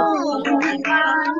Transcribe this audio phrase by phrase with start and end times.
[0.00, 1.39] और पिता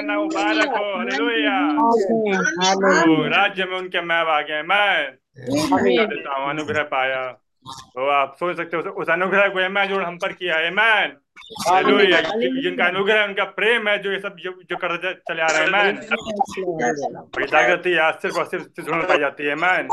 [0.03, 1.59] ना मुबारक हो हालेलुया
[3.29, 7.23] राज्य में उनके मैं आ गए मैं देता हूँ अनुग्रह पाया
[7.67, 11.17] तो आप सोच सकते हो उस अनुग्रह को मैं जो हम पर किया है मैन
[12.63, 15.71] जिनका अनुग्रह उनका प्रेम है जो ये सब जो, जो करते चले आ रहे हैं
[15.71, 16.01] मैन
[17.47, 19.89] जागृति है सिर्फ़ और सिर्फ़ सिर्फ़ पाई जाती है मैन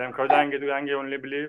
[0.00, 1.48] हम खो जाएँगे तो जाएँगे ओनली बिलीव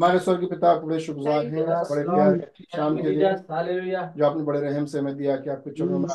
[0.00, 2.36] हमारे स्वर्गीय पिता बड़े शुक्रगुजार हैं बड़े प्यार
[2.76, 3.32] शाम के लिए
[4.16, 6.08] जो आपने बड़े रहम से हमें दिया कि आपके चरणों में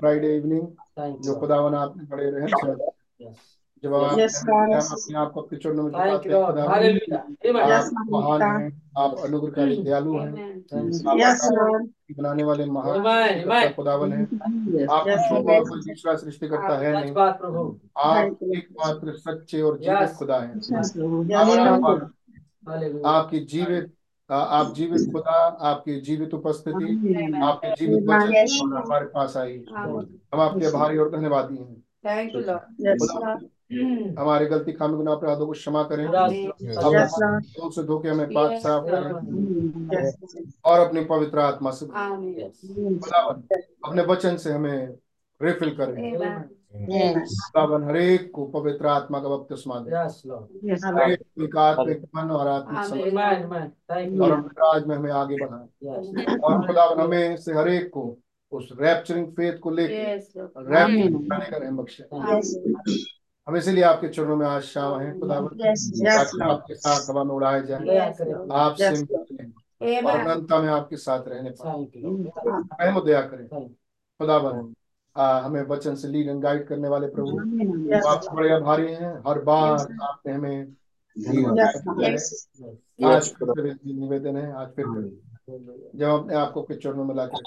[0.00, 0.66] फ्राइडे इवनिंग
[1.24, 2.72] जो खुदावन आपने बड़े रहम से
[3.84, 4.16] जब आप
[4.92, 6.34] अपने आप को आपके चरणों में झुकाते हैं
[7.62, 10.34] आप महान हैं आप अनुग्रहकारी दयालु हैं।
[12.14, 13.02] बनाने वाले महान
[13.72, 14.22] खुदावन है।
[14.86, 15.04] आप
[15.68, 17.12] कोई दूसरा सृष्टि करता है नहीं।
[17.98, 20.52] आप एकमात्र सच्चे और जीवित खुदा है।
[23.06, 23.92] आपकी जीवित
[24.30, 25.38] आप जीवित खुदा
[25.70, 26.86] आपकी जीवित उपस्थिति
[27.42, 29.64] आपके जीवित वचन हमारे पास आई।
[30.34, 31.82] हम आपके आभारी और धन्यवादी हैं।
[34.18, 39.12] हमारे गलती खामी गुना अपराधों को क्षमा करें। अब से धोके हमें पाक साफ़ करें।
[40.64, 41.86] और अपनी पवित्र आत्मा से
[43.86, 44.94] अपने वचन से हमें
[45.42, 45.94] रिफिल करें।
[47.18, 49.90] खुदावन हरेक को पवित्र आत्मा का बपतिस्मा दे।
[51.58, 52.80] आत्मिक मन और आत्मिक
[54.20, 55.66] और राज में हमें आगे बढ़ाए।
[56.36, 58.18] और खुदावन हमें से हरेक को
[58.52, 59.92] उस रैप्चरिंग फेथ को लेकर
[60.58, 62.02] रैप्चर बनाने का रहम बख्शे।
[63.46, 65.60] हम इसीलिए आपके चरणों में आज शाम है। खुदावन
[66.42, 67.98] आपके साथ हवा में उड़ाए जाए।
[68.52, 68.86] आपसे
[70.00, 74.74] और अनंता में आपके साथ रहने पाए दया करें। खुदावन
[75.16, 77.38] हमें वचन से लीड एंड गाइड करने वाले प्रभु।
[78.08, 80.58] आप बड़े आभारी हैं। हर बार आपने हमें
[83.06, 83.32] आज
[83.86, 84.86] निवेदन है। आज फिर
[85.94, 87.40] जब अपने आपको के चरणों में लाकर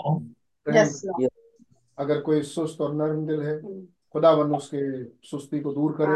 [1.98, 3.62] अगर कोई सुस्त और नर्म दिल है
[4.14, 6.16] खुदावन उसके सुस्ती को दूर करे।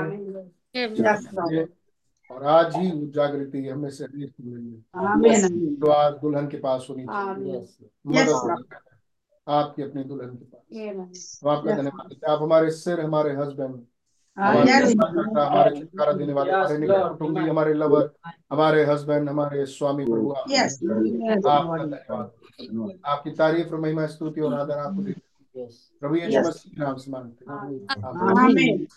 [2.29, 4.25] और आज ही वो जागृति हमें से है
[6.19, 7.59] दुल्हन के पास होनी चाहिए।
[9.47, 10.61] आपकी अपनी दुल्हन के पास.
[11.43, 13.75] हम आपका धन्यवाद आप हमारे सिर हमारे हस्बैंड
[14.37, 18.09] हमारे आमीन रक्षाकर्ता, हमारे छुटकारा देने वाले हमारे निकट कुटुंबी हमारे लवर
[18.51, 20.53] हमारे हस्बैंड हमारे स्वामी प्रभु आपका
[21.77, 22.31] धन्यवाद।
[23.05, 26.95] आपकी तारीफ़ और महिमा स्तुति और आदर आपको देते हैं। प्रभु यीशु मसीह के नाम
[26.97, 27.55] से मांगते हैं।
[28.39, 28.87] आमीन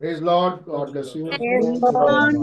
[0.00, 1.26] Praise Lord, God bless you.
[1.30, 2.36] Praise Lord.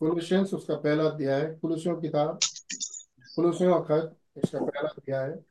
[0.00, 2.38] कुलुसियंस उसका पहला अध्याय है कुलुसियों की किताब।
[3.36, 5.44] कुलुसियों का खत इसका पहला अध्याय। है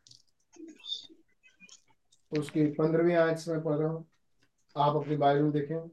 [2.31, 4.05] उसकी पंद्रहवीं आयत से मैं पढ़ रहा हूँ।
[4.77, 5.89] आप अपनी बाइबल में देखें।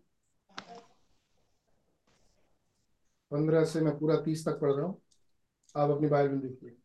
[3.30, 5.00] पंद्रह से मैं पूरा तीस तक पढ़ रहा हूँ।
[5.76, 6.76] आप अपनी बाइबल में देखिए।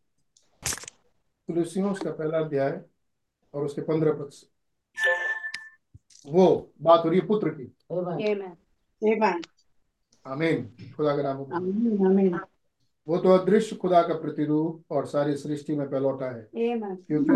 [1.50, 2.82] कुलुसियों उसका पहला अध्याय
[3.54, 4.48] और उसके पंद्रह पद से
[6.32, 7.76] वो बात हो रही है पुत्र की.
[10.26, 11.50] आमीन। खुदा का नाम हो।
[13.08, 16.50] वो तो अदृश्य खुदा का प्रतिरूप और सारी सृष्टि में पहलौटा है।
[16.96, 17.32] क्योंकि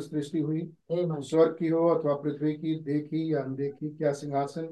[0.00, 4.66] सृष्टि हुई। स्वर्ग की हो अथवा पृथ्वी की देखी या अनदेखी क्या सिंहासन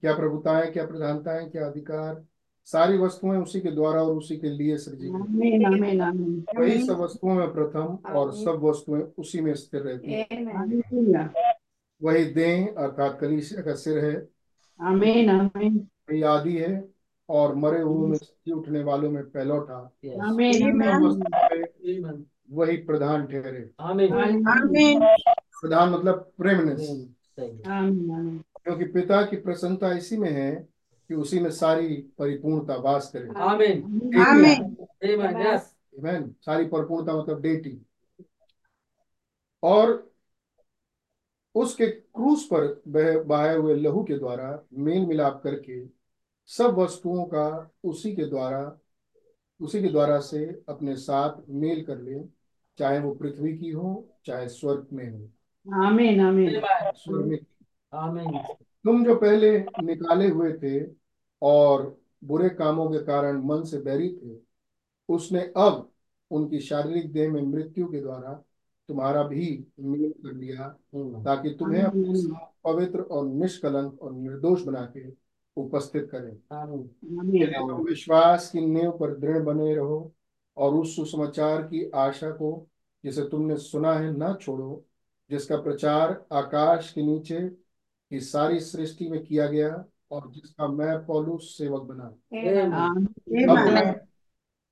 [0.00, 2.24] क्या प्रभुताएँ क्या प्रधानताएँ क्या अधिकार
[2.68, 6.86] सारी वस्तुएँ उसी के द्वारा और उसी के लिए सृजी गई आमीन आमीन आमीन। वही
[6.86, 11.30] सब वस्तुओं में प्रथम और सब वस्तुएँ उसी में स्थिर रहती हैं।
[12.02, 14.28] वही देह अर्थात कलीसिया का सिर है।
[14.80, 15.76] आमीन आमीन।
[16.10, 16.88] वही आदि है
[17.28, 19.92] और मरे हुए में जी उठने वालों में पहलौठा
[22.50, 23.70] वही प्रधान ठहरे।
[25.60, 26.90] प्रधान मतलब प्रेमनेस।
[27.66, 30.68] आमीन आमीन। क्योंकि पिता की प्रसन्नता इसी में है
[31.08, 33.28] कि उसी में सारी परिपूर्णता वास करे
[34.20, 34.76] आमीन
[35.98, 36.28] Amen.
[36.42, 37.82] सारी परिपूर्णता मतलब डेटी
[39.62, 40.10] और
[41.54, 45.86] उसके क्रूस पर बह- बहाए हुए लहू के द्वारा मेल मिलाप करके
[46.46, 48.78] सब वस्तुओं का उसी के द्वारा
[49.60, 52.20] उसी के द्वारा से अपने साथ मेल कर ले
[52.78, 55.28] चाहे वो पृथ्वी की हो चाहे स्वर्ग में हो।
[55.84, 56.60] आमीन आमीन
[56.96, 57.38] स्वर्ग में।
[58.84, 60.80] तुम जो पहले निकाले हुए थे
[61.42, 64.36] और बुरे कामों के कारण मन से बैरी थे
[65.08, 65.88] उसने अब
[66.30, 68.32] उनकी शारीरिक देह में मृत्यु के द्वारा
[68.88, 69.46] तुम्हारा भी
[69.80, 70.68] मिलन कर लिया
[71.24, 75.08] ताकि तुम्हें अपने साथ पवित्र और निष्कलंक और निर्दोष बना के
[75.56, 80.12] उपस्थित करें। आमीन विश्वास की नींव पर दृढ़ बने रहो
[80.56, 82.66] और उस सुसमाचार की आशा को
[83.04, 84.84] जिसे तुमने सुना है ना छोड़ो
[85.30, 89.68] जिसका प्रचार आकाश के नीचे की सारी सृष्टि में किया गया
[90.10, 92.04] और जिसका मैं पौलुस सेवक बना।
[93.48, 93.94] अब मैं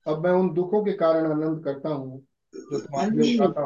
[0.07, 2.19] अब मैं उन दुखों के कारण आनंद करता हूँ
[2.55, 3.61] जो तुम्हारे लिए उठाता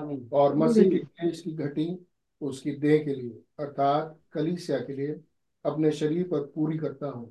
[0.00, 2.06] हूँ। और मसीह की क्लेश की घटी
[2.40, 5.20] उसकी देह के लिए अर्थात कलीसिया के लिए
[5.64, 7.30] अपने शरीर पर पूरी करता हूँ।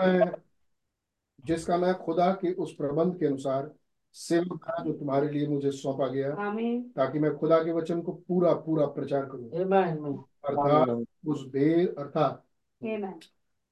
[0.00, 0.30] मैं
[1.44, 3.70] जिसका मैं खुदा के उस प्रबंध के अनुसार
[4.14, 6.30] सेवक था जो तुम्हारे लिए मुझे सौंपा गया
[6.96, 9.50] ताकि मैं खुदा के वचन को पूरा पूरा प्रचार करूँ।
[10.46, 10.88] अर्थात
[11.26, 12.44] उस भेद अर्थात.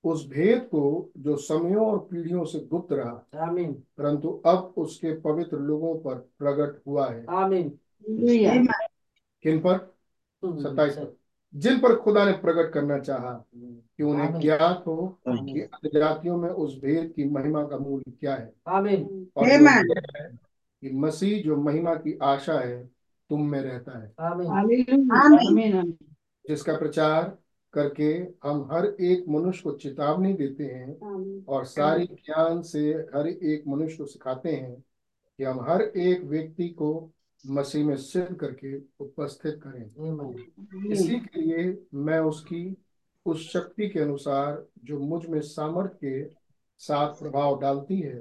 [0.05, 3.25] उस भेद को जो समयों और पीढ़ियों से गुप्त रहा
[3.99, 8.79] परंतु अब उसके पवित्र लोगों पर प्रकट हुआ है। हालेलुया
[9.43, 9.95] किन पर?
[10.45, 11.17] सत्ताईस पर।
[11.55, 16.51] जिन पर खुदा ने प्रकट करना चाहा कि उन्हें आमीन। ज्ञात हो कि जातियों में
[16.51, 18.53] उस भेद की महिमा का मूल्य क्या है?
[18.69, 20.39] आमीन और है
[20.83, 22.85] कि मसीह जो महिमा की आशा है
[23.31, 25.93] तुम में रहता है। आमीन हालेलुया आमीन आमीन
[26.49, 27.39] जिसका प्रचार
[27.79, 28.11] करके
[28.49, 33.97] हम हर एक मनुष्य को चेतावनी देते हैं और सारी ज्ञान से हर एक मनुष्य
[33.97, 34.75] को सिखाते हैं
[35.39, 37.11] कि हम हर एक व्यक्ति को
[37.47, 39.87] मसीह में सिद्ध करके उपस्थित करें।
[40.93, 42.77] इसी के लिए मैं उसकी
[43.27, 46.25] उस शक्ति के अनुसार जो मुझमें सामर्थ्य के
[46.79, 48.19] साथ प्रभाव डालती है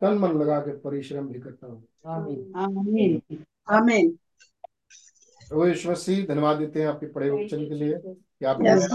[0.00, 4.18] तन मन लगा के परिश्रम भी करता हूँ। आमीन आमीन। आमीन।
[5.52, 8.86] प्रभु यीशु मसीह धन्यवाद देते हैं आपके पढ़े वचन के लिए कि आपने Yes,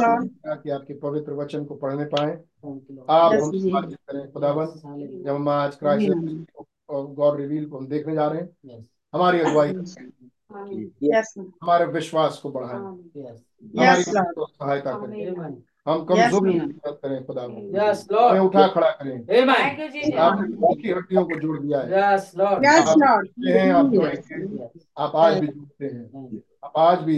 [0.64, 2.32] कि आपके पवित्र वचन को पढ़ने पाए।
[3.10, 4.66] आप Yes, हम करें खुदावन।
[5.24, 6.10] जब हम आज क्राइस्ट
[6.92, 9.74] गॉड रिवील को हम देखने जा रहे हैं हमारी अगुवाई
[11.38, 12.74] हमारे विश्वास को बढ़ाएँ.
[12.74, 15.62] हमारी सहायता करें.
[15.88, 16.62] हम Yes, कमज़ोर Lord.
[16.62, 20.17] मदद करें खुदावन यस हमें उठा खड़ा करें। आमीन.
[20.17, 24.67] आपने दुखी हड्डियों को जोड़ दिया है। यस लॉर्ड यस आप हैं आप जोड़ेंगे
[24.98, 27.17] आप आज भी जोड़ते हैं। आप आज भी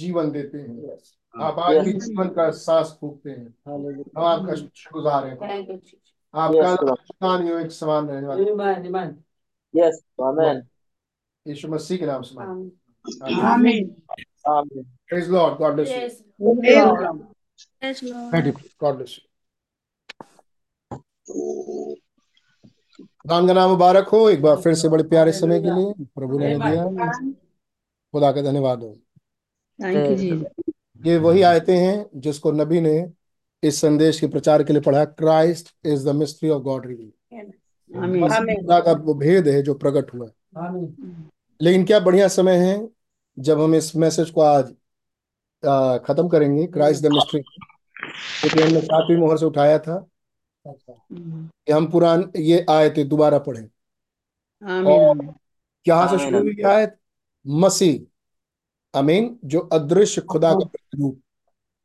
[0.00, 0.96] जीवन देते हैं।
[1.34, 5.36] आप आज भी जीवन का सांस फूकते हैं। हम आपका शुक्रगुजार हैं।
[6.34, 7.60] आपका Yes, Lord.
[7.60, 10.62] एक समान रहने वाले आमीन आमीन
[11.46, 12.34] यीशु मसीह के नाम से.
[12.34, 13.94] हैं। आमीन
[14.46, 16.54] praise Lord God bless you
[17.82, 18.02] Yes.
[18.02, 18.12] Lord.
[18.12, 18.32] Yes, Lord.
[18.32, 19.18] बैठिए गॉड ब्लेस
[22.92, 26.38] खुदा का नाम मुबारक हो। एक बार फिर से बड़े प्यारे समय के लिए प्रभु
[26.38, 27.10] ने दिया।
[28.12, 28.96] खुदा का धन्यवाद हो।
[29.78, 30.74] Thank you, Jesus.
[31.06, 33.12] ये वही आयते हैं जिसको नबी ने
[33.62, 37.12] इस संदेश के प्रचार के लिए पढ़ा। Christ is the mystery of God reveal
[37.90, 40.86] खुदा का वो भेद है जो प्रकट हुआ। है
[41.60, 42.88] लेकिन क्या बढ़िया समय है
[43.38, 44.74] जब हम इस मैसेज को आज
[45.62, 50.04] खत्म करेंगे क्राइस्ट द मिस्ट्री क्योंकि हमने सातवीं मोहर से उठाया था
[50.64, 51.48] Mm.
[51.66, 54.86] कि हम पुरान ये आयते दोबारा पढ़े Amen.
[54.86, 56.08] Amen.
[56.10, 56.96] से शुरू हुई आयत
[57.46, 61.20] मसीह अमीन जो अदृश्य खुदा का प्रतिरूप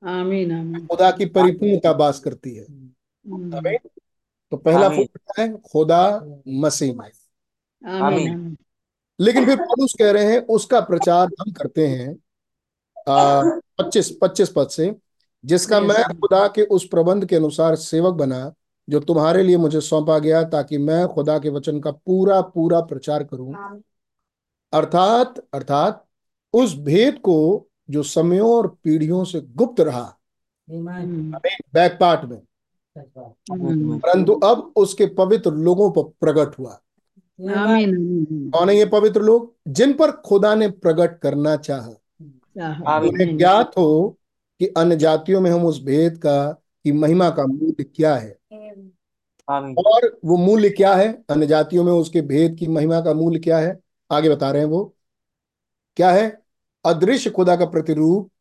[0.04, 0.52] Amen.
[0.52, 0.88] Amen.
[0.88, 3.56] खुदा की परिपूर्णता बास करती है Mm.
[3.56, 3.78] अमीन
[4.52, 5.08] तो पहला आमीन।
[5.40, 6.02] है खुदा
[6.64, 8.02] मसीह में Amen.
[8.10, 8.56] Amen.
[9.20, 12.16] लेकिन फिर पौलुस कह रहे हैं उसका प्रचार हम करते हैं
[13.78, 14.96] पच्चीस पच्चीस पद से
[15.46, 18.54] जिसका मैं खुदा के उस प्रबंध के अनुसार सेवक बना
[18.90, 23.24] जो तुम्हारे लिए मुझे सौंपा गया ताकि मैं खुदा के वचन का पूरा पूरा प्रचार
[23.24, 23.54] करूँ।
[24.74, 26.06] अर्थात अर्थात
[26.54, 30.18] उस भेद को जो समयों और पीढ़ियों से गुप्त रहा.
[31.74, 32.42] बैक पार्ट में.
[34.00, 36.80] परंतु अब उसके पवित्र लोगों पर प्रकट हुआ.
[38.52, 39.56] कौन है ये पवित्र लोग?
[39.68, 41.94] जिन पर खुदा ने प्रकट करना चाहा।
[42.58, 43.10] Amen.
[43.10, 44.18] उन्हें ज्ञात हो
[44.60, 48.38] कि अन्य जातियों में हम उस भेद का की महिमा का मूल्य क्या है?
[49.50, 51.24] और वो मूल्य क्या है?
[51.30, 53.80] अन्य जातियों में उसके भेद की महिमा का मूल्य क्या है?
[54.12, 54.96] आगे बता रहे हैं वो।
[55.96, 56.42] क्या है?
[56.86, 58.32] अदृश्य खुदा का प्रतिरूप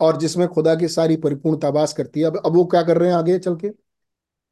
[0.00, 3.08] और जिसमें खुदा की सारी परिपूर्णता वास करती है। अब अब वो क्या कर रहे
[3.10, 3.70] हैं आगे चल के?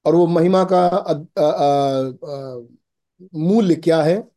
[0.07, 1.27] और वो महिमा का
[3.35, 4.29] मूल्य क्या है?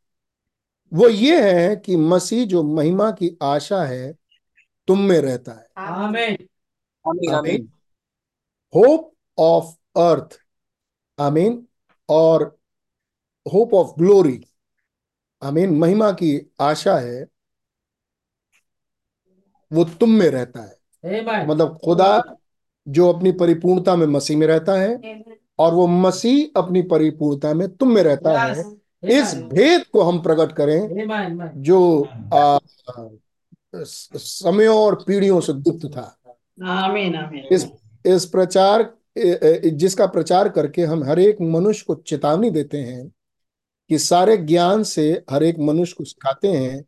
[0.94, 4.23] वो ये है कि मसीह जो महिमा की आशा है
[4.88, 7.70] तुम में रहता है। आमीन। आमीन
[8.76, 10.38] होप ऑफ़ अर्थ।
[11.20, 11.68] आमीन।
[12.10, 12.58] और
[13.54, 14.46] होप ऑफ़ ग्लोरी।
[15.44, 17.26] आमीन महिमा की आशा है
[19.72, 20.78] वो तुम में रहता है।
[21.48, 22.22] मतलब खुदा
[22.88, 24.96] जो अपनी परिपूर्णता में मसीह में रहता है
[25.60, 28.64] और वो मसीह अपनी परिपूर्णता में तुम में रहता है।
[29.04, 30.88] इस भेद को हम प्रकट करें
[31.56, 32.58] जो आ,
[33.76, 36.18] समयों और पीढ़ियों से गुप्त था
[36.62, 37.14] Amen.
[37.14, 37.52] Amen.
[37.52, 37.68] इस
[38.06, 43.08] इस प्रचार जिसका प्रचार करके हम हर एक मनुष्य को चेतावनी देते हैं
[43.90, 46.82] कि सारे ज्ञान से हर एक मनुष्य को सिखाते हैं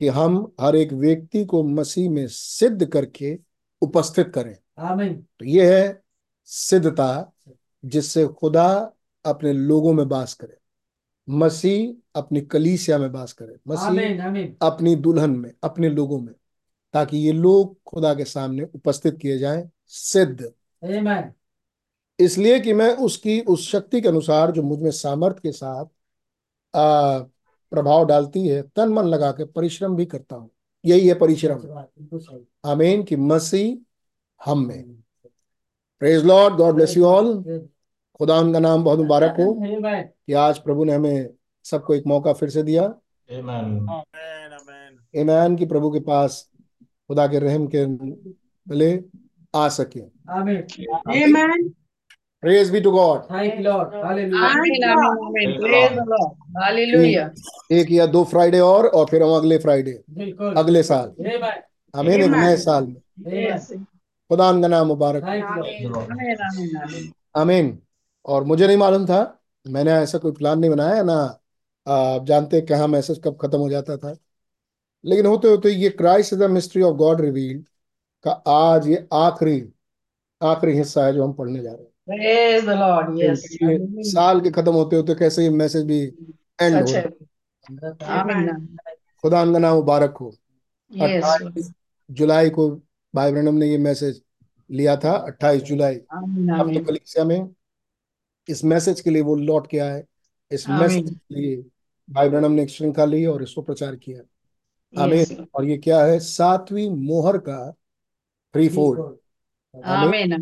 [0.00, 3.38] कि हम हर एक व्यक्ति को मसीह में सिद्ध करके
[3.82, 5.14] उपस्थित करें Amen.
[5.38, 6.02] तो ये है
[6.44, 7.32] सिद्धता
[7.84, 8.68] जिससे खुदा
[9.24, 10.56] अपने लोगों में बास करे
[11.28, 13.86] मसीह अपनी कलीसिया में बास करे मसीह.
[14.62, 16.34] अपनी दुल्हन में अपने लोगों में
[16.94, 20.52] ताकि ये लोग खुदा के सामने उपस्थित किए जाएँ सिद्ध।
[22.18, 25.84] इसलिए कि मैं उसकी उस शक्ति के अनुसार जो मुझमें सामर्थ्य के साथ
[26.76, 27.18] आ,
[27.72, 30.50] प्रभाव डालती है तन मन लगा के परिश्रम भी करता हूँ।
[30.84, 31.58] यही है परिश्रम।
[32.64, 33.76] आमीन कि मसीह
[34.40, 34.82] हम में।
[36.00, 37.42] Praise Lord God bless you all
[38.18, 39.52] खुदा उनका नाम बहुत मुबारक हो
[40.26, 41.28] कि आज प्रभु ने हमें
[41.70, 42.84] सबको एक मौका फिर से दिया
[45.14, 46.48] ईमान की प्रभु के पास
[46.82, 48.92] खुदा के रहम के मिले
[49.54, 50.00] आ सके
[50.38, 50.60] Amen.
[51.22, 51.70] Amen.
[52.42, 53.92] Praise be to God Thank Lord.
[54.04, 54.46] Hallelujah.
[54.46, 54.84] Amen.
[54.84, 55.02] Amen.
[55.24, 55.52] Amen.
[55.64, 56.30] Praise the Lord.
[56.62, 57.26] Hallelujah.
[57.78, 59.92] एक या दो फ्राइडे और और फिर हम अगले फ्राइडे
[60.62, 61.52] अगले साल Amen.
[61.94, 62.96] हमें एक नए साल में.
[64.30, 65.22] खुदा उनका नाम मुबारक.
[67.36, 67.78] आमीन
[68.34, 69.20] और मुझे नहीं मालूम था
[69.66, 71.16] मैंने ऐसा कोई प्लान नहीं बनाया ना
[71.86, 74.16] आप जानते हैं कहाँ मैसेज कब खत्म हो जाता था
[75.04, 77.64] लेकिन होते होते ये Christ the mystery of God revealed
[78.24, 79.62] का आज ये आखिरी
[80.42, 81.90] आखिरी हिस्सा है जो हम पढ़ने जा रहे हैं
[82.66, 83.10] Lord.
[83.18, 83.40] Yes.
[84.06, 86.00] साल के खत्म होते होते कैसे ये मैसेज भी
[86.60, 87.04] एंड हो है
[88.18, 88.48] Amen.
[89.24, 90.32] खुदा उनका नाम मुबारक हो
[90.92, 91.72] Yes.
[92.10, 92.70] जुलाई को
[93.14, 94.22] भाई ब्रनम ने ये मैसेज
[94.70, 95.94] लिया था 28 जुलाई.
[95.94, 96.84] अब तो.
[96.84, 97.54] कलीसिया में
[98.48, 100.04] इस मैसेज के लिए वो लौट के आए
[100.52, 101.56] इस मैसेज लिए
[102.08, 104.22] भाई ब्रनम ने एक श्रृंखला ली और इसको प्रचार किया.
[104.94, 107.70] आमीन और ये क्या है सातवीं मोहर का
[108.54, 109.00] थ्री फोल्ड.
[109.74, 110.32] Amen.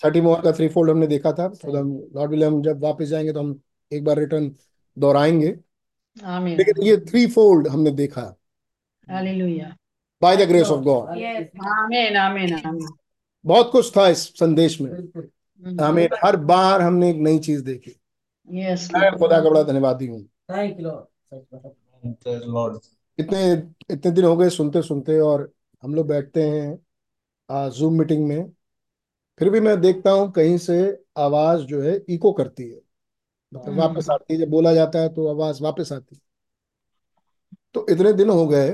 [0.00, 3.06] छठी मोहर का थ्री फोल्ड हमने देखा था तो हम लॉर्ड विले हम जब वापस
[3.06, 3.58] जाएँगे तो हम
[3.92, 4.50] एक बार रिटर्न
[4.96, 5.48] दोहराएँगे
[6.56, 8.22] लेकिन ये थ्री फोल्ड हमने देखा.
[10.22, 11.08] By the grace of God.
[13.44, 14.90] बहुत कुछ था इस संदेश में.
[15.80, 17.96] हमें हर बार हमने एक नई चीज़ देखी
[18.48, 18.88] Yes.
[18.94, 21.06] मैं खुदा का बड़ा धन्यवादी हूँ Thank you, Lord.
[21.30, 21.74] Thank you, Lord.
[22.20, 22.80] Praise the Lord.
[23.18, 23.52] इतने
[23.90, 25.50] इतने दिन हो गए सुनते सुनते और
[25.82, 28.50] हम लोग बैठते हैं जूम मीटिंग में
[29.40, 30.76] फिर भी मैं देखता हूँ कहीं से
[31.18, 32.80] आवाज़ जो है इको करती है
[33.52, 36.20] मतलब हम्म। वापस आती है जब बोला जाता है तो आवाज़ वापस आती है
[37.74, 38.70] तो इतने दिन हो गए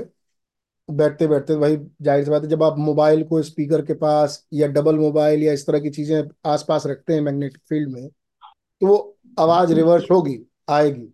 [0.89, 4.67] बैठते बैठते भाई ज़ाहिर सी बात है जब आप मोबाइल को स्पीकर के पास या
[4.67, 9.10] डबल मोबाइल या इस तरह की चीज़ें आसपास रखते हैं मैग्नेटिक फ़ील्ड में तो वो
[9.39, 10.39] आवाज़ रिवर्स होगी
[10.69, 11.13] आएगी।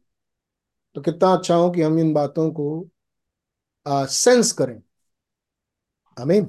[0.96, 2.68] तो कितना अच्छा हो कि हम इन बातों को
[3.86, 4.82] आ, सेंस करें।
[6.18, 6.48] आमीन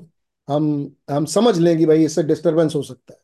[0.48, 0.66] हम
[1.10, 3.20] हम समझ लें कि भाई इससे डिस्टरबेंस हो सकता है।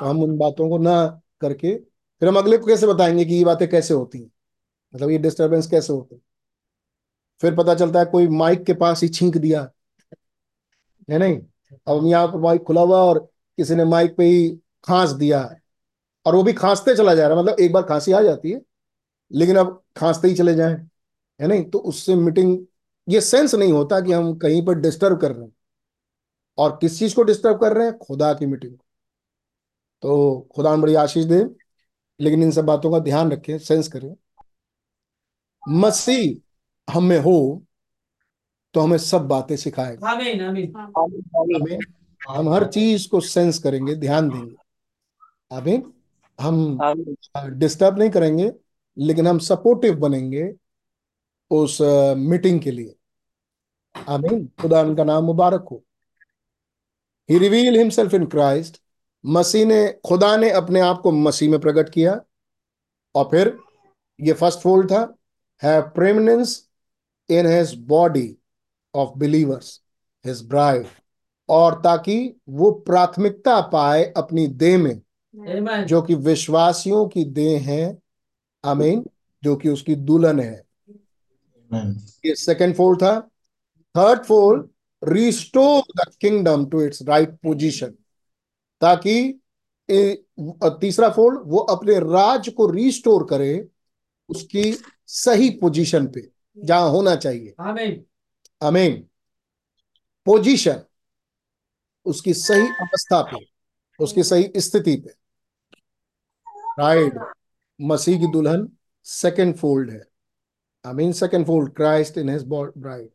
[0.00, 1.76] तो हम उन बातों को ना करके
[2.20, 4.30] फिर हम अगले को कैसे बताएँगे कि ये बातें कैसे होती हैं?
[4.94, 6.22] मतलब ये डिस्टरबेंस कैसे होते हैं?
[7.42, 9.70] फिर पता चलता है कोई माइक के पास ही छींक दिया।
[11.10, 11.38] है नहीं?
[11.88, 13.18] अब हम यहाँ पर माइक खुला हुआ और
[13.58, 14.48] किसी ने माइक पे ही
[14.84, 15.40] खांस दिया।
[16.28, 18.60] और वो भी खांसते चला जा रहा है मतलब एक बार खांसी आ जाती है
[19.32, 20.72] लेकिन अब खांसते ही चले जाए
[21.40, 21.64] है नहीं?
[21.64, 22.66] तो उससे मीटिंग
[23.08, 25.52] ये सेंस नहीं होता कि हम कहीं पर डिस्टर्ब कर रहे हैं।
[26.58, 27.98] और किस चीज़ को डिस्टर्ब कर रहे हैं?
[27.98, 28.84] खुदा की मीटिंग को।
[30.02, 31.44] तो खुदा बड़ी आशीष दे
[32.20, 34.16] लेकिन इन सब बातों का ध्यान रखें सेंस करें।
[35.68, 37.64] मसीह हम में हो
[38.74, 41.78] तो हमें सब बातें सिखाएगा। आमीन आमीन।
[42.28, 44.56] हम हर चीज़ को सेंस करेंगे ध्यान देंगे।
[45.56, 45.92] आमीन।
[46.40, 46.78] हम
[47.58, 48.52] डिस्टर्ब नहीं करेंगे
[48.96, 50.52] लेकिन हम सपोर्टिव बनेंगे
[51.50, 51.78] उस
[52.16, 52.94] मीटिंग के लिए।
[54.08, 55.82] आमीन। खुदा उनका नाम मुबारक हो।
[57.28, 58.80] He reveal himself in Christ
[59.24, 62.20] मसीह ने खुदा ने अपने आप को मसीह में प्रकट किया।
[63.14, 63.56] और फिर
[64.20, 65.14] ये फ़र्स्ट फोल्ड था।
[65.62, 66.68] है preeminence
[67.30, 68.36] in his body
[68.94, 69.80] of believers
[70.26, 70.86] his bride
[71.48, 75.00] और ताकि वो प्राथमिकता पाए अपनी देह में।
[75.84, 77.98] जो कि विश्वासियों की देह है
[78.64, 79.04] आमीन
[79.42, 80.62] जो कि उसकी दुल्हन है।
[82.24, 83.20] ये सेकंड फोल्ड था।
[83.94, 84.68] Third fold
[85.02, 87.94] restore the kingdom to its right position
[88.82, 89.40] ताकि
[89.88, 93.68] तीसरा फोल्ड वो अपने राज को रिस्टोर करे
[94.28, 94.72] उसकी
[95.06, 98.04] सही पोजीशन पे जहाँ होना चाहिए। आमीन
[98.62, 99.04] आमीन।
[100.26, 100.80] पोजीशन
[102.06, 103.46] उसकी सही अवस्था पे
[104.00, 105.14] उसकी सही स्थिति पे।
[106.78, 107.18] राइट
[107.80, 108.68] मसीह की दुल्हन
[109.06, 110.02] सेकंड फोल्ड है.
[110.84, 113.08] आमीन second fold Christ in his bride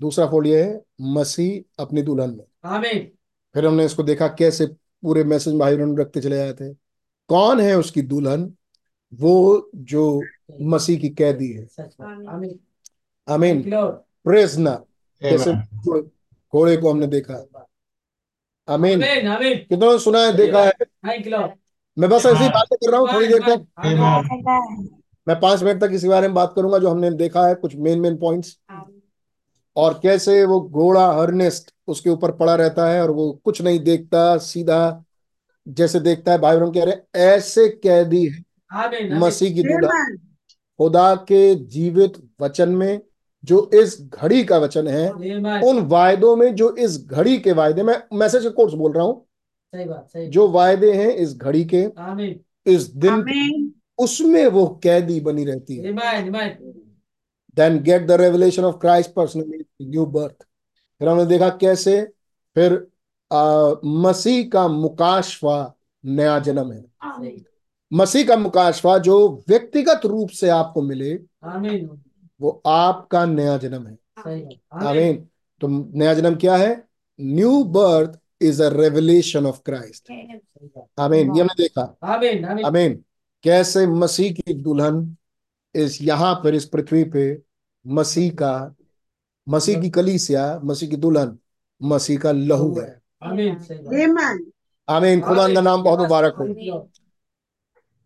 [0.00, 0.80] दूसरा फोल्ड ये है
[1.14, 2.44] मसीह अपनी दुल्हन में.
[2.64, 3.10] आमीन
[3.54, 6.72] फिर हमने इसको देखा कैसे पूरे मैसेज भाई बहन रखते चले आए थे.
[7.30, 8.52] कौन है उसकी दुल्हन?
[9.12, 10.22] वो जो
[10.62, 11.66] मसीह की कैदी है.
[12.02, 12.58] आमीन
[13.28, 13.62] आमीन
[14.24, 14.82] प्रेजनर
[15.22, 17.34] जैसे घोड़े को हमने देखा.
[18.68, 20.72] आमीन कितनों सुना है देखा है?
[21.98, 23.66] मैं बस ऐसी बातें कर रहा हूँ थोड़ी देर तक।
[25.28, 28.00] मैं पाँच मिनट तक इसी बारे में बात करूँगा जो हमने देखा है कुछ मेन
[28.00, 28.58] मेन पॉइंट्स
[29.76, 34.36] और कैसे वो घोड़ा हर्नेस्ट उसके ऊपर पड़ा रहता है और वो कुछ नहीं देखता
[34.36, 35.04] सीधा
[35.68, 38.44] जैसे देखता है भाई कह रहे ऐसे कैदी है
[39.18, 40.16] मसीह की दुल्हन
[40.80, 43.00] खुदा। के जीवित वचन में
[43.44, 45.10] जो इस घड़ी का वचन है
[45.62, 49.25] उन वायदों में जो इस घड़ी के वायदे में मैसेज के कोर्स बोल रहा हूँ
[49.76, 55.20] सही बात सही जो वायदे हैं इस घड़ी के आमीन। इस दिन उसमें वो कैदी
[55.20, 55.92] बनी रहती है।
[57.56, 60.42] Then get the revelation of Christ personally new birth
[60.98, 62.02] फिर हमने देखा कैसे
[62.54, 62.86] फिर
[63.32, 66.84] आ, मसीह का मुकाशवा नया जन्म है।
[67.92, 72.02] मसीह का मुकाशवा जो व्यक्तिगत रूप से आपको मिले आमीन।
[72.40, 73.98] वो आपका नया जन्म है।
[74.72, 75.28] आमीन।
[75.60, 76.84] तो नया जन्म क्या है?
[77.20, 80.10] New birth is a revelation of Christ
[80.98, 81.82] आमीन ये हमने देखा
[82.66, 83.02] आमीन
[83.44, 85.16] कैसे मसीह की दुल्हन
[85.74, 87.24] इस यहाँ पर इस पृथ्वी पे
[87.86, 88.54] मसीह का
[89.46, 91.36] मसीह की कलीसिया मसीह की दुल्हन
[91.80, 93.00] मसीह का लहू है।
[94.88, 96.78] आमीन खुदा का नाम बहुत मुबारक हो।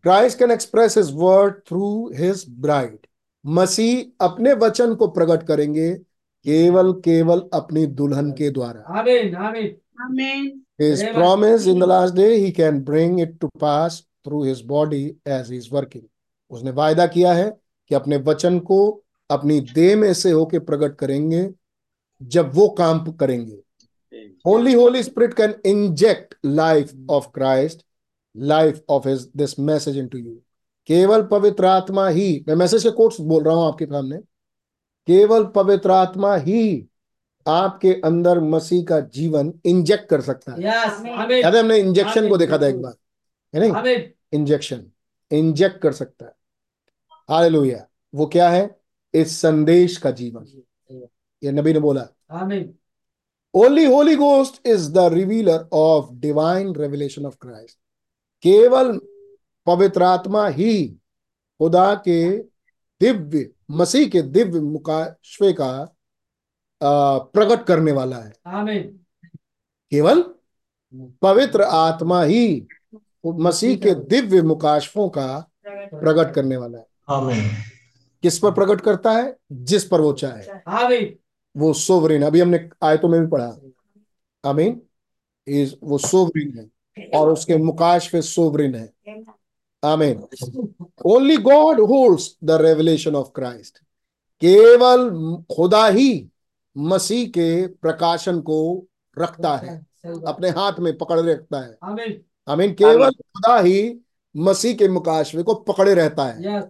[0.04, 3.06] Christ can express his word through his bride
[3.44, 5.92] मसीह अपने वचन को प्रकट करेंगे
[6.46, 9.66] केवल केवल अपनी दुल्हन के द्वारा। आमीन आमीन
[10.00, 10.64] Amen.
[10.78, 11.14] His Amen.
[11.14, 15.48] promise in the last day, he can bring it to pass through his body as
[15.48, 16.06] he is working.
[16.50, 17.50] उसने वायदा किया है
[17.90, 18.78] कि अपने वचन को
[19.30, 21.48] अपनी दे में से होके प्रकट करेंगे
[22.20, 23.58] जब वो काम करेंगे
[24.46, 27.84] holy holy spirit can inject life of Christ
[28.34, 30.34] life of his this message into you
[30.88, 34.18] केवल पवित्र आत्मा ही मैं मैसेज के कोट्स बोल रहा हूँ आपके सामने
[35.08, 36.62] केवल पवित्र आत्मा ही
[37.50, 42.36] आपके अंदर मसीह का जीवन इंजेक्ट कर सकता है। यस याद है हमने इंजेक्शन को
[42.36, 42.94] देखा था एक बार
[43.54, 43.96] है नहीं?
[44.32, 44.84] इंजेक्शन
[45.30, 46.32] इंजेक्ट कर सकता है।
[47.28, 48.68] हालेलुया वो क्या है?
[49.14, 50.46] इस संदेश का जीवन।
[51.42, 52.74] ये नबी ने बोला आमीन
[53.54, 57.78] only Holy Ghost is the revealer of divine revelation of Christ
[58.44, 58.98] केवल
[59.66, 60.72] पवित्र आत्मा ही
[61.60, 62.20] खुदा के
[63.00, 65.70] दिव्य मसीह के दिव्य मुकाशवे का
[66.82, 68.32] प्रकट करने वाला है।
[69.90, 70.24] केवल
[71.22, 72.66] पवित्र आत्मा ही
[73.26, 75.50] मसीह के दिव्य मुकाशफों का
[76.00, 76.84] प्रकट करने वाला है।
[78.22, 79.36] किस पर प्रकट करता है?
[79.52, 80.42] जिस पर वो चाहे।
[81.56, 83.56] वो सोवरेन। अभी हमने आयतों में भी पढ़ा।
[84.44, 84.82] आमीन।
[85.46, 88.92] इज़ वो सोवरेन है और उसके मुकाशफे सोवरेन है।
[89.84, 90.24] आमीन।
[91.04, 93.78] Only God holds the revelation of Christ
[94.40, 95.10] केवल
[95.56, 96.28] खुदा ही
[96.78, 98.86] मसीह के प्रकाशन को
[99.18, 99.86] रखता है।
[100.26, 104.00] अपने हाथ में पकड़ रखता है। आमीन। आमीन। केवल खुदा ही
[104.36, 106.64] मसीह के मुकाशवे को पकड़े रहता है। यस।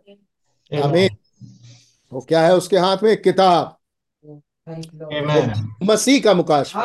[0.82, 1.16] आमीन।
[2.12, 3.22] वो क्या है उसके हाथ में?
[3.22, 3.76] किताब।
[5.82, 6.82] मसीह का मुकाशवा।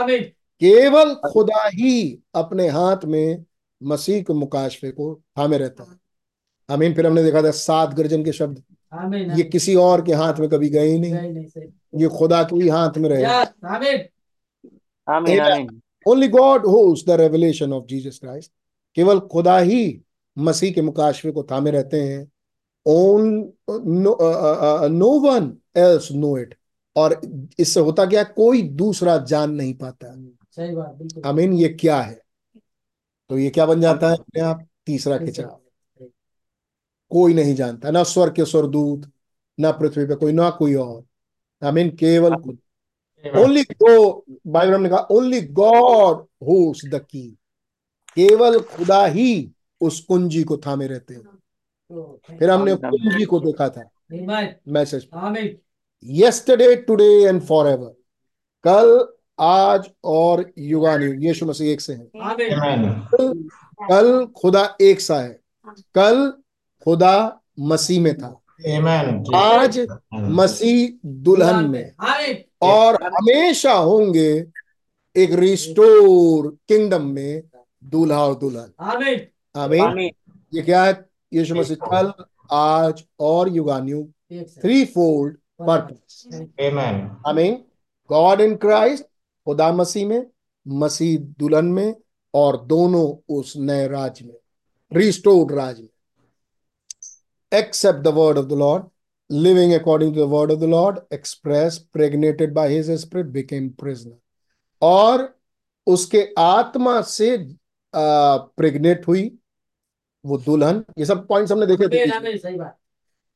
[0.59, 3.45] केवल खुदा ही अपने हाथ में
[3.83, 5.97] मसीह के मुकाशफे को थामे रहता है।
[6.69, 8.63] आमीन। फिर हमने देखा था सात गर्जन के शब्द।
[9.35, 11.13] ये किसी और के हाथ में कभी गए ही नहीं।
[12.01, 13.25] ये खुदा के ही हाथ में रहे।
[16.05, 18.51] Only God holds the revelation of Jesus Christ
[18.97, 20.01] केवल खुदा ही
[20.37, 22.31] मसीह के मुकाशफे को थामे रहते हैं।
[22.85, 26.55] On no one else know it
[26.95, 27.19] और
[27.59, 30.13] इससे होता क्या कोई दूसरा जान नहीं पाता।
[30.51, 32.19] सही बात बिल्कुल। आमीन ये क्या है?
[33.29, 34.65] तो ये क्या बन जाता है अपने आप?
[34.85, 35.59] तीसरा खिंचाव
[37.11, 39.09] कोई नहीं जानता ना स्वर के स्वरदूत
[39.57, 41.03] ना पृथ्वी पे कोई ना कोई और।
[41.61, 42.33] आई मीन केवल
[43.25, 47.27] ओनली गो बाइबल ने कहा only God holds the key
[48.15, 51.23] केवल खुदा ही उस कुंजी को थामे रहते हैं।
[52.39, 53.89] फिर हमने कुंजी को देखा था।
[54.67, 55.07] Message
[56.05, 57.93] yesterday today and forever
[58.65, 62.05] कल आज और युगानुयुग यीशु मसीह एक से है।
[63.81, 65.39] कल खुदा एक सा है।
[65.95, 66.31] कल
[66.85, 71.91] खुदा मसीह में था। आमीन आज मसीह दुल्हन में।
[72.61, 74.29] और हमेशा होंगे
[75.15, 77.43] एक रिस्टोर किंगडम में
[77.83, 78.73] दूल्हा और दुल्हन।
[79.55, 80.09] आमीन।
[80.53, 81.05] ये क्या है?
[81.33, 82.11] यीशु मसीह कल
[82.51, 87.53] आज और से थ्री फोल्ड पर्पस आमीन आमीन।
[88.09, 89.05] गॉड इन क्राइस्ट
[89.45, 90.25] खुदा मसीह में
[90.67, 91.95] मसीह दुल्हन में
[92.33, 94.35] और दोनों उस नए राज में
[94.93, 95.87] रिस्टोर्ड राज में।
[97.53, 98.83] Except the word of the Lord
[99.29, 104.17] living according to the word of the Lord, expressed, pregnated by his spirit, became prisoner.
[104.81, 105.23] और
[105.87, 107.37] उसके आत्मा से
[107.93, 109.23] प्रेग्नेट हुई
[110.25, 112.61] वो दुल्हन। ये सब पॉइंट्स हमने देखे थे आमीन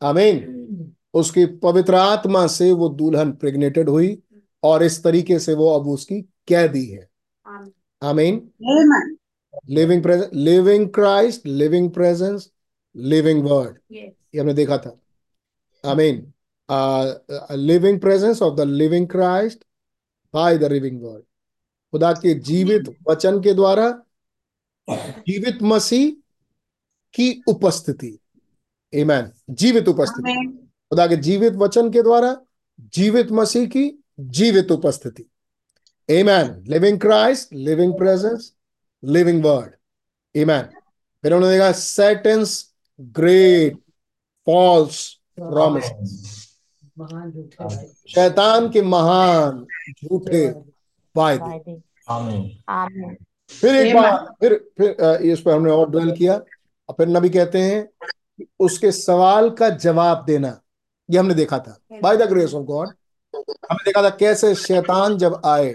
[0.01, 4.21] आमीन उसकी पवित्र आत्मा से वो दुल्हन प्रेग्नेटेड हुई
[4.63, 7.09] और इस तरीके से वो अब उसकी कैदी है।
[8.03, 8.49] आमीन
[9.69, 12.49] living presence living Christ living presence
[12.95, 14.97] living word ये हमने देखा था।
[15.83, 16.31] I mean
[17.57, 19.63] living presence of the living Christ
[20.33, 21.23] by the living word
[21.93, 23.89] खुदा के जीवित वचन के द्वारा
[24.87, 26.11] जीवित मसीह
[27.13, 28.17] की उपस्थिति।
[28.93, 30.33] आमीन जीवित उपस्थिति।
[30.91, 32.35] खुदा के जीवित वचन के द्वारा
[32.93, 35.23] जीवित मसीह की जीवित उपस्थिति।
[36.09, 38.53] आमीन living Christ living presence
[39.03, 39.75] living word
[40.35, 40.61] आमीन
[41.23, 42.68] फिर उन्होंने देखा सेटेंस
[42.99, 43.77] ग्रेट
[44.47, 45.07] फॉल्स
[45.37, 45.85] प्रॉमिस
[47.01, 49.65] झूठे शैतान के महान
[50.03, 50.47] झूठे
[51.15, 53.15] वायदे आमीन आमीन
[53.51, 57.61] फिर एक बार फिर फिर इस पर हमने और ड्वेल किया। और फिर नबी कहते
[57.61, 60.59] हैं कि उसके सवाल का जवाब देना।
[61.09, 62.87] ये हमने देखा था। By the grace of God
[63.33, 65.71] हमने देखा था कैसे शैतान जब आए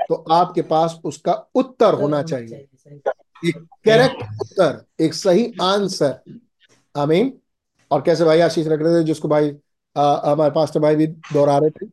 [0.00, 2.66] तो आपके पास उसका उत्तर होना चाहिए।
[3.44, 6.20] एक करेक्ट उत्तर एक सही आंसर
[6.96, 7.32] आमीन
[7.90, 9.48] और कैसे भाई आशीष रख रहे थे जिसको भाई
[9.96, 11.86] हमारे पास्टर भाई भी दोहरा रहे थे।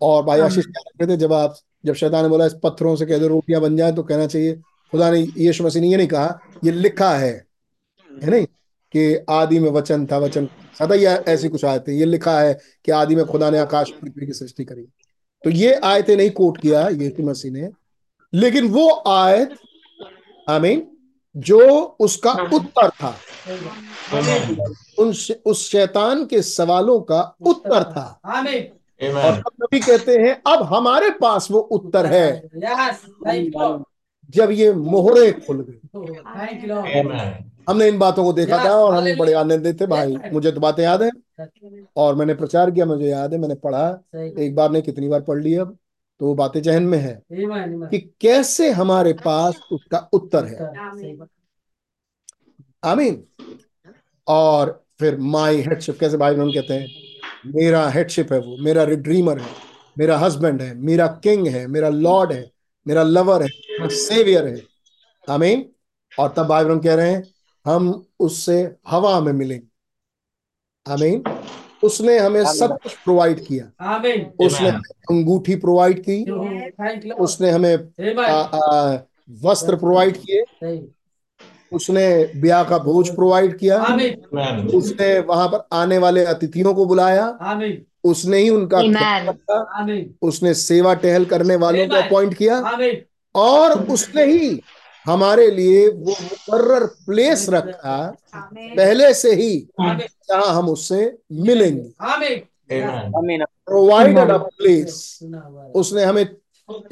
[0.00, 2.94] और भाई आशीष क्या रख रहे थे जब आप जब शैतान ने बोला इस पत्थरों
[2.96, 4.54] से कह दो रोटियाँ बन जाए तो कहना चाहिए
[4.92, 7.32] खुदा ने यीशु मसीह ने ये नहीं कहा ये लिखा है।
[8.10, 8.46] है नहीं?
[8.94, 10.48] कि आदि में वचन था वचन
[10.78, 14.26] सदा ये ऐसी कुछ आयतें ये लिखा है कि आदि में खुदा ने आकाश पृथ्वी
[14.26, 14.82] की सृष्टि करी।
[15.44, 17.68] तो ये आयतें नहीं कोट किया यीशु मसीह ने
[18.32, 19.54] लेकिन वो आयत
[20.48, 20.86] आमीन
[21.36, 21.58] जो
[22.00, 23.14] उसका उत्तर था।
[24.98, 25.14] उन
[25.46, 28.20] उस शैतान के सवालों का उत्तर था।
[29.02, 32.42] और नबी कहते हैं अब हमारे पास वो उत्तर है।
[34.30, 38.94] जब ये मोहरे खुल गई थैंक यू आमीन हमने इन बातों को देखा था और
[38.94, 41.10] हमें बड़े आनंदित थे भाई। मुझे तो बातें याद है।
[41.96, 43.88] और मैंने प्रचार किया मुझे याद है मैंने पढ़ा।
[44.38, 45.76] एक बार नहीं कितनी बार पढ़ लिया अब।
[46.20, 47.22] तो वो बातें जहन में है.
[47.88, 50.72] कि कैसे हमारे पास उसका उत्तर है।
[52.84, 53.24] आमीन।
[54.26, 56.88] और फिर माई हेडशिप कैसे भाई बहन कहते हैं?
[57.46, 59.50] मेरा हेडशिप है वो मेरा रिड्रीमर है
[59.98, 62.50] मेरा हस्बैंड है मेरा किंग है मेरा लॉर्ड है
[62.86, 64.62] मेरा लवर है मेरा सेवियर है।
[65.30, 65.64] आमीन।
[66.18, 67.22] और तब भाई बहन कह रहे हैं
[67.66, 69.66] हम उससे हवा में मिलेंगे।
[70.92, 71.22] आमीन।
[71.84, 73.96] उसने हमें सब कुछ प्रोवाइड किया।
[74.46, 74.68] उसने
[75.10, 76.22] अंगूठी प्रोवाइड की.
[77.12, 77.76] उसने हमें
[78.24, 78.98] आ, आ,
[79.42, 80.78] वस्त्र प्रोवाइड किए। सही।
[81.72, 83.82] उसने ब्याह का भोज प्रोवाइड किया.
[84.78, 87.26] उसने वहाँ पर आने वाले अतिथियों को बुलाया।
[88.04, 88.78] उसने ही उनका.
[90.22, 92.60] उसने सेवा टहल करने वालों को अपॉइंट किया।
[93.34, 94.60] और उसने ही
[95.06, 98.16] हमारे लिए वो मुकर्रर प्लेस रखा।
[98.76, 99.68] पहले से ही
[100.28, 101.90] जहाँ हम उससे मिलेंगे।
[103.66, 105.18] Provided a place.
[105.74, 106.22] उसने हमें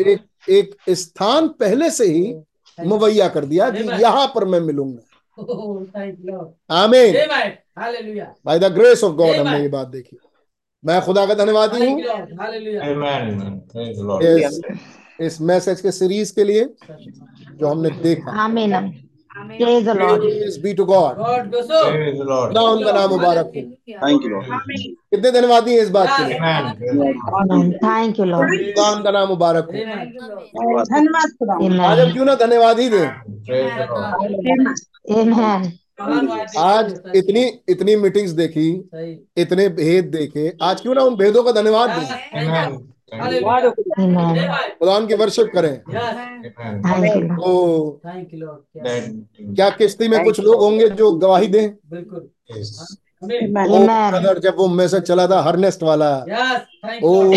[0.01, 2.35] एक एक स्थान पहले से ही
[2.79, 5.03] मुबैया कर दिया कि यहाँ पर मैं मिलूँगा।
[6.73, 7.13] Amer
[8.47, 10.17] by the grace of God हमने ये बात देखी।
[10.85, 11.81] मैं खुदा का धन्यवाद हूँ।
[15.21, 16.65] इस मैसेज के सीरीज़ के लिए
[17.51, 18.31] जो हमने देखा।
[19.47, 20.21] Praise the Lord.
[20.23, 21.15] Praise be to God.
[21.19, 23.61] खुदा उनका नाम मुबारक हो।
[24.03, 24.47] थैंक यू लॉर्ड
[25.15, 26.39] कितने धन्यवादी हैं इस बात के लिए?
[27.85, 28.49] Thank you, Lord.
[28.51, 29.73] खुदा उनका नाम मुबारक हो।
[30.93, 31.55] धन्यवाद खुदा
[31.91, 33.09] आज हम क्यों ना धन्यवाद ही दें?
[33.49, 34.07] Praise the Lord.
[35.21, 35.61] Amen.
[36.59, 38.69] आज इतनी इतनी मीटिंग्स देखी
[39.37, 42.07] इतने भेद देखे आज क्यों ना उन भेदों का धन्यवाद दें?
[43.13, 45.77] खुदा उनकी वर्शिप करें.
[47.37, 48.01] तो
[49.55, 51.75] क्या किश्ती में कुछ लोग होंगे जो गवाही दें?
[51.91, 52.29] बिल्कुल।
[53.25, 53.69] Amen.
[54.11, 56.11] ब्रदर जब वो मैसेज चला था हरनेस्ट वाला।
[57.05, 57.33] ओ वो.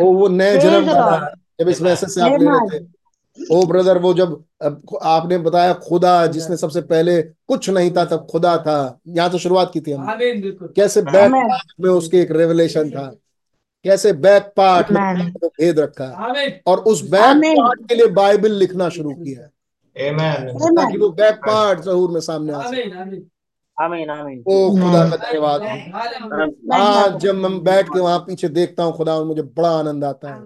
[0.00, 2.84] ओ वो नए जन्म वाला जब इस मैसेज से आप ले रहे थे।
[3.54, 4.44] ओ ब्रदर वो जब
[5.02, 9.70] आपने बताया खुदा जिसने सबसे पहले कुछ नहीं था तब खुदा था। यहाँ तो शुरुआत
[9.72, 11.30] की थी हमने। कैसे बैक
[11.80, 13.14] में उसके एक रेवलेशन था।
[13.88, 16.06] कैसे बैक पार्ट में भेद रखा
[16.66, 19.46] और उस बैक पार्ट के लिए बाइबल लिखना शुरू किया
[19.96, 23.16] ताकि वो बैक पार्ट जहूर में सामने आ सके।
[24.48, 25.62] ओ खुदा का धन्यवाद.
[25.62, 25.68] हो.
[26.74, 30.40] आज जब मैं बैठ के वहाँ पीछे देखता हूँ खुदा मुझे बड़ा आनंद आता है।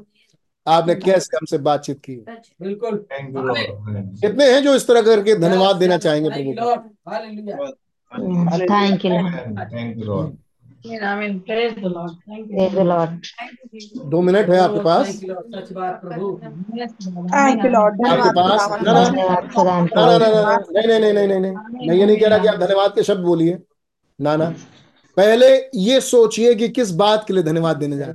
[0.66, 2.16] आपने कैसे हमसे बातचीत की?
[2.62, 2.96] बिल्कुल.
[4.20, 6.52] कितने हैं जो इस तरह करके धन्यवाद देना चाहेंगे प्रभु
[8.70, 9.00] थैंक
[10.06, 10.30] Lord.
[14.06, 15.06] दो मिनट है आपके Oh, pass?
[15.06, 15.56] thank you, Lord.
[15.56, 16.40] सच बात प्रभु
[17.34, 18.68] थैंक यू लॉर्ड आपके पास?
[18.82, 22.16] ना ना ना ना ना ना नहीं नहीं नहीं नहीं नहीं नहीं मैं ये नहीं
[22.16, 23.58] कह रहा कि आप धन्यवाद के शब्द बोलिए।
[24.20, 24.54] ना ना।
[25.16, 28.14] पहले ये सोचिए कि किस बात के लिए धन्यवाद देने जा रहे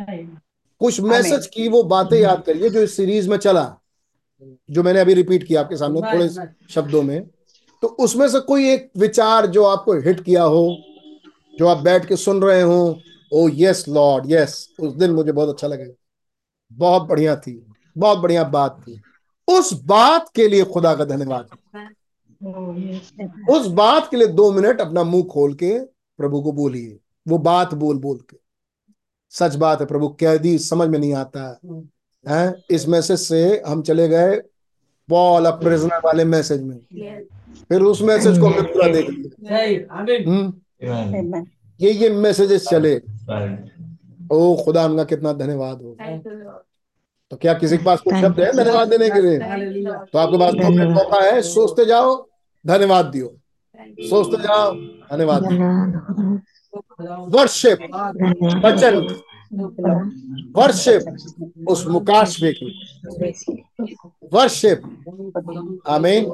[0.00, 0.42] हैं।
[0.80, 3.76] कुछ मैसेज की वो बातें याद करिए जो इस सीरीज़ में चला
[4.70, 6.28] जो मैंने अभी रिपीट किया आपके सामने थोड़े
[6.70, 7.26] शब्दों में।
[7.82, 10.76] तो उसमें से कोई एक विचार जो आपको हिट किया हो
[11.58, 12.98] जो आप बैठ के सुन रहे हो
[13.32, 15.94] ओ यस लॉर्ड यस उस दिन मुझे बहुत अच्छा लगेगा
[16.72, 17.66] बहुत बढ़िया थी
[17.98, 19.00] बहुत बढ़िया बात थी।
[19.48, 21.48] उस बात के लिए खुदा का धन्यवाद।
[23.50, 25.78] उस बात के लिए दो मिनट अपना मुँह खोल के
[26.18, 28.36] प्रभु को बोलिए। वो बात बोल बोल के।
[29.30, 31.60] सच बात है प्रभु कैदी समझ में नहीं आता।
[32.28, 32.62] है?
[32.70, 34.36] इस मैसेज से हम चले गए
[35.08, 36.78] पॉल अ प्रिजनर वाले मैसेज में।
[37.68, 42.94] फिर उस मैसेज को हमने पूरा देख लिया। ये ये मैसेजेस चले।
[44.32, 45.96] ओ खुदा उनका कितना धन्यवाद हो।
[47.30, 49.38] तो क्या किसी के पास कोई शब्द है धन्यवाद देने के लिए?
[49.38, 50.52] तो आपके पास
[50.92, 52.16] मौका है सोचते जाओ
[52.64, 53.28] धन्यवाद दियो।
[54.00, 54.72] सोचते जाओ
[55.12, 55.42] धन्यवाद
[57.34, 57.78] वर्शिप
[58.64, 58.94] वचन।
[60.56, 61.02] वर्शिप
[61.68, 62.68] उस मुकाशवे की।
[64.32, 64.78] वर्शिप
[65.88, 66.32] आमीन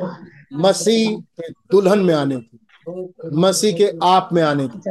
[0.54, 1.04] मसीह
[1.70, 2.58] दुल्हन में आने की।
[3.32, 4.90] मसीह के आप में आने की।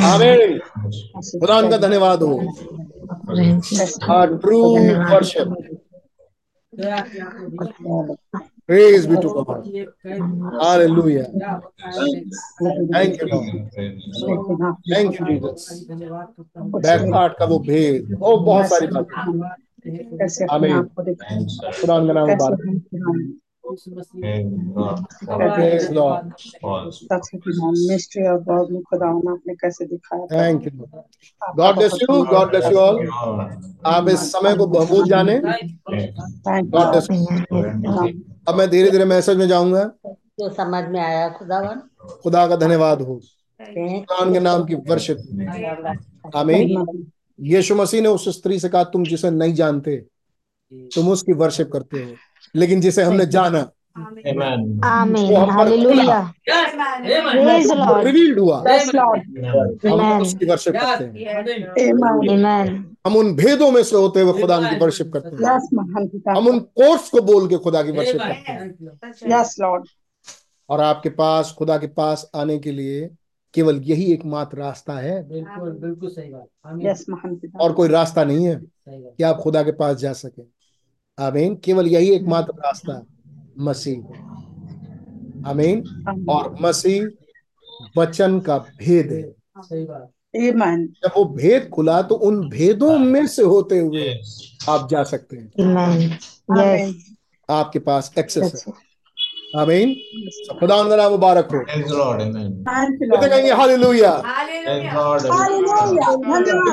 [0.00, 0.58] आमीन।
[1.40, 2.40] खुदा उनका धन्यवाद हो।
[4.36, 5.54] ट्रू वर्शिप
[17.38, 19.40] का वो भेद। ओ बहुत सारी बातें।
[20.50, 20.82] आमीन
[21.80, 22.28] खुदा उनका नाम
[29.28, 30.70] आपने कैसे दिखाया thank you
[31.56, 32.96] God bless you God bless you all
[33.86, 37.06] आप इस समय को बहुत जाने। गॉड ब्लेस
[38.48, 41.80] अब मैं धीरे धीरे मैसेज में जाऊँगा। जो समझ में आया खुदावन
[42.22, 43.14] खुदा का धन्यवाद हो।
[43.60, 45.18] खुदा के नाम की वर्शिप
[46.36, 47.06] आमीन।
[47.40, 49.96] यीशु मसीह ने उस स्त्री से कहा, तुम जिसे नहीं जानते,
[50.72, 52.10] तुम उसकी वर्शिप करते हो।
[52.56, 54.14] लेकिन जिसे हमने जाना हम.
[58.06, 58.64] रिवील्ड हुआ।
[59.90, 61.44] हम उसकी वर्शिप करते हैं।
[61.74, 62.02] Amen.
[62.02, 62.70] Amen.
[62.70, 62.96] Amen.
[63.06, 67.10] हम उन भेदों में से होते हुए खुदा की वर्शिप करते हैं। हम उन कोर्स
[67.10, 68.76] को बोल के खुदा की वर्शिप करते हैं.
[70.68, 73.10] और आपके पास खुदा के पास आने के लिए
[73.54, 76.46] केवल यही एकमात्र रास्ता है। बिल्कुल बिल्कुल सही बात।
[77.60, 80.57] और कोई रास्ता नहीं है सही बात। कि आप खुदा के पास जा सके।
[81.18, 83.02] आमीन केवल यही एकमात्र रास्ता है,
[83.58, 83.98] मसीह
[85.48, 85.82] आमीन
[86.30, 87.06] और मसीह
[87.96, 89.22] वचन का भेद है।
[89.58, 90.12] सही बात।
[91.04, 94.08] जब वो भेद खुला तो उन भेदों में से होते हुए
[94.68, 95.48] आप जा सकते हैं.
[97.48, 98.72] आपके पास एक्सेस है.
[99.56, 99.92] आमीन
[100.60, 102.20] खुदा का नाम मुबारक हो Praise the Lord.
[102.22, 102.50] Amen.
[102.68, 103.30] Thank you, कहते Lord.
[103.30, 104.10] कहेंगे हालेलुया.
[104.26, 105.68] कहते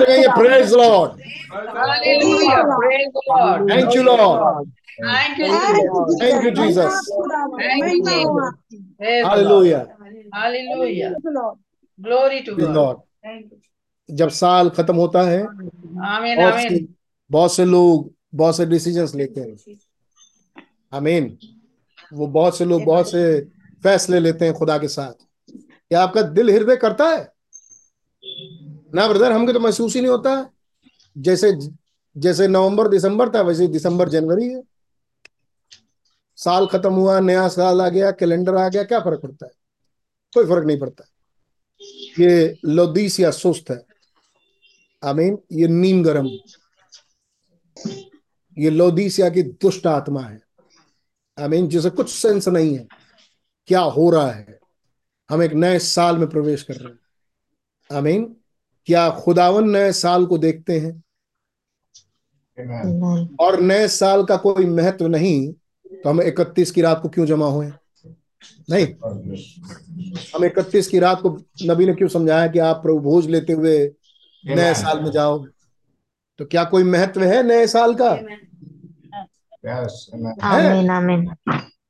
[0.05, 1.11] कहेंगे praise Lord
[1.51, 2.63] Hallelujah.
[2.81, 3.69] Praise the Lord.
[3.71, 6.19] Thank you Lord Thank you, Thank you, Jesus.
[6.19, 6.93] Thank you, Jesus.
[7.61, 8.51] Thank you, Jesus.
[8.99, 9.81] Praise hallelujah
[11.99, 12.69] Glory to God.
[12.75, 12.97] Lord
[14.09, 16.37] जब साल खत्म होता है Amen.
[16.37, 16.85] बहुत से
[17.29, 18.09] बहुत से लोग
[18.41, 19.75] बहुत से डिसीजंस लेते हैं
[20.91, 21.23] आमीन
[22.13, 23.41] वो बहुत से लोग बहुत से
[23.83, 25.13] फैसले लेते हैं खुदा के साथ।
[25.51, 27.33] क्या आपका दिल हृदय करता है?
[28.95, 30.51] ना ब्रदर हमको तो महसूस ही नहीं होता।
[31.17, 31.53] जैसे
[32.17, 34.63] जैसे नवंबर दिसंबर था वैसे दिसंबर जनवरी है।
[36.35, 39.51] साल खत्म हुआ नया साल आ गया कैलेंडर आ गया क्या फ़र्क पड़ता है?
[40.33, 41.03] कोई फ़र्क नहीं पड़ता।
[42.19, 43.85] ये लोदीसिया सुस्त है।
[45.03, 46.27] आमीन। ये नीम गरम।
[48.57, 50.44] ये लोदीसिया की दुष्ट आत्मा है।
[51.39, 52.87] आमीन जिसे कुछ सेंस नहीं है
[53.67, 54.59] क्या हो रहा है।
[55.29, 58.35] हम एक नए साल में प्रवेश कर रहे हैं। आमीन
[58.85, 61.03] क्या खुदावन नए साल को देखते हैं?
[62.57, 62.83] Amen.
[62.85, 63.39] Amen.
[63.39, 65.53] और नए साल का कोई महत्व नहीं
[65.95, 67.71] तो हम इकतीस की रात को क्यों जमा हुए
[68.69, 68.85] नहीं।
[70.35, 71.29] हम इकतीस की रात को
[71.63, 73.77] नबी ने क्यों समझाया कि आप प्रभु भोज लेते हुए
[74.45, 75.45] नए साल में जाओ?
[76.39, 78.11] तो क्या कोई महत्व है नए साल का?
[79.65, 80.09] Yes.
[80.13, 80.35] Amen.
[80.41, 80.89] Amen.
[80.89, 81.21] Amen.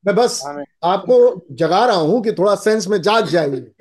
[0.08, 1.16] मैं बस आमीन। आपको
[1.62, 3.72] जगा रहा हूँ कि थोड़ा सेंस में जाग जाइए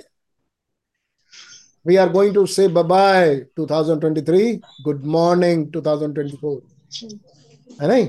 [1.86, 6.60] we are going to say bye 2023 good morning 2024
[7.80, 8.06] है नहीं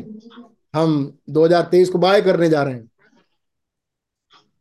[0.75, 0.95] हम
[1.38, 2.89] 2023 को बाय करने जा रहे हैं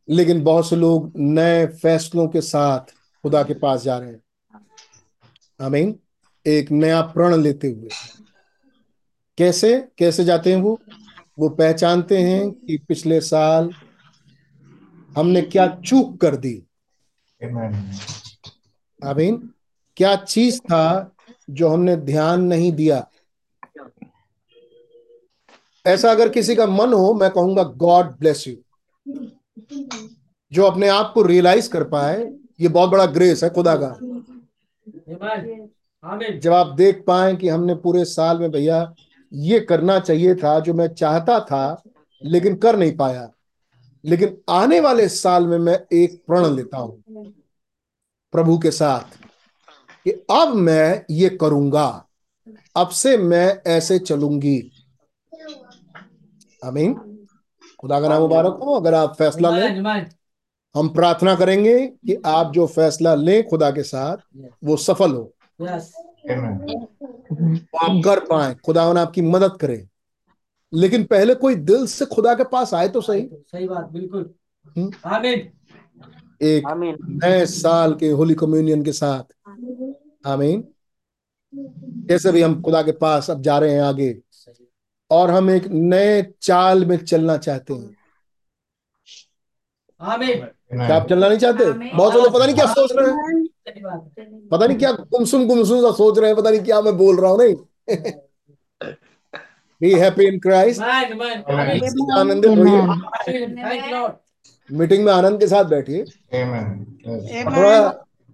[0.07, 4.21] लेकिन बहुत से लोग नए फैसलों के साथ खुदा के पास जा रहे हैं
[5.59, 5.95] आमीन
[6.45, 7.89] एक नया प्रण लेते हुए
[9.37, 10.79] कैसे कैसे जाते हैं वो
[11.39, 13.69] वो पहचानते हैं कि पिछले साल
[15.17, 16.63] हमने क्या चूक कर दी।
[17.41, 17.75] Amen.
[19.05, 19.49] आमीन।
[19.97, 21.11] क्या चीज़ था
[21.49, 23.07] जो हमने ध्यान नहीं दिया?
[25.85, 28.55] ऐसा अगर किसी का मन हो मैं कहूँगा गॉड ब्लेस यू
[30.51, 33.97] जो अपने आप को रियलाइज़ कर पाए ये बहुत बड़ा ग्रेस है खुदा का.
[36.37, 38.93] जब आप देख पाए कि हमने पूरे साल में भैया
[39.35, 41.83] ये करना चाहिए था जो मैं चाहता था
[42.23, 43.29] लेकिन कर नहीं पाया।
[44.05, 47.03] लेकिन आने वाले साल में मैं एक प्रण लेता हूँ
[48.31, 49.17] प्रभु के साथ
[50.03, 52.05] कि अब मैं ये करूँगा।
[52.75, 54.71] अब से मैं ऐसे चलूँगी।
[56.65, 56.93] आमीन।
[57.79, 60.05] खुदा का नाम मुबारक हो। अगर आप फैसला लें.
[60.75, 64.17] हम प्रार्थना करेंगे कि आप जो फैसला लें खुदा के साथ
[64.63, 65.33] वो सफल हो।
[66.31, 69.87] वो आप कर पाए। खुदावन आपकी मदद करे।
[70.73, 74.33] लेकिन पहले कोई दिल से खुदा के पास आए तो सही। सही बात बिल्कुल।
[74.77, 75.51] हम्म। आमीन।
[76.41, 76.63] एक
[77.23, 79.23] नए साल के होली कम्युनियन के साथ।
[80.25, 80.67] आमीन।
[82.07, 84.19] जैसे भी हम खुदा के पास अब जा रहे हैं आगे।
[85.11, 87.97] और हम एक नए चाल में चलना चाहते हैं।
[90.01, 90.39] आमीन।
[90.85, 91.71] क्या आप चलना नहीं चाहते?
[91.97, 95.91] बहुत से लोग पता नहीं क्या सोच रहे हैं। पता नहीं क्या गुमसुम गुमसुम सा
[95.91, 97.55] सोच रहे हैं पता नहीं क्या मैं बोल रहा हूँ नहीं?
[99.81, 101.43] Be happy in Christ Amen.
[101.47, 101.81] Amen.
[101.81, 102.17] Amen.
[102.17, 102.81] आनंदित होइए.
[104.69, 106.03] मीटिंग में आनंद के साथ बैठिए।
[106.43, 106.85] Amen.
[107.57, 107.89] थोड़ा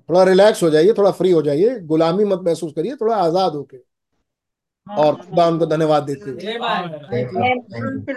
[0.09, 3.77] थोड़ा रिलैक्स हो जाइए थोड़ा फ्री हो जाइए। गुलामी मत महसूस करिए थोड़ा आज़ाद होके।
[4.87, 6.39] और खुदा उनको धन्यवाद देते हुए.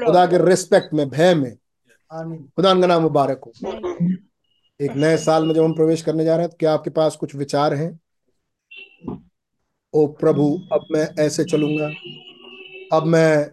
[0.06, 1.54] खुदा के रिस्पेक्ट में भय में।
[2.56, 3.52] खुदा उनका नाम मुबारक हो।
[4.80, 7.16] एक नए साल में जब हम प्रवेश करने जा रहे हैं तो क्या आपके पास
[7.16, 7.98] कुछ विचार हैं?
[9.94, 11.90] ओ प्रभु अब मैं ऐसे चलूँगा।
[12.92, 13.44] अब मैं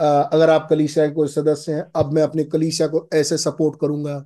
[0.00, 4.16] अगर आप कलीसिया के कोई सदस्य हैं अब मैं अपनी कलीसिया को ऐसे सपोर्ट करूँगा।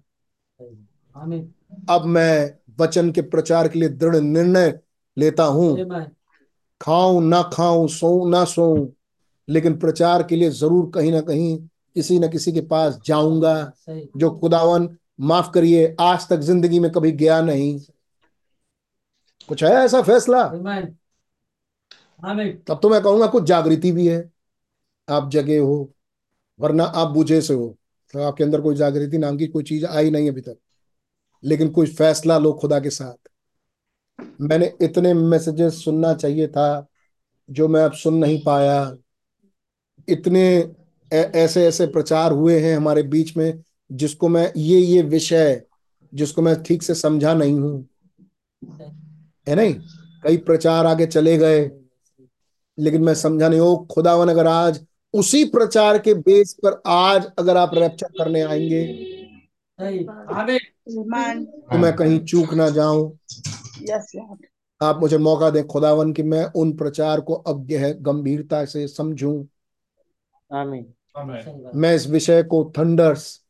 [1.90, 4.78] अब मैं वचन के प्रचार के लिए दृढ़ निर्णय
[5.16, 6.04] लेता हूँ.
[6.80, 8.86] खाऊं ना खाऊं सोऊं ना सोऊं
[9.48, 11.56] लेकिन प्रचार के लिए ज़रूर कहीं ना कहीं
[11.94, 14.88] किसी न किसी के पास जाऊँगा जो खुदावन
[15.18, 17.78] माफ़ करिए आज तक ज़िंदगी में कभी गया नहीं।
[19.48, 20.42] कुछ है ऐसा फैसला?
[22.22, 24.30] आमीन तब तो मैं कहूँगा कुछ जागृति भी है।
[25.08, 25.90] आप जगे हो
[26.60, 27.76] वरना आप बुझे से हो।
[28.14, 30.56] तो आपके अंदर कोई जागृति नाम की कोई चीज़ आई नहीं अभी तक।
[31.44, 33.28] लेकिन कोई फैसला लो खुदा के साथ।
[34.40, 36.86] मैंने इतने मैसेजेस सुनना चाहिए था
[37.48, 38.96] जो मैं अब सुन नहीं पाया।
[40.08, 40.42] इतने
[41.12, 43.62] ऐसे ऐसे प्रचार हुए हैं हमारे बीच में
[43.92, 45.62] जिसको मैं ये ये विषय
[46.14, 47.88] जिसको मैं ठीक से समझा नहीं हूँ।
[49.48, 49.74] है नहीं?
[50.24, 51.70] कई प्रचार आगे चले गए
[52.78, 57.56] लेकिन मैं समझा नहीं। हो खुदावन अगर आज उसी प्रचार के बेस पर आज अगर
[57.56, 58.86] आप रैप्चर करने आएँगे.
[61.46, 63.18] तो मैं कहीं चूक ना जाऊँ।
[64.82, 69.44] आप मुझे मौका दें खुदावन कि मैं उन प्रचार को अब गह- गंभीरता से समझूं।
[71.74, 73.40] मैं इस विषय को थंडर्स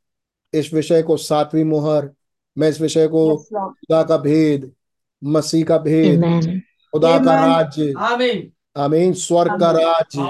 [0.53, 2.11] इस विषय को सातवीं मोहर
[2.57, 4.71] मैं इस विषय को खुदा का भेद
[5.23, 6.23] मसीह का भेद
[6.93, 10.21] खुदा का राज्य। आमीन आमीन स्वर्ग का राज्य।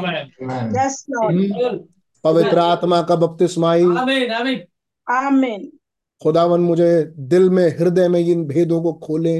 [2.24, 4.32] पवित्र आत्मा का बपतिस्माई। आमीन
[5.06, 5.70] आमीन
[6.22, 9.38] खुदावन मुझे दिल में हृदय में इन भेदों को खोले।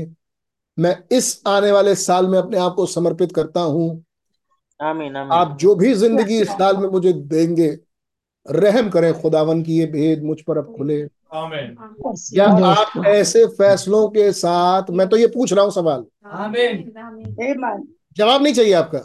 [0.79, 3.89] मैं इस आने वाले साल में अपने आप को समर्पित करता हूँ।
[4.81, 7.69] आमीन आमीन आप जो भी ज़िंदगी इस साल में मुझे देंगे
[8.51, 11.09] रहम करें खुदावन की ये भेद मुझ पर अब खुले।
[12.15, 16.05] क्या आप ऐसे फैसलों के साथ मैं तो ये पूछ रहा हूँ सवाल।
[18.17, 18.99] जवाब नहीं चाहिए आपका?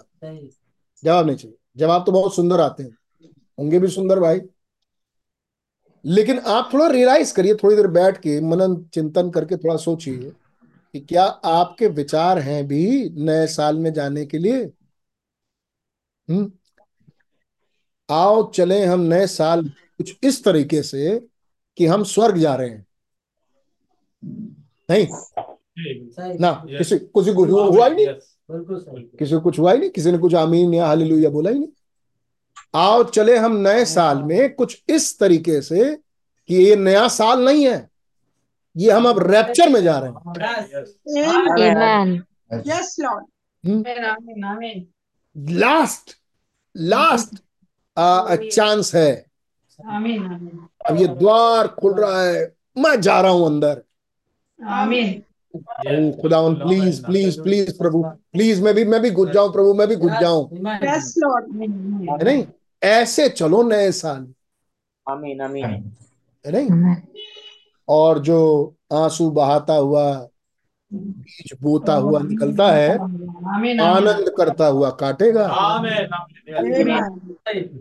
[1.04, 2.98] जवाब नहीं चाहिए। जवाब तो बहुत सुंदर आते हैं।
[3.60, 4.42] होंगे भी सुंदर भाई।
[6.06, 10.34] लेकिन आप थोड़ा रियलाइज़ करिए थोड़ी देर बैठ के मनन चिंतन करके थोड़ा सोचिए
[10.94, 14.64] कि क्या आपके विचार हैं भी नए साल में जाने के लिए?
[16.30, 16.52] हम्म।
[18.12, 21.28] आओ चले हम नए साल कुछ इस तरीके से
[21.78, 22.86] कि हम स्वर्ग जा रहे हैं।
[24.90, 25.08] नहीं?
[26.40, 28.08] ना किसी किसी को हुआ ही नहीं?
[28.08, 29.90] बिल्कुल किसी को कुछ हुआ ही नहीं?
[29.90, 31.70] किसी ने कुछ आमीन या हालेलुया बोला ही नहीं?
[32.76, 35.96] आओ चले हम नए साल में कुछ इस तरीके से
[36.48, 37.90] कि ये नया साल नहीं है।
[38.78, 40.20] ये हम अब रैप्चर में जा रहे हैं।
[45.38, 46.18] लास्ट
[46.78, 47.43] लास्ट
[48.50, 49.26] चांस है।
[49.88, 53.84] आमीन आमीन। अब ये द्वार खुल रहा है। मैं जा रहा हूँ अंदर।
[54.68, 55.24] आमीन।
[55.56, 55.60] ओ
[56.68, 60.12] प्लीज़ प्लीज़ प्लीज़ प्रभु। प्लीज़ मैं भी मैं भी घुस जाऊँ प्रभु मैं भी घुस
[60.12, 60.50] जाऊँ.
[60.56, 62.48] है नहीं?
[62.84, 64.34] ऐसे चलो नए साल।
[65.10, 65.66] आमीन आमीन।
[66.46, 66.96] है नहीं?
[67.88, 70.30] और जो आँसू बहाता हुआ
[70.94, 72.98] बीज बोता हुआ निकलता है
[73.82, 75.48] आनंद करता हुआ काटेगा।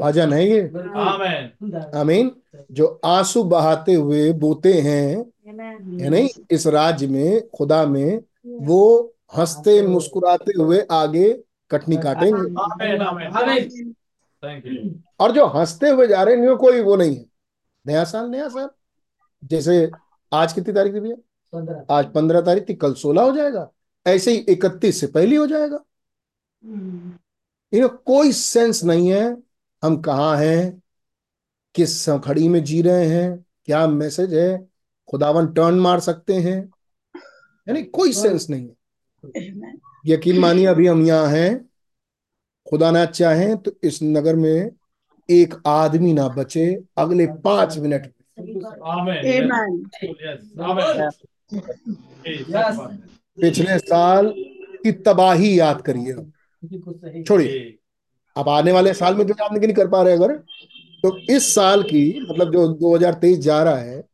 [0.01, 0.61] भजन है ये।
[2.01, 2.31] आमीन।
[2.73, 9.81] जो आँसू बहाते हुए बोते हैं है नहीं इस राज्य में खुदा में वो हँसते
[9.87, 11.33] मुस्कुराते हुए आगे
[11.71, 12.43] कटनी काटेंगे।
[15.21, 17.25] और जो हँसते हुए जा रहे हैं कोई वो नहीं है।
[17.87, 18.69] नया साल नया साल।
[19.45, 19.91] जैसे
[20.33, 21.17] आज कितनी तारीख थी भैया?
[21.91, 23.71] आज पंद्रह तारीख थी कल सोलह हो जाएगा।
[24.07, 25.85] ऐसे ही इकतीस से पहले हो जाएगा।
[27.73, 29.37] इन्हें कोई सेंस नहीं है
[29.83, 30.83] हम कहाँ हैं
[31.75, 34.69] किस खड़ी में जी रहे हैं क्या मैसेज है
[35.09, 36.59] खुदावन टर्न मार सकते हैं।
[37.67, 39.73] यानी कोई सेंस नहीं है।
[40.07, 41.65] यकीन मानिए अभी हम यहाँ हैं
[42.67, 44.71] खुदा ना चाहे तो इस नगर में
[45.29, 46.65] एक आदमी ना बचे
[46.99, 48.13] अगले पाँच मिनट में।
[53.41, 54.35] पिछले साल
[54.83, 56.15] की तबाही याद करिए।
[57.23, 57.79] छोड़िए।
[58.37, 60.37] अब आने वाले साल में जो याद नहीं कर पा रहे अगर
[61.03, 64.05] तो इस साल की मतलब जो 2023 जा रहा है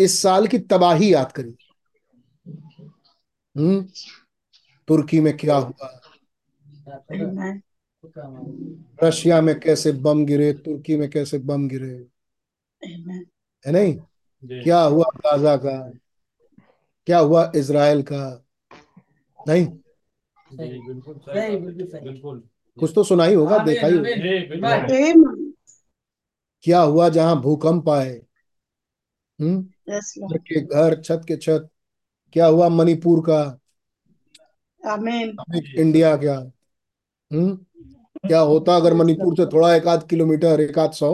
[0.00, 1.54] इस साल की तबाही याद करिए।
[3.56, 3.88] हम्म?
[4.88, 6.00] तुर्की में क्या हुआ?
[9.02, 10.52] रशिया में कैसे बम गिरे?
[10.52, 12.06] तुर्की में कैसे बम गिरे?
[13.66, 13.94] है नहीं?
[14.62, 15.92] क्या हुआ गाजा का?
[17.06, 18.44] क्या हुआ इसराइल का?
[19.48, 19.66] नहीं।
[20.50, 22.42] बिल्कुल
[22.78, 24.86] कुछ तो सुना ही होगा देखा ही होगा।
[26.64, 28.14] क्या हुआ जहाँ भूकंप आए?
[29.38, 29.68] हम्म?
[29.90, 31.68] Yes, के घर छत के छत।
[32.32, 33.58] क्या हुआ मणिपुर का?
[34.82, 35.30] Amen.
[35.78, 37.54] इंडिया क्या हम्म?
[38.26, 41.10] क्या होता अगर मणिपुर से थोड़ा एक आध किलोमीटर एक आध सौ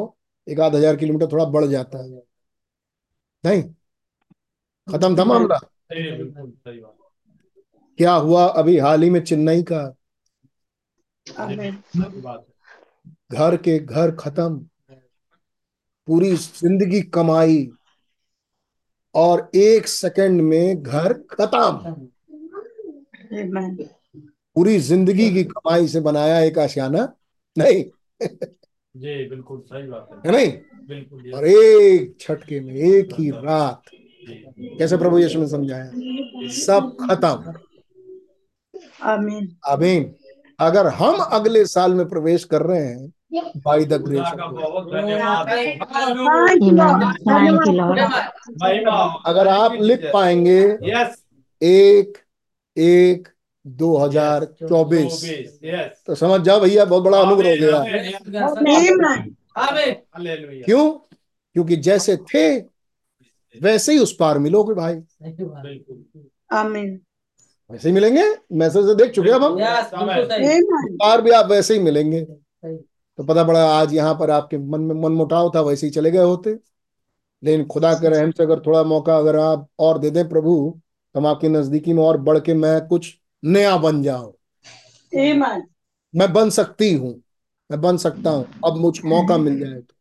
[0.47, 1.99] एक आध हज़ार किलोमीटर थोड़ा बढ़ जाता?
[1.99, 2.23] है
[3.45, 3.63] नहीं।
[4.89, 5.59] खत्म था मामला?
[7.99, 9.97] क्या हुआ अभी हाल ही में चेन्नई का?
[11.27, 11.71] है।
[13.33, 14.67] घर के घर खत्म
[16.09, 17.71] पूरी ज़िंदगी कमाई
[19.15, 21.95] और एक सेकंड में घर खत्म।
[24.57, 27.13] पूरी ज़िंदगी की कमाई से बनाया एक आशियाना
[27.57, 27.85] नहीं?
[28.97, 30.53] जी बिल्कुल सही बात है। है नहीं?
[30.89, 33.83] बिल्कुल और एक छटके में एक ही रात।
[34.23, 35.91] कैसे प्रभु यीशु ने समझाया?
[36.57, 37.53] सब खत्म।
[39.05, 40.15] आमीन। आमीन।
[40.59, 43.13] अगर हम अगले साल में प्रवेश कर रहे हैं
[43.57, 44.27] बाई द ग्रेस
[49.27, 51.17] अगर आप लिख पाएँगे यस
[51.63, 52.19] एक
[52.77, 53.29] एक
[53.67, 55.25] दो हज़ार चौबीस।
[55.65, 57.79] यस तो समझ जाओ भैया बहुत बड़ा अनुग्रह हो गया।
[60.65, 60.91] क्यों?
[61.57, 62.61] क्योंकि जैसे थे
[63.57, 66.05] वैसे ही उस पार मिलोगे भाई। बिल्कुल
[66.53, 66.99] Amen.
[67.71, 68.23] वैसे ही मिलेंगे?
[68.53, 69.59] मैसेज से देख चुके अब हम.
[70.97, 74.95] पार भी आप वैसे ही मिलेंगे। तो पता पड़ा आज यहाँ पर आपके मन में
[74.95, 76.59] मन मुटाव था वैसे ही चले गए होते।
[77.43, 80.81] लेकिन खुदा के रहम से अगर थोड़ा मौका अगर आप और दे दें प्रभु
[81.15, 84.33] तो हम आपकी नजदीकी में और बढ़ के मैं कुछ नया बन जाऊँ।
[86.15, 87.15] मैं बन सकती हूँ
[87.71, 89.95] मैं बन सकता हूँ। अब मुझ मौका मिल जाए तो।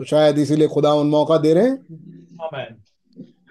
[0.00, 1.76] तो शायद इसीलिए खुदा उन मौका दे रहे हैं।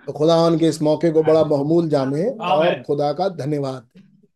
[0.06, 3.88] तो खुदा उनके इस मौके को बड़ा बहुमूल जाने और खुदा का धन्यवाद।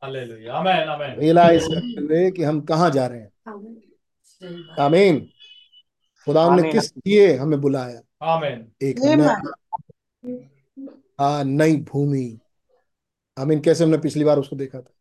[0.04, 3.32] हालेलुया आमेन आमेन रियलाइज़ करते कि हम कहाँ जा रहे हैं।
[4.80, 5.20] आमीन
[6.28, 8.02] खुदा ने किस लिए हमें बुलाया?
[8.84, 9.00] एक
[11.46, 12.40] नई भूमि।
[13.38, 14.94] आमीन कैसे हमने पिछली बार उसको देखा था?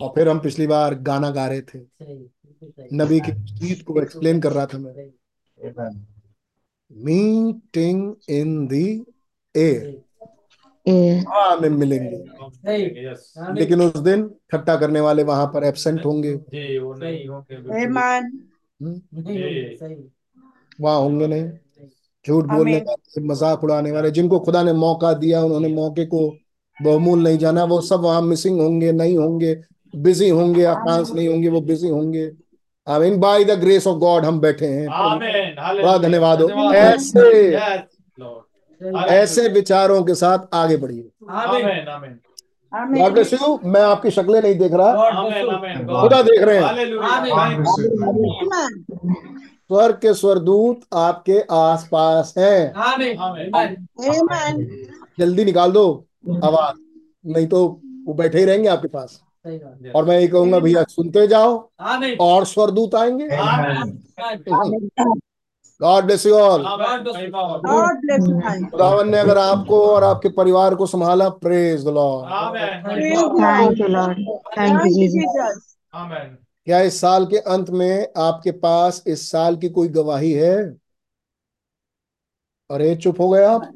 [0.00, 3.82] और फिर हम पिछली बार गाना गा रहे थे। सही। बिल्कुल सही नबी की गीत
[3.82, 4.92] को एक्सप्लेन कर रहा था मैं.
[6.94, 9.04] मीटिंग इन दी
[9.54, 10.02] एयर
[11.28, 12.16] हाँ में मिलेंगे।
[13.54, 17.80] लेकिन उस दिन ठट्टा करने वाले वहाँ पर एबसेंट होंगे। जी वो नहीं होंगे बिल्कुल।
[17.82, 18.30] Amen.
[18.80, 19.00] हम्म,
[20.80, 21.44] वहाँ होंगे नहीं।
[22.26, 26.28] झूठ बोलने। वाले मज़ाक उड़ाने वाले जिनको खुदा ने मौका दिया उन्होंने मौके को
[26.82, 29.54] बहुमूल नहीं जाना। वो सब वहाँ मिसिंग होंगे नहीं होंगे।
[29.94, 32.26] बिज़ी होंगे आकांक्ष नहीं होंगे वो बिज़ी होंगे।
[32.88, 34.86] आमीन by the grace of God हम बैठे हैं।
[35.82, 37.56] बड़ा धन्यवाद। हो ऐसे
[39.08, 42.18] ऐसे विचारों के साथ आगे बढ़िए। आमीन amen.
[42.72, 43.02] Amen.
[43.02, 44.92] God bless you मैं आपकी शक्लें नहीं देख रहा।
[46.02, 46.64] खुदा देख रहे हैं।
[49.68, 54.64] स्वर के स्वरदूत आपके आसपास हैं। आमीन आमीन। आमीन। Amen.
[55.18, 56.06] जल्दी निकाल दो।
[56.44, 56.76] आवाज़।
[57.32, 59.20] नहीं तो वो बैठे ही रहेंगे आपके पास।
[59.90, 61.70] और मैं ये कहूँगा भैया सुनते जाओ
[62.20, 63.28] और स्वरदूत आएँगे।
[65.80, 66.76] गॉड ब्लेस यू ऑल हो।
[68.70, 72.28] खुदावन ने अगर आपको और आपके परिवार को संभाला प्रेज द लॉर्ड
[76.66, 80.76] क्या इस साल के अंत में आपके पास इस साल की कोई गवाही है?
[82.70, 83.72] अरे चुप हो गए आप।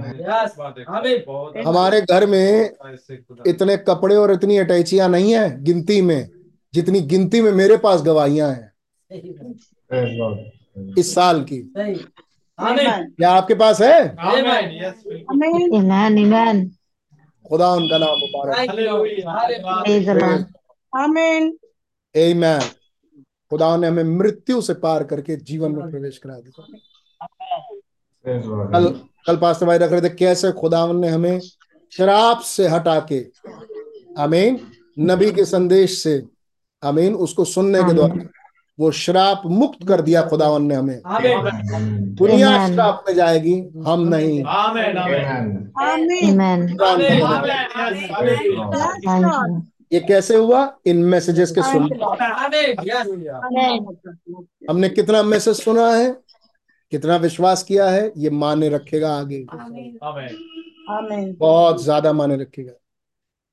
[0.00, 2.70] है हमारे घर में
[3.46, 6.30] इतने कपड़े और इतनी अटैचियाँ नहीं है गिनती में
[6.74, 8.72] जितनी गिनती में मेरे पास गवाहियाँ हैं.
[10.98, 11.72] इस साल की.
[12.60, 14.16] क्या आपके पास है.
[17.48, 18.56] खुदा उनका नाम मुबारक।
[23.50, 26.66] खुदा ने हमें मृत्यु से पार करके जीवन में प्रवेश करा दिया.
[28.72, 31.40] कल कल पास्टर भाई रख रहे थे कैसे खुदा ने हमें
[31.96, 33.26] शराब से हटा के
[34.18, 34.60] आमीन
[35.00, 36.22] नबी के संदेश से
[36.84, 38.14] आमीन उसको सुनने के द्वारा
[38.80, 41.02] वो श्राप मुक्त कर दिया खुदावन ने हमें।
[42.14, 42.72] दुनिया Amen.
[42.72, 44.44] श्राप में जाएगी हम नहीं.
[49.92, 50.76] ये कैसे हुआ?
[50.86, 51.82] इन मैसेजेस के सुन.
[54.70, 56.23] हमने कितना मैसेज सुना है?
[56.94, 58.12] कितना विश्वास किया है?
[58.16, 59.98] ये माने रखेगा आगे। आमेन
[60.92, 61.38] Amen.
[61.38, 62.72] बहुत ज़्यादा माने रखेगा।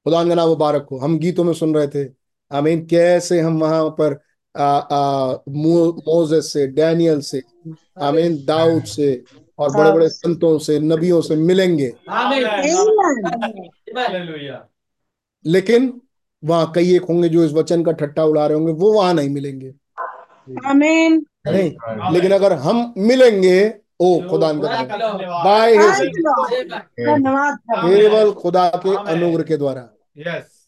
[0.03, 2.09] खुदा का नाम मुबारक हो। हम गीतों में सुन रहे थे।
[2.51, 4.19] आमीन कैसे हम वहाँ पर
[4.57, 7.41] आ, आ, मो- मोजेस से डैनियल से
[8.01, 9.23] आमीन दाऊद से
[9.59, 12.45] और बड़े बड़े संतों से नबियों से मिलेंगे। आमीन
[15.45, 16.01] लेकिन
[16.45, 19.29] वहाँ कई एक होंगे जो इस वचन का ठट्टा उड़ा रहे होंगे वो वहाँ नहीं
[19.29, 19.73] मिलेंगे।
[20.71, 21.30] Amen.
[21.45, 23.59] नहीं लेकिन अगर हम मिलेंगे
[24.01, 24.51] ओ खुदा
[25.43, 25.77] बाय
[27.75, 29.83] केवल खुदा के अनुग्रह के द्वारा।
[30.17, 30.59] यस।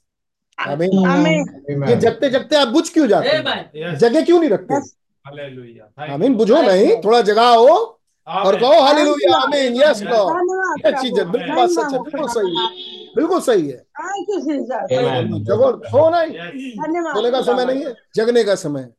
[0.57, 1.89] आमीन। Amen.
[1.89, 3.95] ये जगते जगते आप बुझ क्यों जाते हैं?
[3.97, 4.73] जगह क्यों नहीं रखते?
[4.75, 6.11] Yes.
[6.11, 7.67] आमीन बुझो नहीं थोड़ा जगाओ
[8.27, 11.99] और कहो हालेलुया आमीन यस लॉर्ड धन्यवाद ये चीज़ है प्रभु। बिल्कुल बात सच है
[11.99, 12.67] बिल्कुल सही है
[13.15, 15.43] बिल्कुल सही है। Thank you Jesus Amen.
[15.47, 18.91] जगो सो नहीं का समय नहीं है जगने का समय है।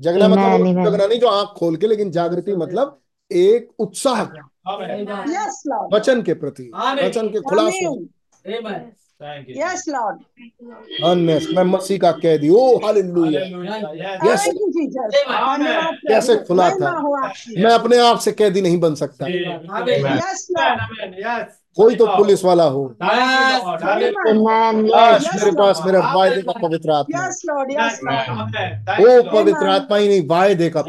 [0.00, 0.84] जगना Amen, मतलब amen.
[0.84, 3.00] जगना नहीं। जो आँख खोल के लेकिन जागृति मतलब
[3.32, 4.22] एक उत्साह।
[5.94, 6.70] वचन के प्रति
[7.04, 8.10] वचन के खुलासे.
[9.54, 10.18] Yes, Lord.
[11.04, 14.52] अन्य मैं मसीह का कैदी ओ हालेलुया Jesus.
[14.52, 17.00] धन्यवाद कैसे खुला था?
[17.58, 21.59] मैं अपने आप से कैदी नहीं बन सकता। Amen.
[21.76, 22.82] कोई तो पुलिस वाला हो.
[23.02, 24.10] मेरे
[25.50, 27.22] पास मेरा वायदे का पवित्र आत्मा
[28.12, 30.80] है। वो पवित्र आत्मा ही नहीं वायदे का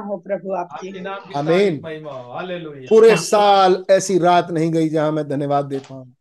[0.00, 0.88] हो प्रभु आपकी।
[1.36, 1.80] आमीन
[2.88, 6.14] पूरे साल ऐसी रात नहीं गई जहाँ मैं धन्यवाद दे पाऊँ।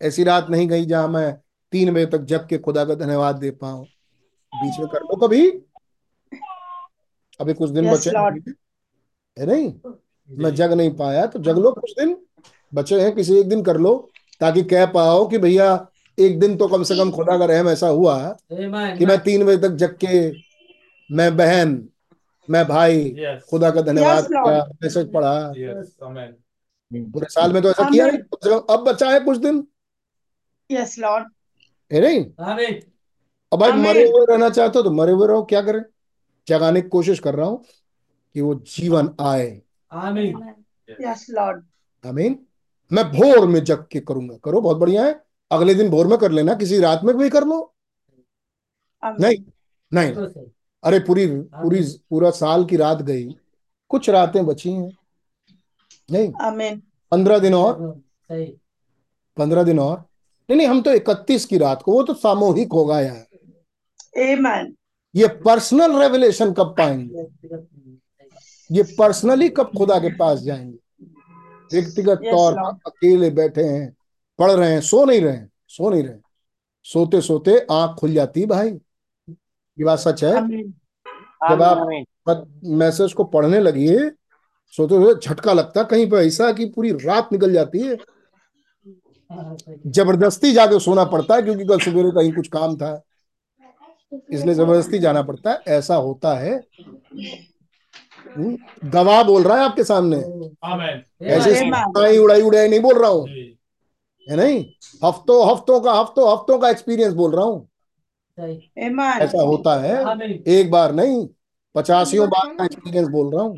[0.00, 1.32] ऐसी रात नहीं गई जहाँ मैं
[1.72, 3.84] तीन बजे तक जग के खुदा का धन्यवाद दे पाऊँ।
[4.52, 5.50] बीच में कर लो कभी।
[7.40, 9.72] अभी कुछ दिन Yes, बचे है। नहीं?
[10.30, 12.16] मैं जग नहीं पाया तो जग लो कुछ दिन।
[12.74, 14.10] बचे हैं किसी एक दिन कर लो
[14.40, 17.88] ताकि कह पाओ कि भैया एक दिन तो कम से कम खुदा का रहम ऐसा
[17.88, 18.36] हुआ.
[18.52, 20.30] कि मैं तीन बजे तक जग के
[21.14, 21.88] मैं बहन
[22.50, 23.42] मैं भाई yes.
[23.50, 25.52] खुदा का धन्यवाद Yes, मैसेज पढ़ा।
[26.94, 28.18] पूरे साल में तो ऐसा किया नहीं
[28.70, 29.66] अब बचा है कुछ दिन।
[30.72, 31.24] Yes, Lord.
[31.92, 32.24] है नहीं?
[33.52, 35.82] अब भाई मरे हुए रहना चाहते हो तो मरे हुए रहो क्या करें?
[36.48, 37.64] जगाने की कोशिश कर रहा हूँ
[38.34, 39.62] कि वो जीवन आए।
[39.94, 40.32] Amen.
[41.00, 41.62] Yes, Lord.
[42.06, 42.46] आमीन।
[42.92, 46.32] मैं भोर में जग के करूँगा। करो बहुत बढ़िया है। अगले दिन भोर में कर
[46.32, 47.74] लेना किसी रात में भी कर लो।
[49.04, 49.20] Amen.
[49.20, 49.44] नहीं
[49.94, 50.50] नहीं। तो
[50.84, 53.36] अरे पूरी पूरी पूरा साल की रात गई।
[53.88, 54.96] कुछ रातें बची हैं।
[56.10, 56.80] नहीं। Amen.
[57.10, 58.44] पंद्रह दिन और। सही।
[59.36, 59.98] पंद्रह दिन और।
[60.50, 63.26] नहीं नहीं हम तो इकतीस की रात को वो तो सामूहिक होगा यार।
[64.18, 64.81] Amen.
[65.14, 67.26] ये पर्सनल रेवलेशन कब पाएँगे?
[68.70, 70.78] ये पर्सनली कब खुदा के पास जाएँगे?
[71.72, 73.94] व्यक्तिगत तौर पर अकेले बैठे हैं
[74.38, 76.16] पढ़ रहे हैं सो नहीं रहे हैं सो नहीं रहे
[76.86, 80.32] सोते सोते आँख खुल जाती भाई। ये बात सच है?
[81.42, 84.10] जब आप मैसेज को पढ़ने लगिए
[84.74, 87.96] सोते हुए झटका लगता कहीं पर ऐसा कि पूरी रात निकल जाती है।
[89.86, 92.92] ज़बरदस्ती जाके सोना पड़ता है क्योंकि कल सवेरे कहीं कुछ काम था।
[94.12, 96.54] इसलिए ज़बरदस्ती जाना पड़ता है ऐसा होता है।
[98.36, 98.56] हम्म,
[98.90, 100.16] गवाह बोल रहा है आपके सामने।
[101.26, 104.64] ऐसे उड़ाई उड़ाई उड़ाई नहीं बोल रहा हूँ। है नहीं?
[105.04, 107.68] हफ्तों हफ्तों का हफ्तों हफ्तों का एक्सपीरियंस बोल रहा हूँ।
[109.22, 109.96] ऐसा होता है।
[110.48, 111.28] एक बार नहीं
[111.74, 113.56] पचासियों बार का एक्सपीरियंस बोल रहा हूँ।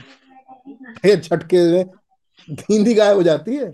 [1.17, 1.85] झटके में
[2.49, 3.71] नींद गायब हो जाती है।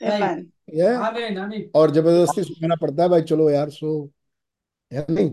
[0.00, 0.44] Amen.
[0.74, 4.10] ये आमीन आमीन। और ज़बरदस्ती सुनाना पड़ता है भाई चलो यार सो।
[4.92, 5.30] है नहीं?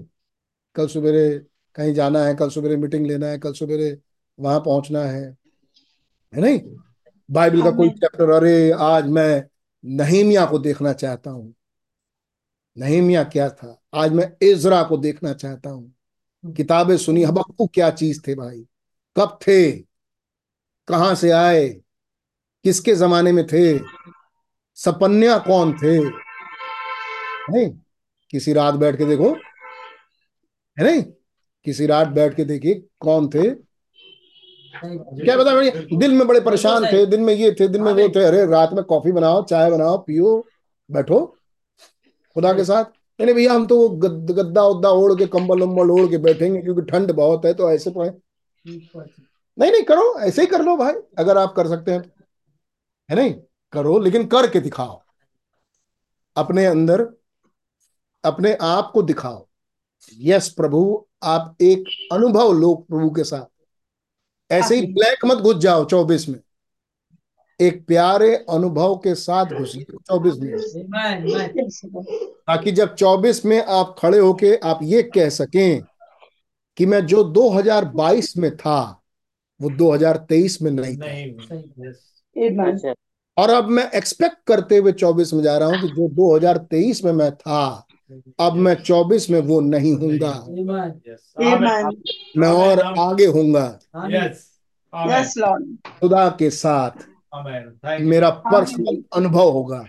[0.76, 1.42] कल सवेरे
[1.76, 3.98] कहीं जाना है कल सवेरे मीटिंग लेना है कल सवेरे
[4.40, 5.38] वहाँ पहुँचना है।
[6.36, 6.62] है नहीं?
[7.32, 9.44] बाइबल का कोई चैप्टर अरे आज मैं
[9.86, 11.56] नहीमिया को देखना चाहता हूँ।
[12.78, 13.82] नहीमिया क्या था?
[13.94, 15.96] आज मैं इजरा को देखना चाहता हूँ।
[16.54, 18.68] किताबें सुनी हबक्कू क्या चीज़ थे भाई?
[19.18, 19.72] कब थे?
[20.88, 21.70] कहाँ से आए?
[22.64, 23.80] किसके जमाने में थे?
[24.76, 26.00] सपन्या कौन थे?
[27.50, 27.80] नहीं?
[28.32, 29.38] किसी रात बैठ के देखो।
[30.78, 31.04] है नहीं?
[31.66, 33.50] किसी रात बैठ के देखिए कौन थे?
[34.76, 38.08] क्या बता भैया दिल में बड़े परेशान थे दिन में ये थे दिन में वो
[38.10, 40.36] थे अरे रात में कॉफ़ी बनाओ चाय बनाओ पियो
[40.90, 41.20] बैठो
[42.36, 42.86] खुदा के साथ।
[43.20, 46.62] नहीं भैया हम तो वो गद, गद्दा उद्दा ओढ़ के कंबल उम्बल ओढ़ के बैठेंगे
[46.62, 48.10] क्योंकि ठंड बहुत है तो ऐसे पड़े
[49.58, 52.10] नहीं नहीं करो ऐसे ही कर लो भाई अगर आप कर सकते हैं तो।
[53.10, 53.34] है नहीं?
[53.74, 55.02] करो लेकिन करके दिखाओ।
[56.36, 57.08] अपने अंदर
[58.24, 59.46] अपने आप को दिखाओ।
[60.14, 63.46] यस प्रभु आप एक अनुभव लो प्रभु के साथ।
[64.52, 66.40] ऐसे ही ब्लैक मत घुस जाओ चौबीस में।
[67.62, 70.58] एक प्यारे अनुभव के साथ घुसिए चौबीस में.
[72.48, 75.82] ताकि जब 24 में आप खड़े होके आप ये कह सकें
[76.78, 79.02] कि मैं जो 2022 में था
[79.62, 81.08] वो 2023 में नहीं था।
[83.38, 87.12] और अब मैं एक्सपेक्ट करते हुए 24 में जा रहा हूँ कि जो 2023 में
[87.12, 87.85] मैं था
[88.40, 90.34] अब मैं 24 में वो नहीं हूँगा।
[92.38, 93.26] मैं और आगे
[95.38, 95.66] Lord.
[96.00, 96.92] खुदा के साथ
[98.00, 99.86] मेरा पर्सनल अनुभव होगा।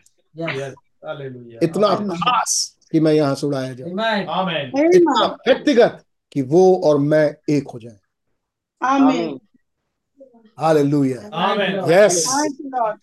[1.62, 3.90] इतना खास कि मैं यहाँ से उड़ाया जाऊँ।
[4.94, 7.98] इतना व्यक्तिगत कि वो और मैं एक हो जाए।
[10.58, 10.64] Amen.
[10.64, 12.96] हालेलुया आमीन यस Thank you, Lord.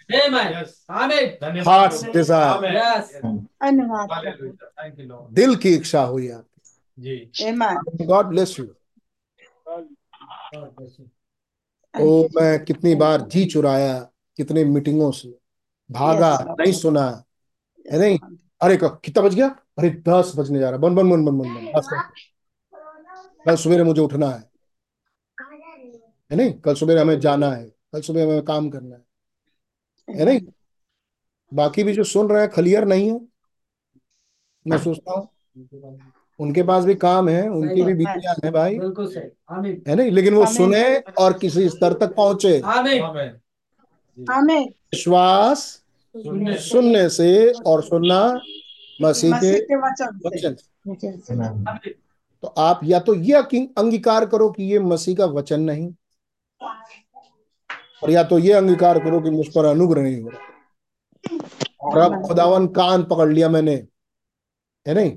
[0.90, 8.06] आमीन आमीन हार्ट्स डिज़ायर यस धन्यवाद प्रभु। दिल की इच्छा हुई आपकी Amen.
[8.06, 8.66] God bless you
[12.00, 14.00] oh मैं कितनी बार जी चुराया
[14.38, 15.40] कितने मीटिंगों से।
[15.92, 17.24] भागा Yes, नहीं सुना।
[17.92, 18.20] है नहीं?
[18.62, 19.48] अरे क- कितना बज गया?
[19.48, 21.88] अरे दस बजने जा रहा बन बन बन बन बन बन बस
[23.48, 24.53] बस। सवेरे मुझे उठना है।
[26.34, 26.54] है नहीं?
[26.54, 30.40] कल सुबह हमें जाना है कल सुबह हमें काम करना है। है नहीं?
[31.52, 33.20] बाकी भी जो सुन रहे हैं खलियर नहीं है।
[34.66, 35.28] मैं सोचता हूँ
[36.40, 40.12] उनके पास भी काम है उनकी भी बीतियाँ हैं। भाई। बिल्कुल सही। आमीन। है नहीं?
[40.12, 40.84] लेकिन वो सुने
[41.20, 42.62] और किसी स्तर तक पहुँचे।
[44.20, 45.84] विश्वास
[46.16, 48.22] सुनने से। और सुनना
[49.02, 50.56] मसीह के वचन
[52.44, 53.34] तो आप या तो ये
[53.78, 55.94] अंगीकार करो कि ये मसीह का वचन नहीं।
[58.04, 60.40] और या तो ये अंगीकार करो कि मुझ पर अनुग्रह नहीं हो रहा।
[61.82, 63.76] और अब खुदावन कान पकड़ लिया मैंने।
[64.88, 65.12] है नहीं?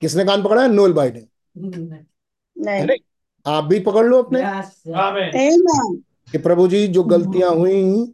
[0.00, 0.68] किसने कान पकड़ा है?
[0.68, 1.26] नोल भाई ने
[1.56, 2.98] नहीं नहीं?
[3.46, 6.02] आप भी पकड़ लो अपने। यस आमीन Amen.
[6.32, 8.12] कि प्रभु जी जो गलतियाँ हुई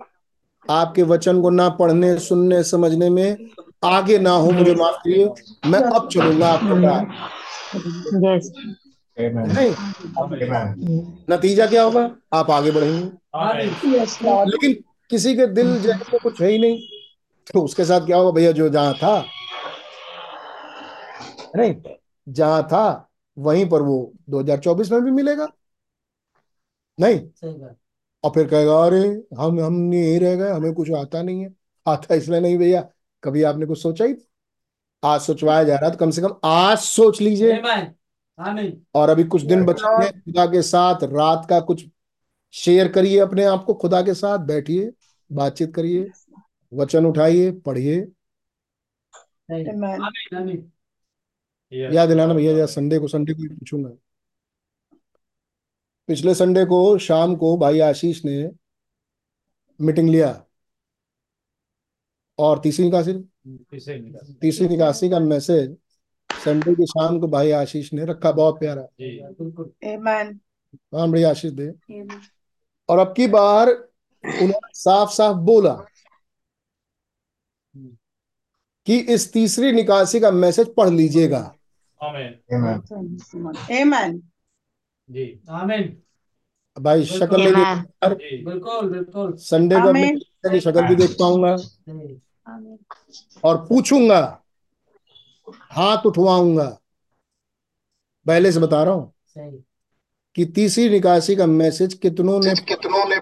[0.71, 3.51] आपके वचन को ना पढ़ने सुनने समझने में
[3.85, 5.25] आगे ना हो मुझे माफ़ करिए।
[5.67, 6.81] मैं अब चलूँगा आपके
[8.21, 8.84] साथ
[11.31, 12.17] नतीजा क्या होगा?
[12.33, 13.07] आप आगे बढ़ेंगे.
[14.45, 14.75] लेकिन
[15.11, 16.79] किसी के दिल जहन में कुछ है ही नहीं।
[17.53, 18.31] तो उसके साथ क्या होगा?
[18.31, 19.25] भैया जो जहाँ था।
[21.57, 21.75] नहीं
[22.29, 23.09] जहाँ था
[23.39, 25.47] वहीं पर वो 2024 में भी मिलेगा।
[26.99, 27.21] नहीं।
[28.25, 29.01] और फिर कहेगा अरे
[29.39, 31.55] हम हम नहीं रह गए हमें कुछ आता नहीं है।
[31.87, 32.87] आता इसलिए नहीं भैया
[33.23, 34.15] कभी आपने कुछ सोचा ही?
[35.05, 37.53] आज सोचवाया जा रहा है तो कम से कम आज सोच लीजिए।
[38.95, 41.87] और अभी कुछ दिन बचे हैं खुदा के साथ रात का कुछ
[42.53, 44.93] शेयर करिए अपने आप को खुदा के साथ बैठिए
[45.33, 46.11] बातचीत करिए
[46.73, 48.01] वचन उठाइए पढ़िए.
[49.53, 49.85] आमीन
[50.37, 50.73] आमीन
[51.73, 53.91] याद दिलाना भैया या संडे को संडे को पूछूँगा।
[56.07, 58.51] पिछले संडे को शाम को भाई आशीष ने
[59.81, 60.45] मीटिंग लिया।
[62.39, 63.13] और तीसरी निकासी?
[64.41, 65.77] तीसरी निकासी। का मैसेज
[66.45, 69.71] संडे की शाम को भाई आशीष ने रखा बहुत प्यारा। बिल्कुल।
[70.95, 71.69] हाँ बड़ी आशीष दे।
[72.89, 73.69] और अब की बार
[74.25, 75.85] उन्होंने साफ़ साफ़ बोला
[78.87, 81.55] कि इस तीसरी निकासी का मैसेज पढ़ लीजिएगा।
[82.03, 83.19] आमीन आमीन
[83.71, 84.23] Amen.
[85.11, 85.97] जी। आमीन
[86.79, 87.65] भाई शक्ल
[88.45, 91.57] बिल्कुल बिल्कुल। संडे की शक्ल भी देख पाऊँगा
[93.45, 94.44] और पूछूँगा
[95.49, 96.79] हाथ उठवाऊँगा।
[98.27, 99.13] पहले से बता रहा हूँ
[100.35, 103.17] कि तीसरी निकासी का मैसेज कितनों ने कितनों ने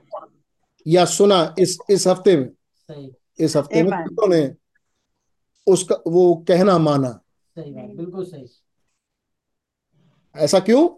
[0.87, 2.49] या सुना इस इस हफ़्ते में?
[2.91, 4.55] सही। इस हफ़्ते में कितनों ने
[5.67, 7.21] उसका वो कहना माना?
[7.59, 8.47] सही बिल्कुल सही।
[10.37, 10.89] ऐसा क्यों?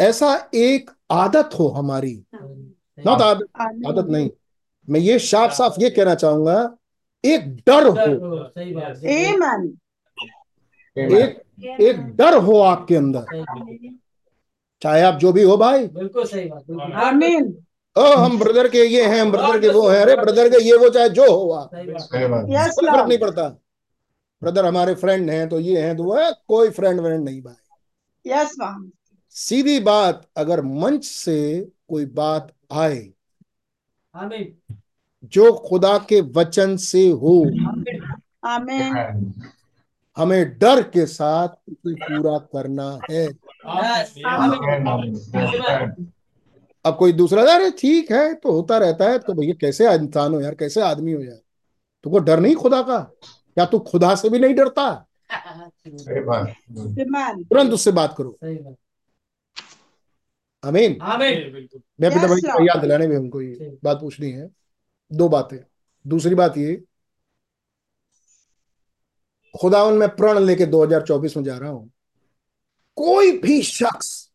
[0.00, 4.30] ऐसा एक आदत हो हमारी। नॉट आदत आदत नहीं।
[4.90, 6.76] मैं ये साफ़ साफ़ ये कहना चाहूँगा
[7.24, 7.94] एक डर हो।
[8.48, 9.78] सही बात.
[10.98, 11.42] एक
[11.80, 13.24] एक डर हो आपके अंदर।
[14.82, 16.62] चाहे आप जो भी हो भाई। बिल्कुल सही बात
[17.96, 20.76] ओ हम ब्रदर के ये हैं हम ब्रदर के वो हैं। अरे ब्रदर के ये
[20.76, 23.48] वो चाहे जो हो आप। फ़र्क नहीं पड़ता।
[24.42, 28.30] ब्रदर हमारे फ्रेंड हैं तो ये हैं तो वो है कोई फ्रेंड व्रेंड नहीं भाई।
[28.30, 28.90] Yes, ma'am.
[29.30, 33.10] सीधी बात अगर मंच से कोई बात आए
[35.24, 38.00] जो खुदा के वचन से हो आमीन।
[38.46, 38.96] Amen.
[38.96, 39.32] आमीन
[40.18, 43.26] हमें डर के साथ उसे पूरा करना है।
[44.26, 45.96] आमीन
[46.84, 50.40] अब कोई दूसरा अरे ठीक है तो होता रहता है तो भैया कैसे इंसान हो
[50.40, 51.38] यार कैसे आदमी हो यार?
[52.04, 52.98] तुमको डर नहीं खुदा का?
[52.98, 54.90] क्या तू खुदा से भी नहीं डरता.
[57.42, 58.38] तुरंत उससे बात करो।
[60.62, 60.98] अमीन
[62.00, 64.48] मैं पिता भाई याद दिलाने में हमको ये बात पूछनी है।
[65.10, 65.58] दो बातें।
[66.04, 66.82] दूसरी बात ये
[69.60, 71.90] खुदावन में प्रण लेके 2024 में जा रहा हूँ।
[72.96, 74.30] कोई भी शख्स,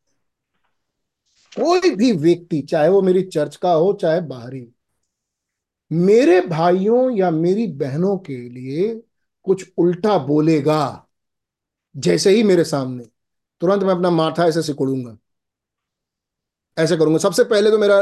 [1.58, 4.68] कोई भी व्यक्ति, चाहे वो मेरी चर्च का हो, चाहे बाहरी,
[5.92, 8.94] मेरे भाइयों या मेरी बहनों के लिए
[9.44, 11.08] कुछ उल्टा बोलेगा,
[11.96, 13.04] जैसे ही मेरे सामने।
[13.62, 15.18] तुरंत मैं अपना माथा ऐसे सिकुड़ूँगा
[16.78, 18.00] ऐसे करूँगा। सबसे पहले तो मेरा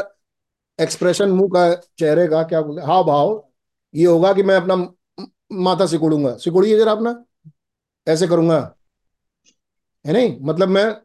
[0.80, 3.49] एक्सप्रेशन मुँह का चेहरे का क्या बोलते हाव भाव
[3.95, 4.76] ये होगा कि मैं अपना
[5.52, 7.26] माथा सिकुड़ूँगा। सिकुड़िए जरा अपना।
[8.08, 8.76] ऐसे करूँगा।
[10.08, 10.39] है नहीं?
[10.41, 10.95] मतलब मैं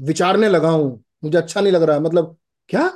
[0.00, 2.36] विचारने लगा हूँ। मुझे अच्छा नहीं लग रहा है। मतलब
[2.68, 2.88] क्या?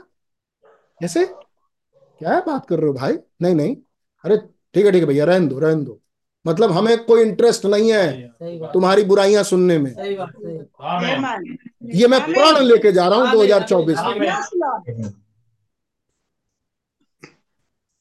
[1.01, 3.19] कैसे क्या बात कर रहे हो भाई?
[3.43, 3.77] नहीं नहीं।
[4.25, 4.37] अरे
[4.75, 6.01] ठीक है ठीक है भैया रहन दो रहन दो।
[6.47, 8.29] मतलब हमें कोई इंटरेस्ट नहीं है
[8.73, 11.59] तुम्हारी बुराइयाँ सुनने में। सही बात सही आमीन
[11.95, 15.13] ये मैं प्रण लेके जा रहा हूँ आमीन, 2024 में आमीन। Yes, Lord.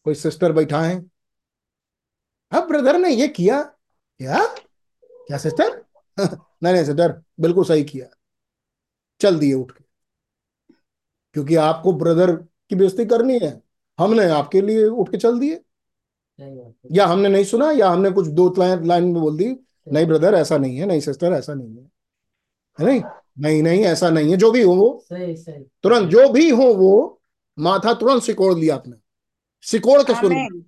[0.06, 1.12] कोई सिस्टर बैठा है?
[2.54, 4.45] अब ब्रदर ने ये किया क्या?
[5.28, 5.84] क्या सिस्टर
[6.64, 8.08] नहीं नहीं सिस्टर बिल्कुल सही किया।
[9.22, 9.84] चल दिए उठ के।
[11.34, 13.62] क्योंकि आपको ब्रदर की बेइज्जती करनी है।
[13.99, 15.62] हमने आपके लिए उठ के चल दिए।
[16.91, 19.56] या हमने नहीं सुना या हमने कुछ दो लाइन लाइन में बोल दी
[19.91, 21.84] नहीं। ब्रदर ऐसा नहीं है नहीं सिस्टर ऐसा नहीं है।
[22.80, 23.01] है नहीं?
[23.39, 26.64] नहीं नहीं ऐसा नहीं है। जो भी हो वो। सही सही। तुरंत जो भी हो
[26.64, 27.22] वो
[27.60, 28.97] माथा तुरंत सिकोड़ लिया आपने।
[29.62, 30.66] सिकोड़ के सुन।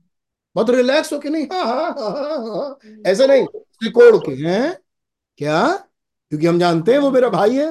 [0.55, 2.77] बहुत रिलैक्स होके नहीं हाँ हाँ हाँ हाँ हाँ
[3.07, 3.45] ऐसे नहीं
[3.83, 4.77] सिकोड़ के हैं
[5.39, 5.67] क्या?
[6.31, 7.67] क्योंकि हम जानते हैं वो मेरा भाई है।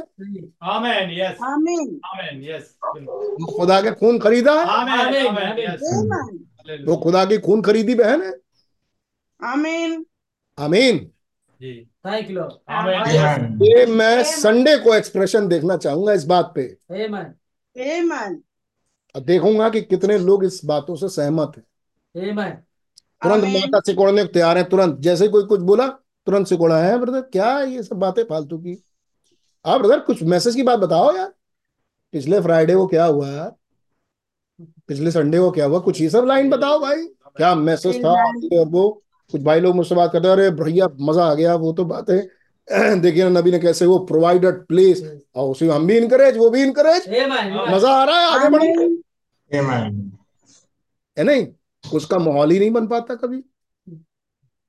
[0.63, 6.85] आमेन यस आमीन आमेन यस वो खुदा के खून खरीदा है। आमेन आमीन, आमेन यस
[6.89, 8.33] वो खुदा की खून खरीदी बहन है।
[9.41, 10.05] आमीन
[10.59, 10.99] आमीन
[11.61, 12.43] थैंक यू
[13.67, 16.63] ये मैं संडे को एक्सप्रेशन देखना चाहूँगा इस बात पे।
[16.93, 18.43] आमेन आमीन
[19.15, 22.57] देखूँगा कि कितने लोग इस बातों से सहमत हैं। आमेन
[23.25, 25.87] तुरंत माथा सिकोड़ने को तैयार है तुरंत। जैसे कोई कुछ बोला
[26.27, 28.83] तुरंत सिकोड़ा है ब्रदर क्या ये सब बातें फालतू की?
[29.65, 31.33] आप ब्रदर कुछ मैसेज की बात बताओ यार।
[32.15, 33.45] पिछले फ्राइडे को क्या हुआ?
[34.89, 35.79] पिछले संडे को क्या हुआ?
[35.79, 37.05] कुछ ये सब लाइन बताओ भाई।
[37.37, 38.13] क्या मैसेज था
[38.59, 38.89] और वो?
[39.33, 42.19] कुछ भाई लोग मुझसे बात करते अरे भैया मज़ा आ गया वो तो बात है
[43.01, 45.03] देखिए ना नबी ने कैसे वो प्रोवाइडेड प्लेस
[45.35, 47.09] और उसी हम भी इनकरेज वो भी इनकरेज
[47.75, 48.69] मज़ा आ रहा है आगे बढ़े
[51.17, 51.47] है नहीं?
[51.85, 53.43] कुछ का माहौल ही नहीं बन पाता कभी।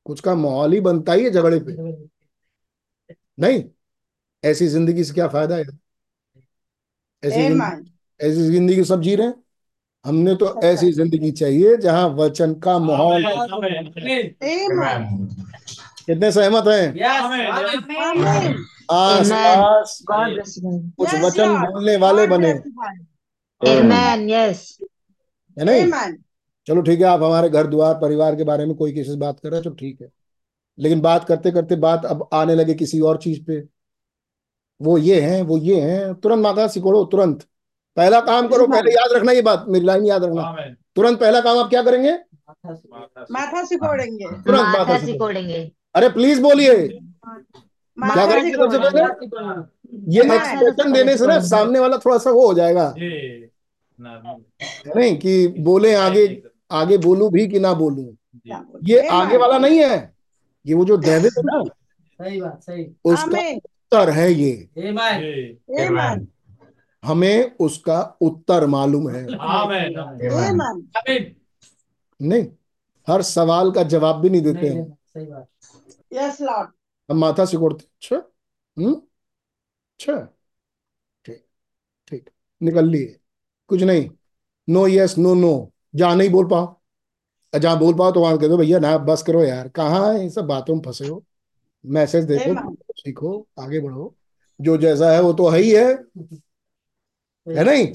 [0.06, 1.74] कुछ का माहौल ही बनता ही है झगड़े पे।
[3.40, 3.64] नहीं
[4.44, 5.64] ऐसी ज़िंदगी से क्या फ़ायदा है
[7.24, 7.42] ऐसी
[8.20, 9.34] ऐसी ज़िंदगी सब जी रहे हैं।
[10.06, 13.24] हमने तो ऐसी ज़िंदगी चाहिए जहाँ वचन का माहौल
[16.06, 16.88] कितने सहमत हैं?
[18.92, 20.74] आस पास God bless you.
[20.98, 22.50] कुछ वचन बोलने वाले बने.
[25.58, 25.84] है नहीं?
[26.68, 29.40] चलो ठीक है आप हमारे घर द्वार परिवार के बारे में कोई किसी से बात
[29.40, 30.10] कर रहे हैं तो ठीक है।
[30.78, 33.60] लेकिन बात करते करते बात अब आने लगे किसी और चीज़ पे।
[34.82, 37.44] वो ये हैं वो ये हैं तुरंत माथा सिकोड़ो तुरंत।
[37.98, 41.58] पहला काम करो पहले याद रखना ये बात मेरी लाइन याद रखना। तुरंत पहला काम
[41.58, 42.12] आप क्या करेंगे?
[42.12, 46.74] माथा माता सिकोड़ेंगे तुरंत माथा सिकोड़ेंगे अरे प्लीज़ बोलिए।
[47.98, 48.78] माथा करेंगे सबसे
[50.14, 52.94] ये एक्सप्रेशन देने से ना सामने वाला थोड़ा सा वो हो जाएगा।
[54.00, 56.26] नहीं कि बोले आगे।
[56.72, 58.16] आगे बोलू भी कि ना बोलू?
[58.84, 60.14] ये आगे वाला नहीं है?
[60.66, 61.64] ये वो जो डेविड है ना?
[61.64, 64.70] सही बात सही। उसका उत्तर है ये।
[67.04, 71.36] हमें उसका उत्तर मालूम है। आमेन। आमीन आमीन।
[72.22, 72.48] नहीं
[73.08, 75.48] हर सवाल का जवाब भी नहीं देते नहीं, हैं सही बात।
[76.14, 76.70] यस लॉर्ड
[77.10, 78.16] हम माथा सिकोड़ते अच्छा
[78.78, 78.94] हम्म?
[78.94, 80.16] अच्छा
[81.26, 81.44] ठीक
[82.08, 82.30] ठीक।
[82.62, 83.20] निकल लिए।
[83.68, 84.10] कुछ नहीं।
[84.70, 85.54] नो यस नो नो
[85.96, 89.44] जहाँ नहीं बोल पाओ। जहाँ बोल पाओ तो वहाँ कह दो भैया ना बस करो
[89.44, 91.24] यार। कहाँ इन सब बातों में फंसे हो?
[91.86, 92.76] मैसेज देखो.
[92.92, 94.16] सीखो आगे बढ़ो।
[94.62, 95.86] जो जैसा है वो तो है ही है।
[97.48, 97.86] है नहीं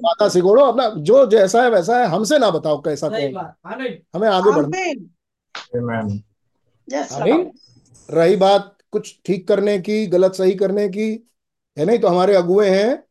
[0.00, 3.36] माता सिकोड़ो अपना जो जैसा है वैसा है हमसे ना बताओ कैसा कौन
[4.14, 4.78] हमें आगे बढ़ना।
[8.10, 11.10] रही बात कुछ ठीक करने की गलत सही करने की
[11.76, 11.98] है नहीं?
[11.98, 13.04] तो हमारे अगुए हैं।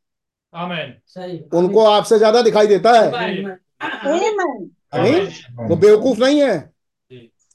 [1.08, 3.12] सही उनको आपसे ज़्यादा दिखाई देता है।
[3.86, 5.30] आमीन आमीन आमीन
[5.68, 6.74] वो बेवकूफ़ नहीं है।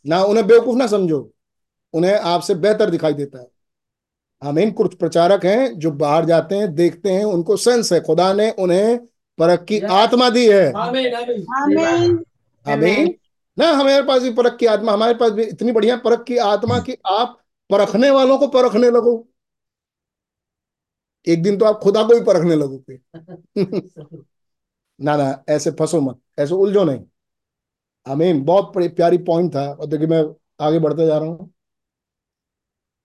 [0.06, 1.32] ना उन्हें बेवकूफ़ ना समझो।
[1.92, 3.46] उन्हें आपसे बेहतर दिखाई देता है।
[4.44, 8.50] आमीन कुछ प्रचारक हैं जो बाहर जाते हैं देखते हैं उनको सेंस है। खुदा ने
[8.50, 8.98] उन्हें
[9.38, 12.24] परख की आत्मा दी है। आमीन आमीन। आमीन।
[12.68, 13.14] आमीन।
[13.58, 16.78] ना हमारे पास भी परख की आत्मा हमारे पास भी इतनी बढ़िया परख की आत्मा
[16.78, 19.28] कि आप परखने वालों को परखने लगो।
[21.28, 22.98] एक दिन तो आप खुदा को भी परखने लगोगे।
[25.00, 27.04] ना ना, ऐसे फंसो मत, ऐसे उलझो नहीं।
[28.06, 30.22] आमीन बहुत प्यारी पॉइंट था, और देखिए मैं
[30.60, 31.52] आगे बढ़ते जा रहा हूँ।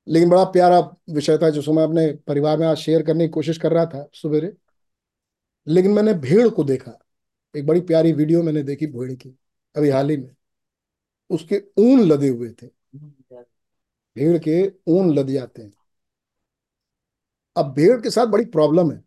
[0.07, 0.79] लेकिन बड़ा प्यारा
[1.09, 4.07] विषय था, जिसको मैं अपने परिवार में आज शेयर करने की कोशिश कर रहा था
[4.13, 4.53] सवेरे
[5.67, 6.91] लेकिन मैंने भेड़ को देखा।
[7.55, 9.29] एक बड़ी प्यारी वीडियो मैंने देखी भेड़ की,
[9.75, 10.35] अभी हाल ही में।
[11.29, 12.67] उसके ऊन लदे हुए थे।
[14.15, 15.71] भेड़ के ऊन लद जाते हैं।
[17.55, 19.03] अब भेड़ के साथ बड़ी प्रॉब्लम है।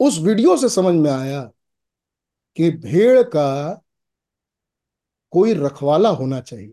[0.00, 1.52] उस वीडियो से समझ में आया
[2.56, 3.82] कि भेड़ का
[5.30, 6.72] कोई रखवाला होना चाहिए।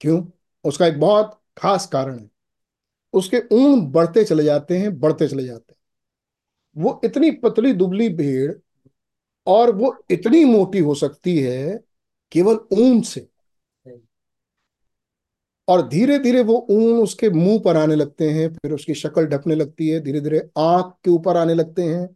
[0.00, 0.26] क्यों?
[0.64, 2.30] उसका एक बहुत खास कारण है।
[3.12, 5.78] उसके ऊन बढ़ते चले जाते हैं बढ़ते चले जाते हैं।
[6.82, 8.52] वो इतनी पतली दुबली भेड़
[9.46, 11.80] और वो इतनी मोटी हो सकती है
[12.32, 13.28] केवल ऊन से।
[15.68, 19.54] और धीरे धीरे वो ऊन उसके मुँह पर आने लगते हैं, फिर उसकी शक्ल ढकने
[19.54, 22.08] लगती है धीरे धीरे आँख के ऊपर आने लगते हैं।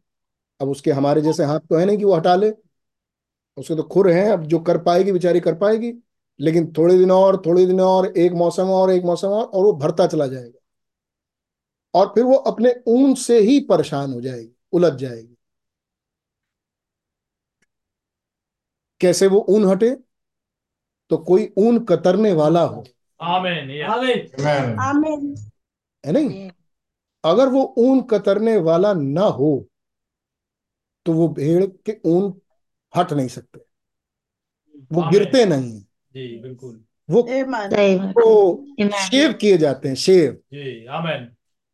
[0.60, 2.52] अब उसके हमारे जैसे हाथ तो है नहीं कि वो हटा ले।
[3.56, 5.92] उसके तो खुर हैं, अब जो कर पाएगी, बेचारी कर पाएगी,
[6.40, 9.72] लेकिन थोड़े दिन और, थोड़े दिन और, एक मौसम और, एक मौसम और और वो
[9.72, 10.58] भरता चला जाएगा।
[11.94, 15.36] और फिर वो अपने ऊन से ही परेशान हो जाएगी, उलझ जाएगी।
[19.00, 19.96] कैसे वो ऊन हटे?
[21.10, 22.84] तो कोई ऊन कतरने वाला हो।
[23.22, 23.90] आमेन yes.
[23.90, 24.80] आमीन Amen.
[24.80, 25.34] आमीन
[26.06, 26.50] है नहीं?
[27.24, 29.66] अगर वो ऊन कतरने वाला ना हो
[31.06, 32.40] तो वो भेड़ के ऊन
[32.96, 33.60] हट नहीं सकते।
[34.92, 35.80] वो गिरते नहीं
[36.14, 37.22] जी बिल्कुल। वो.
[38.96, 41.28] शेव किए जाते हैं शेव। जी आमेन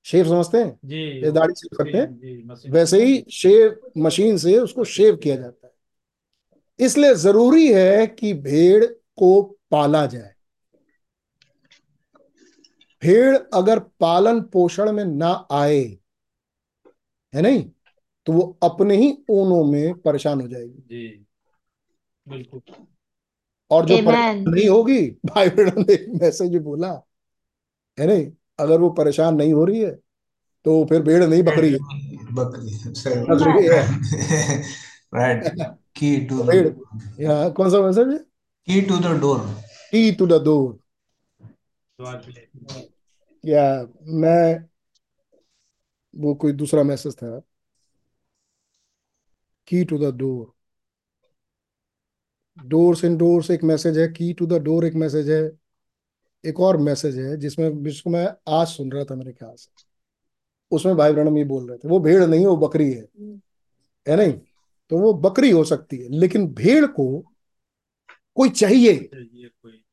[0.05, 0.79] शेव समझते हैं?
[0.85, 2.71] जी। दाढ़ी शेव करते हैं?
[2.71, 5.73] वैसे ही शेव मशीन से उसको शेव किया जाता है।
[6.87, 8.85] इसलिए ज़रूरी है कि भेड़
[9.17, 10.36] को पाला जाए।
[13.03, 15.83] भेड़ अगर पालन पोषण में ना आए
[17.33, 17.65] है नहीं?
[18.27, 21.27] तो वो अपने ही ऊनों में परेशान हो जाएगी। जी
[22.27, 22.61] बिल्कुल।
[23.71, 26.91] और जो परेशान नहीं होगी भाई बहनों ने मैसेज भी बोला
[27.99, 28.27] है नहीं?
[28.59, 29.91] अगर वो परेशान नहीं हो रही है
[30.65, 31.79] तो फिर भेड़ नहीं बकरी है।
[32.35, 34.61] बकरी सही है।
[35.15, 35.45] राइट
[35.97, 36.69] की टू भेड़।
[37.21, 38.19] यहाँ कौन सा मैसेज है?
[38.19, 39.39] Key to the door
[39.93, 40.79] key to the door.
[43.45, 44.65] या मैं
[46.17, 47.41] वो कोई दूसरा मैसेज था।
[49.69, 50.53] Key to the door
[52.67, 55.41] doors in doors एक मैसेज है की टू द डोर एक मैसेज है
[56.45, 59.71] एक और मैसेज है जिसमें जिसको मैं आज सुन रहा था मेरे ख्याल से।
[60.71, 63.07] उसमें भाई ब्रणम ये बोल रहे थे वो भेड़ नहीं वो बकरी है।
[64.07, 64.33] है नहीं?
[64.91, 67.07] तो वो बकरी हो सकती है लेकिन भेड़ को
[68.37, 68.93] कोई चाहिए?
[68.93, 69.85] ये कोई।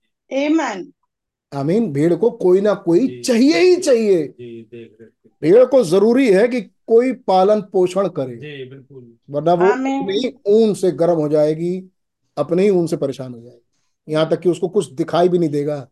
[1.54, 5.66] आमीन भेड़ को कोई ना कोई जी। चाहिए ही चाहिए। जी देख रहे थे भेड़
[5.66, 11.14] को ज़रूरी है कि कोई पालन पोषण करे। बिल्कुल। वरना वो। अपने ऊन से गर्म
[11.14, 11.89] हो जाएगी
[12.38, 15.49] अपने ही ऊन से परेशान हो जाएगी। यहाँ तक कि उसको कुछ दिखाई भी नहीं
[15.49, 15.88] देगा।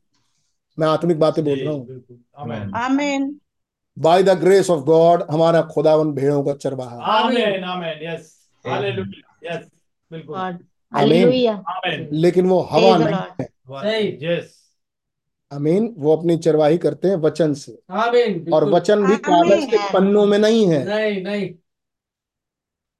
[0.79, 3.39] मैं आत्मिक बातें बोल रहा हूँ। आमीन।
[3.99, 7.99] By the grace of God हमारा खुदावन भेड़ों का चरवाहा। Amen amen.
[8.03, 9.67] Yes hallelujah yes
[10.11, 10.57] बिल्कुल। God.
[10.93, 14.17] आमीन। लेकिन वो हवा नहीं.
[14.21, 14.60] है।
[15.53, 20.25] आमीन वो अपनी चरवाही करते हैं वचन से। आमीन और वचन भी कागज़ के पन्नों
[20.25, 21.55] में नहीं है। नहीं नहीं।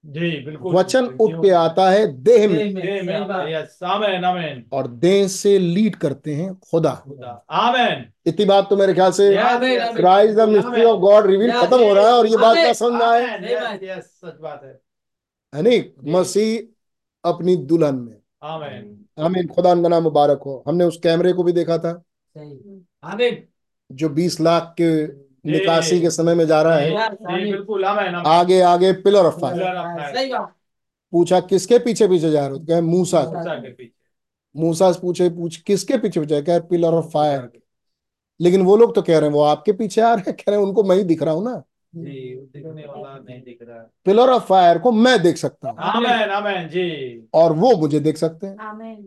[0.06, 5.26] जी बिल्कुल। वचन उठ के आता है देह में। सही में आमेन आमेन। और देह
[5.28, 9.36] से लीड करते हैं खुदा। खुदा आमेन। इतनी बात तो मेरे ख्याल से।
[9.92, 13.02] Christ the mystery of God reveal खत्म हो रहा है और ये बात क्या समझ
[13.02, 16.12] आए सच बात है। नहीं?
[16.12, 16.60] मसीह
[17.30, 21.52] अपनी दुल्हन में। आमेन। आमीन खुदा का नाम मुबारक हो। हमने उस कैमरे को भी
[21.52, 22.02] देखा था।
[22.38, 23.46] सही।
[23.92, 25.06] जो 20 लाख के
[25.50, 29.76] निकासी के समय में जा रहा है आमीन। बिल्कुल आगे आगे pillar of fire Pillar
[29.76, 30.16] of fire.
[30.16, 30.54] सही बात।
[31.12, 32.58] पूछा किसके पीछे पीछे जा रहे हो?
[32.58, 33.90] कहे मूसा के। मूसा पीछे।
[34.56, 37.50] मूसा से पूछे पूछ किसके पीछे पीछे कह पिलर ऑफ़ फायर
[38.40, 40.36] लेकिन वो लोग तो कह रहे हैं वो आपके पीछे आ रहे हैं?
[40.36, 41.62] कह रहे हैं उनको मैं ही दिख रहा हूँ ना।
[41.96, 45.78] जी दिखने वाला नहीं दिख रहा। है पिलर ऑफ़ फायर को मैं देख सकता हूँ।
[45.78, 49.06] आमेन आमेन जी। और वो मुझे देख सकते हैं। Amen.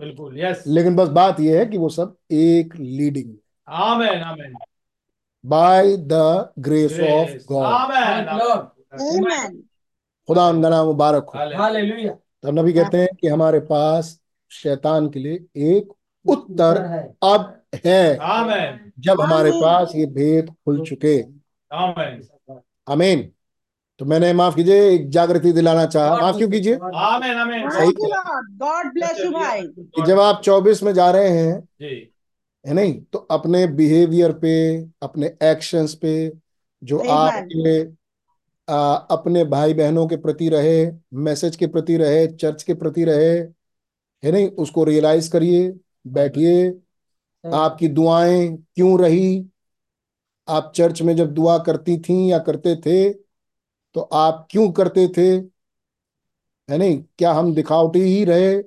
[0.00, 3.34] बिल्कुल यस लेकिन बस बात यह है कि वो सब एक leading
[3.68, 4.54] amen amen.
[5.46, 6.12] By the
[6.58, 9.62] grace of God amen.
[10.28, 12.12] खुदा उनका नाम मुबारक हो। हालेलुया।
[12.42, 14.20] तब नबी कहते हैं कि हमारे पास
[14.50, 15.92] शैतान के लिए एक
[16.26, 16.76] उत्तर
[17.22, 21.24] अब है। आमेन। जब हमारे पास ये भेद खुल चुके।
[21.72, 22.26] आमेन।
[22.88, 23.32] अमीन
[23.98, 26.74] तो मैंने माफ़ कीजिए एक जागृति दिलाना चाहा। माफ़ क्यों कीजिए?
[26.74, 27.92] सही
[28.56, 31.68] गॉड ब्लेस यू भाई कि जब आप 24 में जा रहे हैं
[32.66, 33.02] है नहीं?
[33.12, 36.32] तो अपने बिहेवियर पे अपने एक्शंस पे
[36.84, 37.10] जो Amen.
[37.10, 38.02] आपके
[38.72, 43.30] आ, अपने भाई बहनों के प्रति रहे मैसेज के प्रति रहे चर्च के प्रति रहे
[44.24, 44.48] है नहीं?
[44.48, 45.74] उसको रियलाइज़ करिए
[46.06, 46.74] बैठिए।
[47.52, 49.46] आपकी दुआएँ क्यों रही?
[50.48, 53.22] आप चर्च में जब दुआ करती थी या करते थे
[53.94, 55.36] तो आप क्यों करते थे?
[56.70, 57.04] है नहीं?
[57.18, 58.62] क्या हम दिखावटी ही रहे?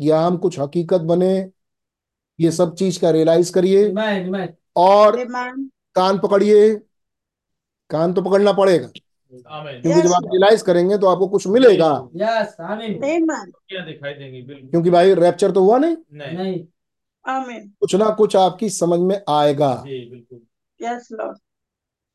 [0.00, 1.50] या हम कुछ हकीकत बने?
[2.40, 3.94] ये सब चीज़ का रियलाइज़ करिए।
[4.76, 5.24] और
[5.94, 6.80] कान पकड़िए।
[7.90, 13.04] कान तो पकड़ना पड़ेगा। क्योंकि जब आप रियलाइज़ करेंगे तो आपको कुछ मिलेगा। यस आमीन
[13.04, 13.26] आमीन
[13.68, 14.42] क्या दिखाई देंगी?
[14.42, 16.66] बिल्कुल। क्योंकि भाई रैप्चर तो हुआ नहीं। नहीं। नहीं।
[17.28, 20.40] आमीन कुछ ना कुछ आपकी समझ में आएगा। जी बिल्कुल।
[20.82, 21.38] यस लॉर्ड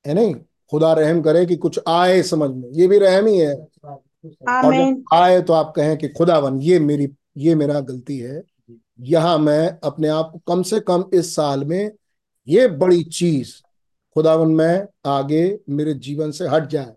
[0.07, 0.35] है नहीं?
[0.71, 5.03] खुदा रहम करे कि कुछ आए समझ में। ये भी रहम ही है। और जब
[5.13, 8.43] आए तो आप कहें कि खुदावन ये मेरी ये मेरा गलती है।
[8.99, 11.91] यहाँ मैं अपने आप को कम से कम इस साल में
[12.47, 13.55] ये बड़ी चीज़
[14.15, 16.93] खुदावन मैं आगे मेरे जीवन से हट जाए।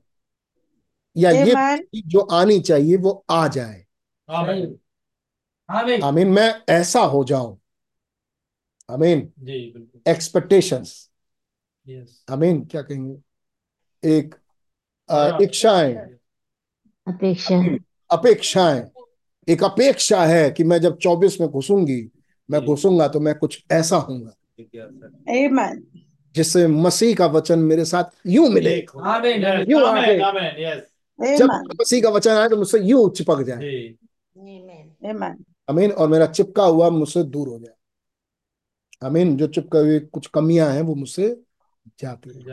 [1.16, 1.55] या ये
[2.07, 3.85] जो आनी चाहिए वो आ जाए।
[4.31, 4.78] आमीन।
[5.70, 7.59] आमीन। आमीन मैं ऐसा हो जाऊँ।
[8.90, 11.11] आमीन। जी बिल्कुल। एक्सपेक्टेशंस
[11.89, 13.32] यस आमीन क्या कहेंगे?
[14.03, 14.35] एक
[15.43, 15.95] इच्छाएँ।
[17.07, 17.57] अपेक्षा।
[18.11, 18.83] अपेक्षाएँ।
[19.49, 22.01] एक अपेक्षा है कि मैं जब 24 में घुसूँगी
[22.51, 24.35] मैं घुसूँगा तो मैं कुछ ऐसा हूँगा
[26.35, 28.74] जिससे मसीह का वचन मेरे साथ यूँ मिले.
[29.01, 29.43] आमीन
[30.59, 31.51] यस जब
[31.81, 33.59] मसीह का वचन आए तो मुझसे यूँ चिपक जाए।
[35.69, 37.74] अमीन और मेरा चिपका हुआ मुझसे दूर हो जाए।
[39.03, 41.29] अमीन जो चिपके हुई कुछ कमियाँ हैं वो मुझसे
[42.01, 42.45] जाती हैं.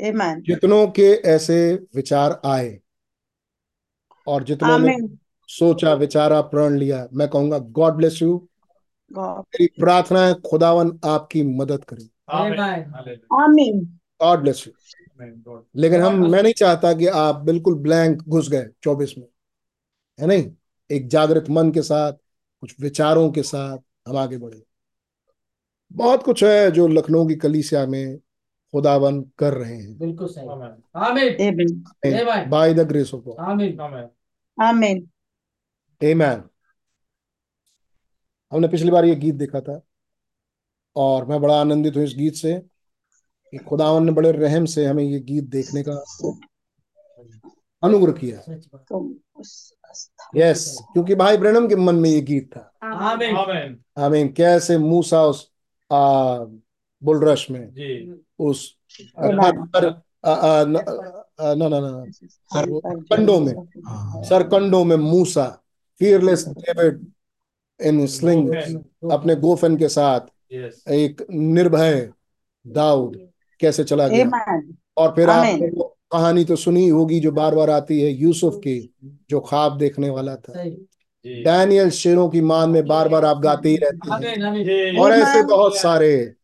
[0.00, 0.40] Amen.
[0.40, 2.80] जितनों के ऐसे विचार आए
[4.26, 4.96] और जितनों ने
[5.46, 8.48] सोचा विचारा प्रण लिया मैं कहूँगा गॉड ब्लेस यू
[9.18, 12.04] मेरी प्रार्थना है खुदावन आपकी मदद करे.
[14.22, 14.72] गॉड ब्लेस यू
[15.76, 19.26] लेकिन हम मैं नहीं चाहता कि आप बिल्कुल ब्लैंक घुस गए चौबीस में।
[20.20, 20.50] है नहीं?
[20.90, 22.12] एक जागृत मन के साथ
[22.60, 23.78] कुछ विचारों के साथ
[24.08, 24.62] हम आगे बढ़े।
[25.92, 28.18] बहुत कुछ है जो लखनऊ की कलीसिया में
[28.72, 30.44] खुदावन कर रहे हैं। बिल्कुल सही.
[32.46, 33.80] By the grace of God आमीन।
[34.62, 35.08] आमीन।
[38.52, 39.80] हमने पिछली बार ये गीत देखा था
[40.96, 42.62] और मैं बड़ा आनंदित हूँ इस गीत से
[43.50, 46.04] कि खुदावन ने बड़े रहम से हमें ये गीत देखने का
[47.82, 48.38] अनुग्रह किया।
[50.36, 55.22] यस क्योंकि भाई ब्रनम के मन में ये गीत था। आमीन। आमीन। आमीन। कैसे मूसा
[55.22, 55.50] उस
[55.92, 56.38] आ,
[57.02, 58.76] बुलरश में जी। उस.
[59.18, 59.34] पर
[60.66, 60.80] न
[61.40, 61.82] न न
[63.40, 63.54] में
[64.24, 65.46] सरकंडों में मूसा
[66.00, 67.06] फियरलेस डेविड
[67.80, 68.48] इन स्लिंग
[69.12, 70.20] अपने गोफन के साथ
[70.90, 72.10] एक निर्भय
[72.66, 73.28] दाऊद
[73.60, 74.60] कैसे चला गया?
[74.96, 75.30] और फिर.
[75.30, 75.70] आपने
[76.12, 78.78] कहानी तो सुनी होगी जो बार बार आती है यूसुफ की
[79.30, 80.64] जो ख्वाब देखने वाला था।
[81.24, 85.76] डैनियल शेरों की मान में बार बार आप गाते ही रहते हैं। और ऐसे बहुत
[85.76, 86.34] सारे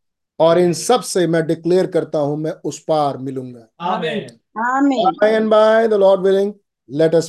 [0.41, 4.27] और इन सबसे मैं डिक्लेयर करता हूँ मैं उस पार मिलूँगा। आमीन
[4.57, 5.15] Amen.
[5.21, 6.53] by and by the Lord willing
[6.91, 7.29] let us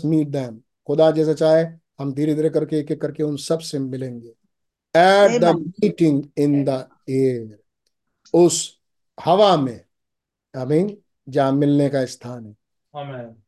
[0.87, 1.63] खुदा जैसे चाहे
[1.99, 4.27] हम धीरे धीरे करके एक एक करके उन सबसे मिलेंगे।
[4.95, 6.69] At the meeting in the
[7.09, 7.57] air
[8.33, 8.79] उस
[9.17, 9.79] हवा में।
[10.57, 10.97] आमीन
[11.29, 12.55] जहाँ मिलने का स्थान है।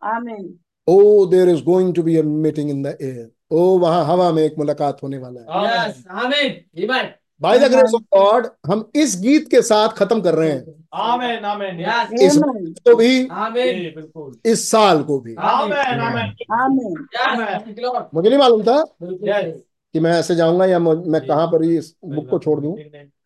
[0.04, 4.32] आमीन ओ there is going to be a meeting in the air oh वहाँ हवा
[4.32, 7.12] में एक मुलाकात होने वाला है। यस आमीन आमीन
[7.42, 11.46] by the grace of God हम इस गीत के साथ खत्म कर रहे हैं। आमीन
[11.46, 12.80] आमीन यस इस Amen.
[12.80, 18.04] को भी आमीन इस साल को भी। आमीन आमीन Amen.
[18.14, 22.30] मुझे नहीं मालूम था कि मैं ऐसे जाऊँगा या मैं कहाँ पर ही इस बुक
[22.30, 22.78] को छोड़ दूँ।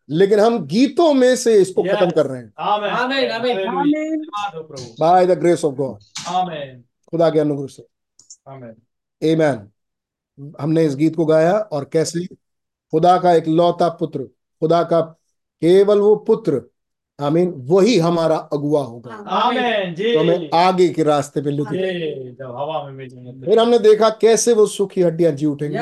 [0.10, 3.94] लेकिन हम गीतों में से इसको खत्म कर रहे हैं। आमीन आमीन, आमीन। हालेलुया। Amen.
[3.94, 7.86] धन्यवाद हो प्रभु। By the grace of God आमीन खुदा के अनुग्रह से।
[8.48, 12.28] आमीन आमेन हमने इस गीत को गाया और कैसे
[12.94, 14.20] खुदा का एक लौता पुत्र
[14.60, 15.02] खुदा का
[15.62, 16.62] केवल वो पुत्र
[17.22, 19.12] आमीन वही हमारा अगुआ होगा।
[20.14, 21.78] तो हमें आगे के रास्ते पे लेके।
[22.26, 25.78] ये जब हवा में मिलेंगे तो- फिर हमने देखा कैसे वो सूखी हड्डियाँ जी उठेंगी.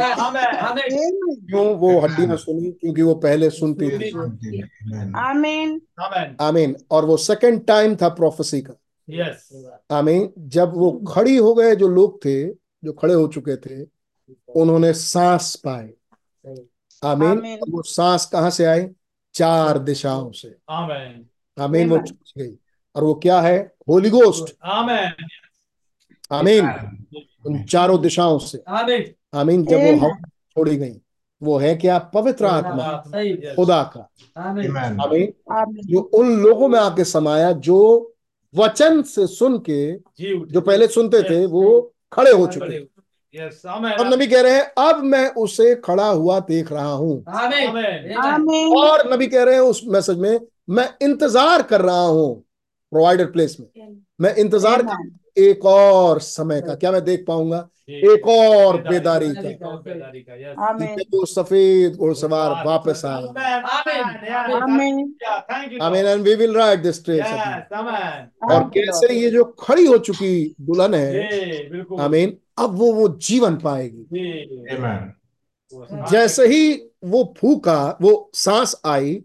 [1.47, 2.71] क्यों वो हड्डियाँ सुनी?
[2.71, 4.11] क्योंकि वो पहले सुनती थी.
[5.15, 5.81] आमीन।
[6.41, 8.73] आमीन। और वो सेकंड टाइम था प्रोफेसी का।
[9.91, 12.49] आमीन जब वो खड़ी हो गए जो लोग थे
[12.85, 13.88] जो खड़े हो चुके थे
[14.55, 15.93] उन्होंने सांस पाए
[17.03, 18.87] आमीन। वो सांस कहाँ से आई?
[19.33, 21.25] चार दिशाओं से। आमीन।
[21.59, 22.55] आमीन वो। छूट गई।
[22.95, 23.73] और वो क्या है?
[23.89, 25.13] होली गोस्ट आमीन।
[26.31, 26.65] आमीन।
[27.45, 30.15] उन चारों दिशाओं से। आमीन। आमीन जब वो। हवा
[30.51, 31.01] छोड़ी गई
[31.43, 31.99] वो है क्या?
[31.99, 33.03] पवित्र आत्मा।
[33.55, 35.01] खुदा का। आमीन। Amen.
[35.01, 35.85] आमीन। Amen.
[35.85, 38.07] जो उन लोगों में आके समाया जो
[38.55, 39.97] वचन से सुन के
[40.45, 42.79] जो पहले सुनते थे वो खड़े हो चुके।
[43.35, 47.77] यस आमीन नबी कह रहे हैं अब मैं उसे खड़ा हुआ देख रहा हूँ। आमीन
[48.17, 48.77] आमीन Amen.
[48.77, 50.39] और नबी कह रहे हैं उस मैसेज में
[50.69, 52.43] मैं इंतज़ार कर रहा हूँ
[52.91, 53.67] प्रोवाइडेड प्लेस में।
[54.21, 57.67] मैं इंतज़ार कर एक और समय का क्या मैं देख पाऊँगा?
[57.89, 60.83] एक और बेदारी का और
[61.13, 63.23] वो सफ़ेद घुड़सवार वापस आए
[64.57, 65.07] आमीन Amen.
[65.51, 66.99] थैंक यू आमीन and we will write this
[68.51, 71.09] और कैसे ये जो खड़ी हो चुकी दुल्हन है
[72.01, 74.03] आमीन अब वो वो जीवन पाएगी।
[74.75, 76.11] Amen.
[76.11, 76.73] जैसे ही
[77.03, 79.23] वो फूका वो सांस आई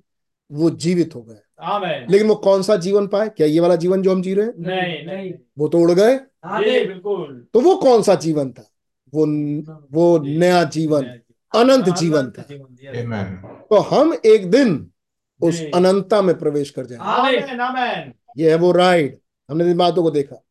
[0.52, 3.28] वो जीवित हो गए। आमीन लेकिन वो कौन सा जीवन पाए?
[3.28, 4.52] क्या ये वाला जीवन जो हम जी रहे हैं?
[4.58, 6.16] नहीं नहीं। वो तो उड़ गए।
[6.86, 8.70] बिल्कुल। तो वो कौन सा जीवन था?
[9.14, 9.26] वो
[9.92, 11.04] वो नया जीवन
[11.54, 13.46] अनंत जीवन था। Amen.
[13.70, 14.90] तो हम एक दिन
[15.40, 19.18] उस। अनंतता में प्रवेश कर आमीन ये है वो राइड।
[19.50, 20.42] हमने इन बातों को देखा।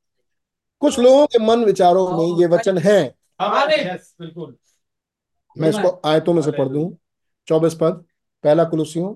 [0.82, 4.58] कुछ लोगों के मन विचारों में ये वचन है। बिल्कुल।
[5.58, 6.98] मैं इसको आयतों में से पढ़ दूँ।
[7.48, 8.06] चौबीस पद
[8.44, 9.16] पहला कुलुसियों।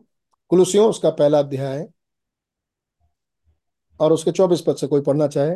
[0.50, 1.88] कुलुसियों उसका पहला अध्याय। है
[4.00, 5.56] और उसके चौबीस पद से कोई पढ़ना चाहे।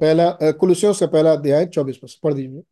[0.00, 2.62] पहला कुलुसियों से पहला अध्याय चौबीस पद से पढ़ दीजिए।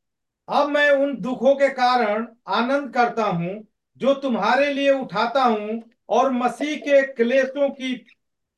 [0.48, 3.66] अब मैं उन दुखों के कारण आनंद करता हूँ
[4.00, 7.94] जो तुम्हारे लिए उठाता हूँ और मसीह के क्लेशों की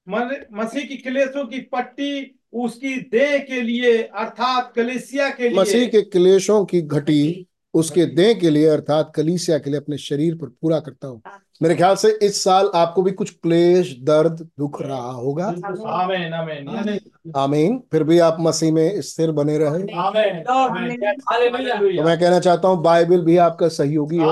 [0.07, 6.03] मसीह की क्लेशों की पट्टी उसकी देह के लिए, अर्थात कलेसिया के लिए। मसीह के
[6.03, 10.79] क्लेशों की घटी उसके देह के लिए, अर्थात कलीसिया के लिए अपने शरीर पर पूरा
[10.81, 11.23] करता हूँ।
[11.63, 16.99] मेरे ख्याल से इस साल आपको भी कुछ क्लेश दर्द दुख रहा होगा। आमीन आमीन।
[17.37, 22.69] आमीन। फिर भी आप मसीह में स्थिर बने रहे। आमीन। आमीन तो मैं कहना चाहता
[22.69, 24.27] हूँ बाइबल भी आपका सहयोगी है.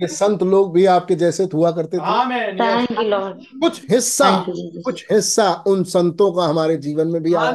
[0.00, 2.00] ये संत लोग भी आपके जैसे हुआ करते थे.
[3.60, 4.44] कुछ हिस्सा.
[4.48, 7.50] कुछ हिस्सा उन संतों का हमारे जीवन में भी आया।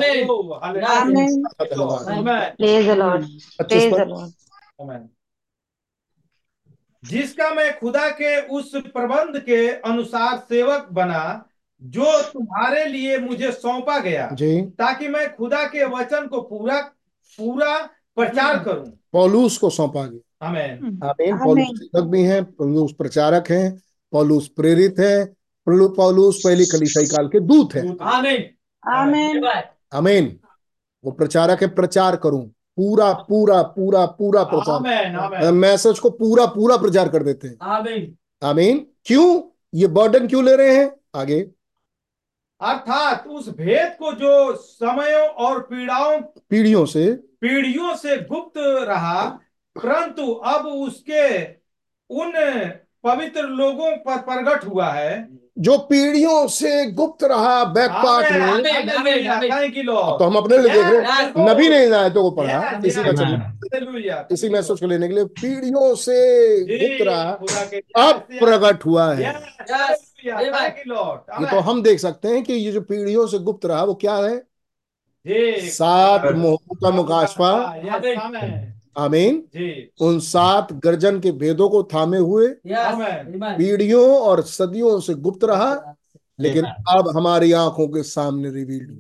[0.99, 1.43] आमीन.
[1.59, 4.31] पच्चीस Praise the पद Lord.
[4.81, 5.09] आमीन
[7.03, 11.45] जिसका मैं खुदा के उस प्रबंध के अनुसार सेवक बना
[11.81, 16.81] जो तुम्हारे लिए मुझे सौंपा गया जी। ताकि मैं खुदा के वचन को पूरा
[17.39, 17.77] पूरा
[18.15, 23.81] प्रचार करूँ। पौलूस को सौंपा गया। आमीन। आमीन। पौलुस सेवक भी हैं पौलुस प्रचारक हैं
[24.11, 25.25] पौलूस प्रेरित है
[25.69, 27.87] पौलूस पहली कलीसियाई काल के दूत है.
[29.93, 30.39] आमीन।
[31.03, 37.09] वो प्रचारक है प्रचार करूँ। पूरा पूरा पूरा पूरा प्रचार। मैसेज को पूरा पूरा प्रचार
[37.09, 39.41] कर देते हैं। आमीन। आमीन। क्यों?
[39.73, 40.91] ये बर्डन क्यों ले रहे हैं?
[41.15, 41.39] आगे।
[42.61, 46.19] अर्थात उस भेद को जो समयों और पीड़ाओं
[46.49, 47.11] पीढ़ियों से।
[47.41, 48.57] पीढ़ियों से गुप्त
[48.87, 49.23] रहा
[49.75, 51.43] परंतु अब उसके
[52.09, 52.31] उन
[53.03, 55.13] पवित्र लोगों पर प्रकट हुआ है।
[55.59, 58.63] जो पीढ़ियों से गुप्त रहा बैक पार्ट में
[60.17, 64.15] तो हम अपने लिए देख रहे हैं नबी ने आयतों को पढ़ा इसी का चलिए
[64.31, 66.19] इसी मैसेज को लेने के लिए पीढ़ियों से
[66.67, 69.33] गुप्त रहा अब प्रकट हुआ है
[70.21, 71.19] Yes, hallelujah, thank you, Lord.
[71.41, 74.15] ये तो हम देख सकते हैं कि ये जो पीढ़ियों से गुप्त रहा वो क्या
[74.15, 74.35] है
[75.25, 77.51] जी सात मोहरों का मुकाशफा
[77.83, 79.35] Yes, आमीन।
[80.01, 83.57] उन सात गर्जन के भेदों को थामे हुए। Yes.
[83.57, 85.73] पीढ़ियों और सदियों से गुप्त रहा
[86.39, 88.97] लेकिन अब हमारी आँखों के सामने रिवील्ड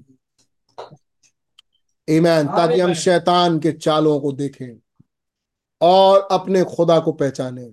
[2.07, 4.79] ईमान ताकि हम शैतान के चालों को देखें
[5.81, 7.69] और अपने खुदा को पहचाने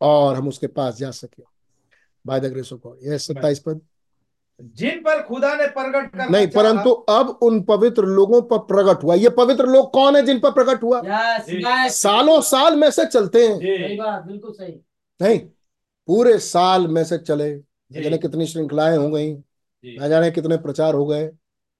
[0.00, 1.42] और हम उसके पास जा सके।
[2.26, 3.80] By the grace of God यह सत्ताईस पद।
[4.62, 9.14] जिन पर खुदा ने प्रकट करना नहीं परंतु अब उन पवित्र लोगों पर प्रकट हुआ
[9.14, 11.90] ये पवित्र लोग कौन है जिन पर प्रकट हुआ Yes, yes.
[11.92, 14.72] सालों साल में से चलते हैं बिल्कुल सही
[15.20, 15.38] नहीं
[16.08, 17.50] पूरे साल में से चले
[17.92, 19.32] जाने कितनी श्रृंखलाएँ हो गई
[19.84, 21.30] न जाने कितने प्रचार हो गए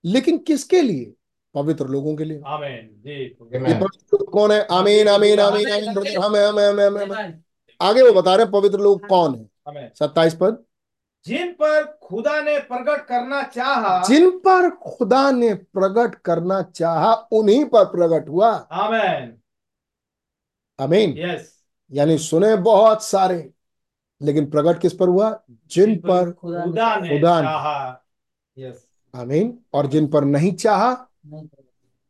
[0.05, 1.13] लेकिन किसके लिए
[1.55, 2.41] पवित्र लोगों के लिए
[3.07, 7.09] ये पवित्र लोग कौन है आमीन आमीन आमीन आमीन ब्रदर हम हम हम हम हम
[7.09, 7.33] Amen.
[7.81, 10.63] आगे वो बता रहे हैं पवित्र लोग कौन है सत्ताईस पद
[11.27, 17.65] जिन पर खुदा ने प्रकट करना चाहा जिन पर खुदा ने प्रकट करना चाहा उन्हीं
[17.65, 19.39] पर प्रकट हुआ। आमीन।
[20.81, 21.63] आमीन। यस
[21.93, 23.51] यानी सुने बहुत सारे
[24.23, 25.43] लेकिन प्रकट किस पर हुआ?
[25.51, 28.05] जिन पर खुदा खुदा ने खुदा ने। चाहा।
[28.59, 31.09] यस आमीन। और जिन पर नहीं चाहा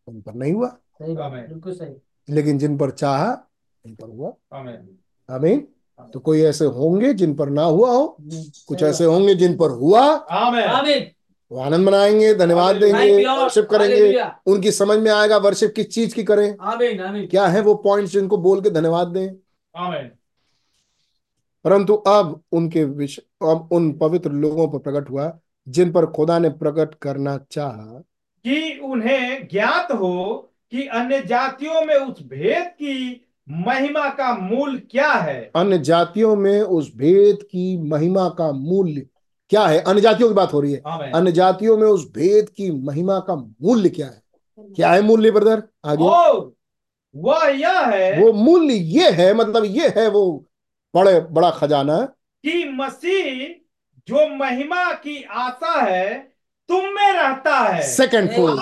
[0.08, 1.16] उन पर नहीं हुआ। सही.
[1.16, 1.94] बिल्कुल सही।
[2.34, 3.32] लेकिन जिन पर चाहा
[3.86, 4.98] उन पर हुआ। आमीन।
[5.30, 5.68] आमीन।
[6.10, 8.16] तो कोई ऐसे होंगे जिन पर ना हुआ हो
[8.68, 11.06] कुछ ऐसे होंगे जिन पर हुआ आमीन। बात। आमीन।
[11.52, 16.24] वो आनंद मनाएँगे धन्यवाद देंगे वर्शिप करेंगे उनकी समझ में आएगा वर्शिप किस चीज़ की
[16.24, 19.34] करें। आमीन आमीन। क्या है वो पॉइंट्स जिनको बोल के धन्यवाद दें।
[21.64, 25.38] परंतु अब उनके विषय अब उन पवित्र लोगों पर प्रकट हुआ
[25.68, 27.98] जिन पर खुदा ने प्रकट करना चाहा।
[28.44, 35.12] कि उन्हें ज्ञात हो कि अन्य जातियों में उस भेद की महिमा का मूल क्या
[35.12, 35.50] है?
[35.56, 39.06] अन्य जातियों में उस भेद की महिमा का मूल्य
[39.50, 39.80] क्या है?
[39.80, 43.36] अन्य जातियों की बात हो रही है। अन्य जातियों में उस भेद की महिमा का
[43.36, 44.22] मूल्य क्या है?
[44.76, 45.62] क्या है मूल्य ब्रदर?
[45.84, 46.04] आगे।
[47.16, 50.44] वह यह है वो मूल्य ये है मतलब ये है वो
[50.94, 51.98] बड़े बड़ा खजाना।
[52.44, 53.48] कि मसीह
[54.08, 56.32] जो महिमा की आशा है
[56.68, 58.52] तुम में रहता है। Second full.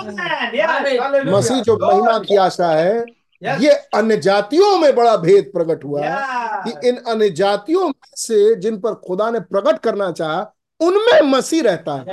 [1.31, 3.05] मसीह जो महिमा की आशा है
[3.41, 6.63] yes, ये अन्य जातियों में बड़ा भेद प्रकट हुआ yes.
[6.63, 10.41] कि इन अन्य जातियों में से जिन पर खुदा ने प्रकट करना चाहा
[10.79, 12.05] उनमें मसीह रहता है।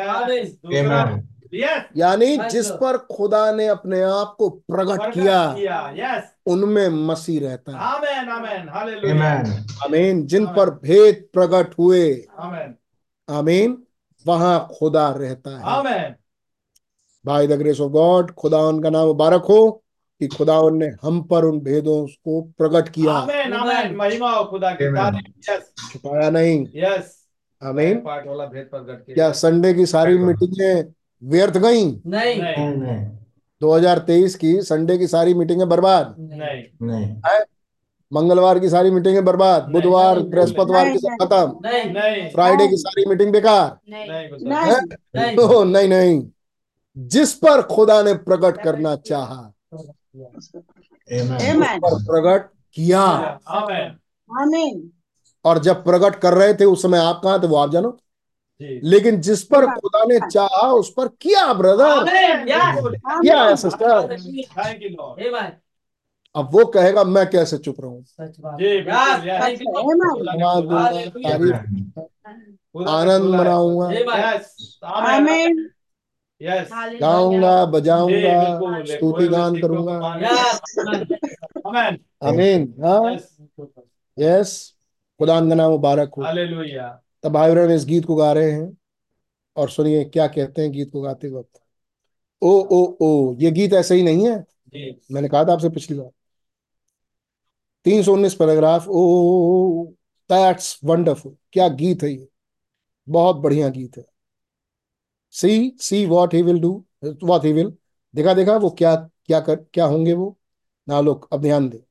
[1.54, 5.54] yes, यानी जिस पर खुदा ने अपने आप को प्रकट किया
[5.94, 6.22] yes.
[6.46, 9.42] उनमें मसीह रहता है। आमीन आमीन हालेलुया
[9.86, 10.26] Amen.
[10.26, 12.02] जिन पर भेद प्रकट हुए
[12.38, 12.74] आमीन
[13.28, 13.82] आमीन
[14.26, 16.14] वहाँ खुदा रहता है। Amen
[17.24, 19.82] by the grace of God खुदा उनका नाम मुबारक हो।
[20.20, 24.76] कि खुदा ने हम पर उन भेदों को प्रकट किया। आमेन आमेन। महिमा हो खुदा
[24.82, 24.86] की।
[25.92, 27.28] छुपाया नहीं। यस
[27.62, 30.92] आमीन। पार्ट वाला भेद प्रकट किया। क्या संडे की सारी मीटिंगें
[31.24, 31.84] व्यर्थ गई?
[32.06, 33.06] नहीं। नहीं। नहीं
[33.60, 37.40] 2023 की संडे की सारी मीटिंगें बर्बाद। नहीं। नहीं।
[38.12, 43.32] मंगलवार की सारी मीटिंगें बर्बाद। बुधवार बृहस्पतिवार की खत्म। नहीं। नहीं। फ्राइडे की सारी मीटिंग
[43.32, 46.28] बेकार। नहीं। नहीं नहीं। नहीं। नहीं
[46.98, 49.52] जिस पर खुदा ने प्रकट करना चाहा
[51.10, 53.02] प्रकट किया
[54.30, 54.90] आमेन
[55.44, 57.96] और जब प्रकट कर रहे थे उस समय आप कहा थे वो आप जानो
[58.60, 64.88] लेकिन जिस पर खुदा ने चाहा उस पर किया ब्रदर किया है sister thank you
[64.88, 65.52] Lord amen
[66.34, 68.04] अब वो कहेगा मैं कैसे चुप रहूँ
[71.22, 71.54] तारीफ़
[72.88, 73.88] आनंद मनाऊँगा
[76.40, 76.68] यस
[77.00, 80.60] गाऊँगा बजाऊँगा स्तुति गान करूँगा। यस
[81.66, 83.16] आमेन आमीन हाँ?
[84.18, 84.52] यस
[85.20, 86.88] खुदा का नाम मुबारक हो। हालेलुया
[87.22, 88.76] तब भाई बहन इस गीत को गा रहे हैं
[89.56, 91.60] और सुनिए क्या कहते हैं गीत को गाते वक्त।
[92.42, 94.38] ओ ओ ओ ये गीत ऐसे ही नहीं है?
[94.40, 96.10] जी। मैंने कहा था आपसे पिछली बार।
[97.86, 99.84] तीन सौ उन्नीस पैराग्राफ। ओ
[100.30, 102.28] दैट्स वंडरफुल क्या गीत है ये?
[103.08, 104.04] बहुत बढ़िया गीत है।
[105.34, 106.72] See see what he will do
[107.04, 107.72] what he will
[108.14, 110.36] देखा देखा वो क्या क्या कर क्या होंगे वो?
[110.88, 111.82] ना लोग अब ध्यान दे।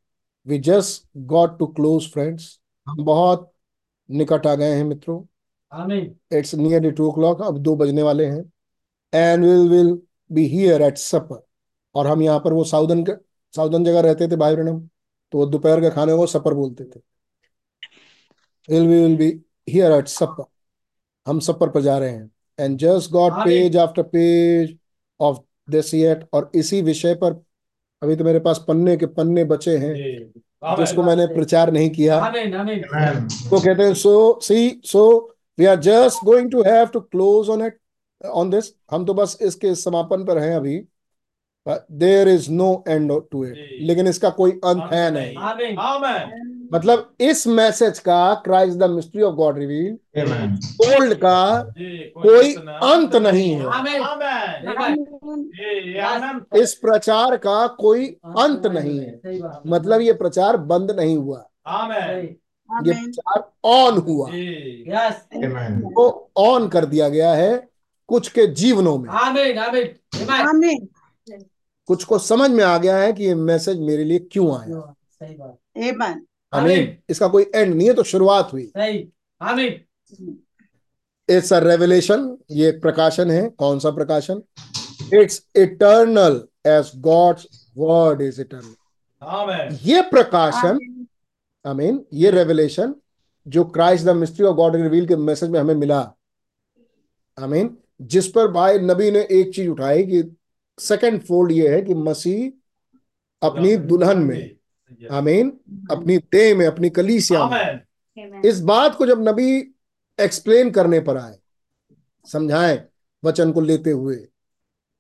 [0.48, 3.52] We just got to close friends हम बहुत
[4.10, 5.22] निकट आ गए हैं मित्रों।
[6.38, 8.44] It's near two o'clock अब दो बजने वाले हैं।
[9.14, 9.98] And will will
[10.30, 11.46] be here at supper
[11.96, 13.12] और हम यहाँ पर वो साउदर्न के
[13.54, 14.80] साउदर्न जगह रहते थे भाई ब्रहणम
[15.34, 17.00] तो दोपहर के खाने को सपर बोलते थे।
[18.70, 19.30] Will will be
[19.68, 20.46] here at supper
[21.28, 22.30] हम सपर पर जा रहे हैं।
[22.60, 24.76] एंड जस्ट गॉट आमीन। Page after page
[25.20, 25.38] of
[25.70, 27.42] this yet और इसी विषय पर
[28.02, 29.94] अभी तो मेरे पास पन्ने के पन्ने बचे हैं
[30.78, 32.20] जिसको मैंने प्रचार नहीं किया.
[33.50, 35.04] तो कहते हैं so see so
[35.58, 37.78] we are just going to have to close on it
[38.22, 40.78] on this हम तो बस इसके समापन पर हैं अभी
[41.94, 45.36] there is no end to it लेकिन इसका कोई अंत है नहीं।
[46.74, 49.58] मतलब इस मैसेज का Christ the mystery of God
[50.88, 52.54] revealed का जी कोई
[52.94, 53.66] अंत नहीं। है।
[56.64, 59.22] इस प्रचार का कोई अंत नहीं है।
[59.68, 61.48] मतलब ये प्रचार बंद नहीं हुआ।
[62.86, 65.44] ये प्रचार ऑन हुआ। जी।
[65.94, 67.70] वो ऑन कर दिया गया है
[68.08, 69.10] कुछ के जीवनों में।
[71.88, 75.36] कुछ को समझ में आ गया है कि ये मैसेज मेरे लिए क्यों आया। सही
[75.36, 75.58] बात।
[76.54, 79.08] आमीन। इसका कोई एंड नहीं है तो शुरुआत हुई। सही।
[79.42, 80.38] आमीन।
[81.30, 84.42] इट्स अ रेवलेशन ये एक प्रकाशन है। कौन सा प्रकाशन?
[85.14, 87.48] It's eternal as God's
[87.78, 91.06] word is eternal ये प्रकाशन
[91.66, 92.94] आमीन ये रेवलेशन
[93.48, 96.00] जो Christ the mystery of God reveal के मैसेज में हमें मिला।
[97.38, 100.24] आई मीन जिस पर भाई नबी ने एक चीज़ उठाई कि
[100.80, 102.52] सेकंड फोल्ड ये है कि मसीह
[103.42, 104.57] अपनी दुल्हन में।
[105.12, 105.50] आमीन।
[105.92, 109.50] अपनी देह में अपनी कलीसिया में। इस बात को जब नबी
[110.20, 111.38] एक्सप्लेन करने पर आए
[112.28, 112.84] समझाए
[113.24, 114.16] वचन को लेते हुए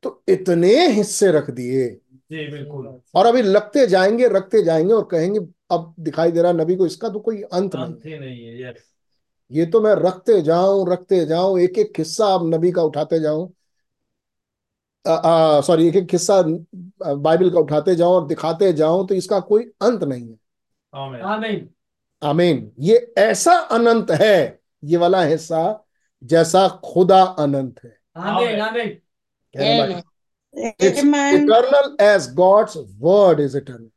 [0.03, 1.88] तो इतने हिस्से रख दिए।
[2.31, 5.39] जी बिल्कुल। और अभी लगते जाएँगे रखते जाएँगे और कहेंगे
[5.72, 8.73] अब दिखाई दे रहा नबी को इसका तो कोई अंत नहीं। अंत ही नहीं है
[9.51, 13.51] ये तो मैं रखते जाऊँ रखते जाऊँ एक एक किस्सा अब नबी का उठाते जाऊँ।
[15.08, 16.42] सॉरी एक एक किस्सा
[17.16, 20.36] बाइबल का उठाते जाओ और दिखाते जाओ तो इसका कोई अंत नहीं है।
[20.96, 21.70] आमीन।
[22.24, 25.84] आमीन। ये ऐसा अनंत है ये वाला हिस्सा
[26.24, 30.02] जैसा खुदा अनंत है। आमीन आमीन।
[30.58, 33.92] eternal as God's word is eternal.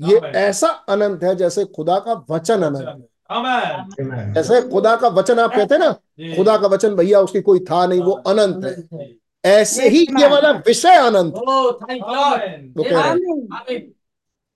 [0.00, 5.38] ये ऐसा अनंत है जैसे खुदा का वचन अनंत है। आमेन। जैसे खुदा का वचन
[5.38, 5.92] आप कहते हैं ना
[6.36, 9.06] खुदा का वचन भैया उसकी कोई था नहीं वो अनंत है।
[9.44, 11.34] ऐसे ही ये वाला विषय अनंत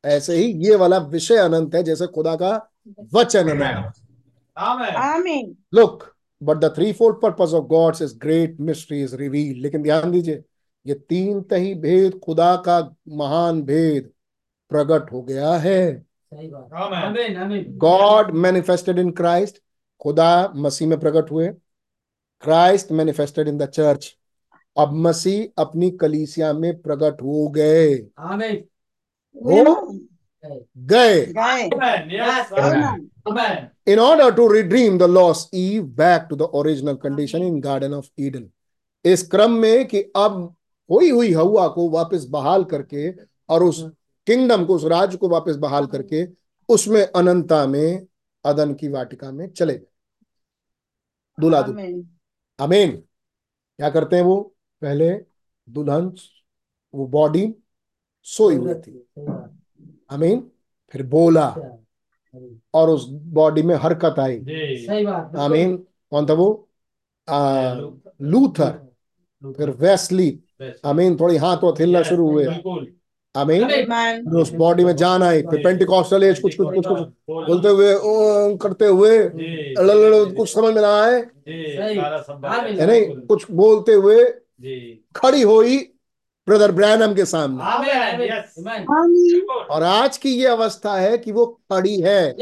[0.04, 2.50] ऐसे ही ये वाला विषय अनंत है जैसे खुदा का
[3.14, 3.92] वचन अनंत
[4.56, 5.42] है
[5.74, 6.04] look
[6.42, 10.42] but the threefold purpose of God's is great mystery is reveal लेकिन ध्यान दीजिए
[10.86, 12.78] ये तीन तही भेद खुदा का
[13.08, 14.10] महान भेद
[14.70, 19.62] प्रकट हो गया है। सही बात। आमेन आमीन आमीन गॉड मैनिफेस्टेड इन क्राइस्ट
[20.00, 21.48] खुदा मसीह में प्रकट हुए।
[22.42, 24.14] Christ manifested in the church
[24.78, 28.64] अब मसीह अपनी कलीसिया में प्रकट हो गए। आमीन।
[29.36, 29.88] हो
[30.76, 31.32] गए।
[33.88, 38.04] in order to redeem the lost Eve back to the original condition in Garden of
[38.20, 38.42] Eden.
[39.04, 40.54] इस क्रम में कि अब
[40.88, 43.12] खोई हुई हवा को वापस बहाल करके
[43.48, 43.90] और उस
[44.26, 46.26] किंगडम को उस राज्य को वापस बहाल करके
[46.68, 48.06] उसमें अनंता में
[48.44, 49.86] अदन की वाटिका में चले गए।
[51.40, 52.04] दूल्हा दुल्हन Amen.
[52.58, 52.90] अमीन
[53.76, 54.54] क्या करते हैं वो?
[54.82, 55.10] पहले
[55.68, 56.12] दुल्हन
[56.94, 57.54] वो बॉडी
[58.22, 59.06] सोई हुई थी।
[60.10, 60.50] अमीन
[60.92, 61.48] फिर बोला।
[62.74, 64.86] और उस बॉडी में हरकत आई। जी.
[64.86, 65.76] सही बात आमीन
[66.10, 66.68] कौन था वो?
[67.28, 67.74] आ,
[68.20, 68.88] लूथर।
[69.52, 70.42] फिर वेस्ली.
[70.84, 72.92] आमीन थोड़ी हाथ वो हिलना शुरू हुए। बिल्कुल.
[73.36, 74.24] आमीन Amen.
[74.24, 76.98] फिर उस बॉडी में जान आई। फिर पेंटिकॉस्टल एज कुछ कुछ कुछ कुछ
[77.30, 79.18] बोलते हुए ओ, करते हुए
[80.32, 82.86] कुछ समझ में ना आए। है.
[82.86, 84.24] नहीं कुछ बोलते हुए.
[85.16, 85.78] खड़ी हुई
[86.48, 87.62] ब्रदर ब्रैनम के सामने.
[89.64, 92.36] और आज की ये अवस्था है कि वो खड़ी है.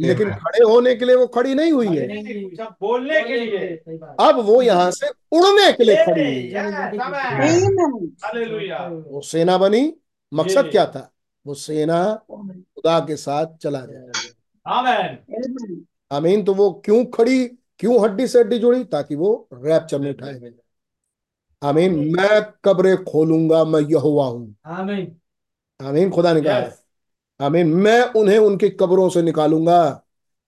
[0.00, 2.06] लेकिन खड़े होने के लिए वो खड़ी नहीं हुई है।
[2.80, 3.82] बोलने के लिए।
[4.20, 6.54] अब वो यहाँ से उड़ने के लिए खड़ी
[8.50, 8.90] हुई है.
[8.90, 9.92] वो सेना बनी
[10.34, 11.12] मकसद क्या था?
[11.46, 13.80] वो सेना खुदा के साथ चला.
[14.68, 15.16] Amen.
[16.12, 18.84] आमीन तो वो क्यों खड़ी क्यों हड्डी से हड्डी जुड़ी?
[18.84, 20.52] ताकि वो रैप्चर में उठाए।
[21.62, 25.16] आमीन मैं कब्रें खोलूँगा मैं यहोवा हूँ। आमीन
[25.80, 26.76] आमीन खुदा ने कहा है।
[27.40, 30.02] आमीन मैं उन्हें उनकी कब्रों से निकालूँगा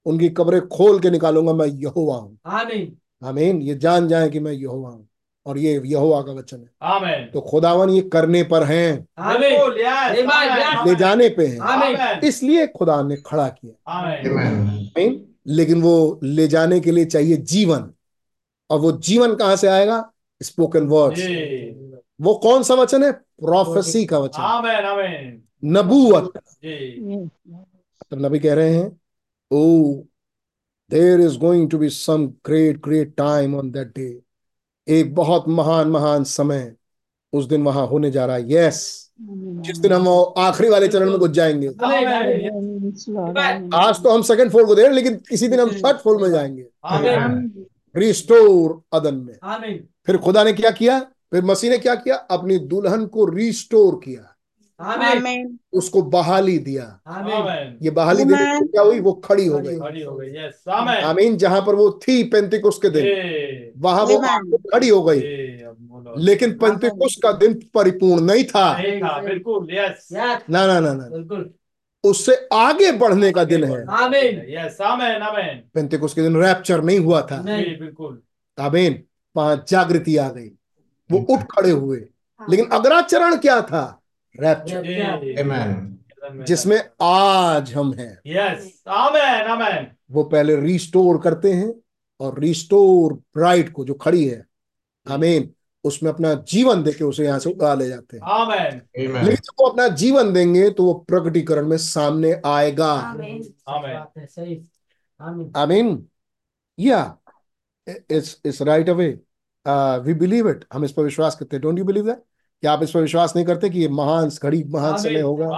[0.07, 4.53] उनकी कब्रें खोल के निकालूँगा मैं यहोवा हूँ। आमीन आमीन ये जान जाए कि मैं
[4.53, 5.09] यहोवा हूँ
[5.47, 7.33] और ये यहोवा का वचन है। Amen.
[7.33, 9.09] तो खुदावन ये करने पर हैं.
[10.87, 12.21] ले जाने पे हैं.
[12.21, 13.93] इसलिए खुदा ने खड़ा किया.
[13.93, 17.91] आमीन लेकिन वो ले जाने के लिए चाहिए जीवन।
[18.71, 20.13] और वो जीवन कहाँ से आएगा?
[20.43, 21.19] स्पोकन वर्ड
[22.21, 23.13] वो कौन सा वचन है?
[23.13, 24.43] प्रोफेसी का वचन.
[25.65, 26.33] नबूवत।
[28.11, 29.01] तो नबी कह रहे हैं
[29.51, 29.93] ओ
[30.91, 34.21] there is going to be some great great time on that day
[34.89, 36.75] एक बहुत महान महान समय
[37.33, 41.19] उस दिन वहाँ होने जा रहा है। यस जिस दिन हम आखिरी वाले चरण में
[41.19, 41.69] घुस जाएँगे.
[43.77, 46.31] आज तो हम सेकंड फोर को दे रहे लेकिन किसी दिन हम थर्ड फोर में
[46.31, 46.67] जाएँगे।
[47.97, 49.35] रिस्टोर अदन में।
[50.07, 51.01] फिर खुदा ने क्या किया?
[51.33, 52.15] फिर मसीह ने क्या किया?
[52.15, 54.30] अपनी दुल्हन को रिस्टोर किया।
[54.81, 59.01] आमीन। उसको बहाली दिया। आमीन। ये बहाली देने से क्या हुई?
[59.01, 60.23] वो खड़ी हो गई। खड़ी हो.
[61.09, 65.21] आमीन। जहाँ पर वो थी पेंतिकुस के दिन। वहाँ वो खड़ी हो गई.
[66.19, 68.75] लेकिन पेंतिकुस का दिन परिपूर्ण नहीं था।
[69.21, 69.69] बिल्कुल.
[69.71, 70.09] यस
[70.51, 71.51] ना ना ना ना। बिल्कुल।
[72.05, 74.87] उससे आगे बढ़ने का दिन है। आमीन। Yes.
[74.87, 75.21] Amen.
[75.21, 75.73] Amen.
[75.75, 78.23] पेंतिकुस के दिन रैप्चर नहीं हुआ था। नहीं। बिल्कुल.
[78.61, 79.03] आमीन
[79.35, 80.49] पाँच जागृति आ गई।
[81.11, 81.99] वो उठ खड़े हुए।
[82.51, 84.00] लेकिन अगला चरण क्या था?
[84.35, 85.43] रैप्चर.
[85.43, 86.45] Amen.
[86.47, 88.65] जिसमें आज हम हैं Yes.
[88.89, 89.47] Amen.
[89.55, 89.87] Amen.
[90.11, 91.73] वो पहले रिस्टोर करते हैं
[92.21, 94.45] और रिस्टोर ब्राइड को जो खड़ी है
[95.07, 95.51] आमीन
[95.85, 98.81] उसमें अपना जीवन देके उसे यहाँ से उड़ा ले जाते हैं Amen.
[98.99, 99.25] Amen.
[99.25, 104.13] लेकिन जब वो अपना जीवन देंगे तो वो प्रकटीकरण में सामने आएगा आमीन आमीन। बात
[104.19, 104.61] है सही
[105.21, 106.07] आमीन आमीन
[106.79, 107.03] या
[107.89, 109.09] it's it's right away
[110.05, 112.23] we believe it हम इस पर विश्वास करते हैं डोंट यू बिलीव दैट
[112.63, 115.49] क्या आप इस पर विश्वास नहीं करते कि ये महान घड़ी महान समय होगा?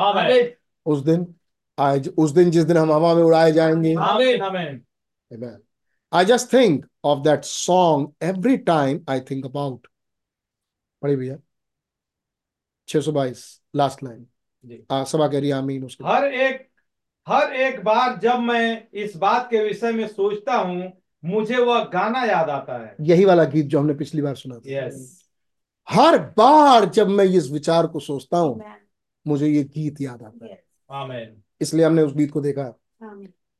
[0.86, 1.34] उस दिन
[1.78, 3.94] आज उस दिन जिस दिन हम हवा में उड़ाए जाएँगे.
[6.12, 9.78] I just think of that song every time I think about.
[11.02, 11.36] पढ़ी भैया।
[12.88, 14.26] छह सौ बाईस लास्ट लाइन।
[15.04, 16.68] सभा कह रही आमीन उसके। हर एक
[17.28, 20.92] हर एक बार जब मैं इस बात के विषय में सोचता हूँ
[21.24, 24.62] मुझे वह गाना याद आता है। यही वाला गीत जो हमने पिछली बार सुना था।
[24.66, 25.21] यस
[25.88, 28.62] हर बार जब मैं इस विचार को सोचता हूँ
[29.26, 30.62] मुझे ये गीत याद आता है।
[31.60, 32.62] इसलिए हमने उस गीत को देखा।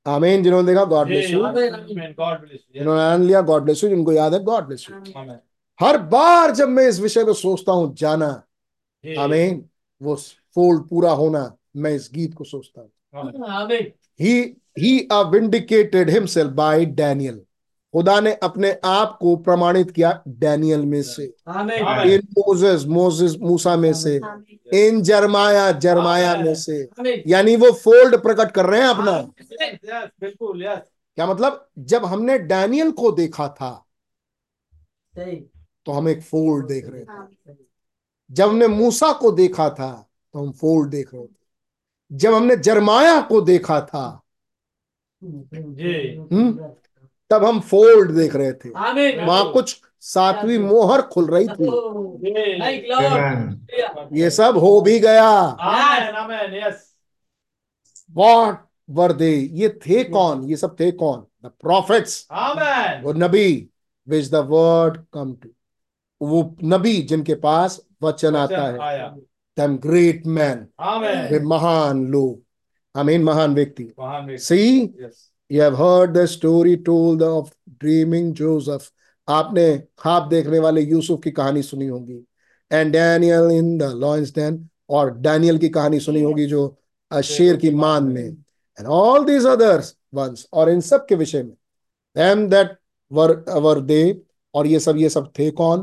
[0.07, 3.85] आमीन जिन्होंने देखा God bless you amen God bless you जिन्होंने आनंद लिया गॉड ब्लेस
[3.85, 4.97] यू जिनको याद है गॉड ब्लेस यू
[5.81, 8.27] हर बार जब मैं इस विषय में सोचता हूँ जाना।
[9.05, 9.65] आमीन
[10.01, 10.15] वो
[10.55, 11.45] फोल्ड पूरा होना
[11.77, 12.91] मैं इस गीत को सोचता हूँ।
[14.75, 17.39] He uh, vindicated himself by Daniel.
[17.93, 21.25] खुदा ने अपने आप को प्रमाणित किया डैनियल में से।
[22.15, 24.21] इन मोजेस मोजेस मूसा में से।
[24.75, 26.79] इन जरमाया जरमाया में से।
[27.27, 29.21] यानी वो फोल्ड प्रकट कर रहे हैं अपना।
[30.21, 31.69] बिल्कुल क्या मतलब?
[31.79, 33.73] जब हमने डैनियल को देखा था
[35.87, 37.55] तो हम एक फोल्ड देख रहे थे।
[38.31, 39.93] जब हमने मूसा को देखा था
[40.33, 41.41] तो हम फोल्ड देख रहे थे।
[42.13, 44.23] जब हमने जरमाया को देखा था
[45.25, 46.73] जी। हम्म।
[47.33, 48.71] तब हम फोल्ड देख रहे थे।
[49.25, 51.67] वहाँ कुछ सातवीं मोहर खुल रही थी.
[54.21, 55.31] ये सब हो भी गया।
[55.67, 56.15] Amen.
[56.23, 56.57] Amen.
[56.63, 56.75] Yes.
[58.11, 58.59] What
[58.91, 60.43] were they ये थे कौन?
[60.51, 61.25] ये सब थे कौन?
[61.45, 62.27] द प्रॉफिट्स
[63.05, 63.69] वो नबी
[64.09, 65.49] which the word come to
[66.21, 69.11] वो नबी जिनके पास वचन आता है।
[69.57, 70.67] दम ग्रेट मैन
[71.31, 72.41] वे महान लोग।
[72.95, 75.32] आमीन महान व्यक्ति। महान व्यक्ति। सी Yes.
[75.53, 77.49] You have heard the story told of
[77.85, 78.83] dreaming Joseph.
[79.29, 82.25] आपने ख्वाब देखने वाले यूसुफ की कहानी सुनी होगी।
[82.73, 84.59] And Daniel in the lion's den
[84.89, 86.79] और डैनियल की कहानी सुनी होगी जो
[87.25, 88.25] शेर की मान में।
[88.79, 91.57] And all these others once और इन सब के विषय में।
[92.19, 92.69] Them that
[93.13, 94.23] were वर दे
[94.55, 95.83] और ये सब ये सब थे कौन?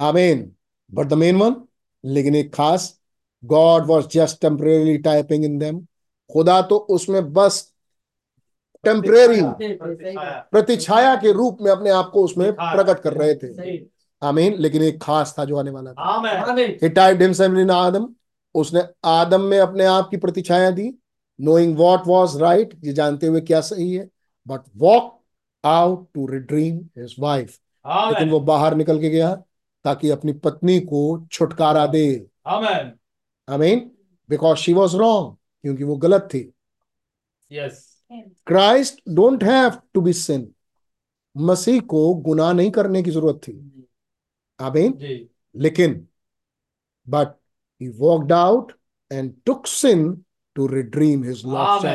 [0.00, 0.52] आमीन
[0.94, 1.56] बट द मेन वन
[2.04, 3.00] लेकिन एक खास
[3.44, 5.80] God was just temporarily typing in them
[6.30, 7.68] खुदा तो उसमें बस
[8.84, 9.40] टेम्परेरी।
[10.50, 13.48] प्रतिछाया के रूप में अपने आप को उसमें प्रकट कर रहे थे।
[14.22, 16.02] आमीन। लेकिन एक खास था जो आने वाला था।
[17.70, 18.14] आदम
[18.54, 20.92] उसने आदम में अपने आप की प्रतिछाया दी
[21.40, 24.08] नोइंग वॉट वॉज़ राइट ये जानते हुए क्या सही है।
[24.46, 25.18] But walk
[25.64, 27.58] out to redeem his wife
[28.08, 29.42] लेकिन वो बाहर निकल के गया।
[29.84, 31.02] ताकि अपनी पत्नी को
[31.32, 32.06] छुटकारा दे.
[32.46, 33.74] I
[34.30, 36.42] because she was wrong क्योंकि वो गलत थी।
[37.50, 37.72] Yes.
[38.46, 40.48] Christ don't have to be sin
[41.36, 43.52] मसीह को गुनाह नहीं करने की ज़रूरत थी।
[44.60, 44.98] आमीन
[45.54, 45.94] लेकिन
[47.06, 47.28] but
[47.80, 48.72] he walked out
[49.10, 50.12] and took sin
[50.56, 51.86] to redeem his lost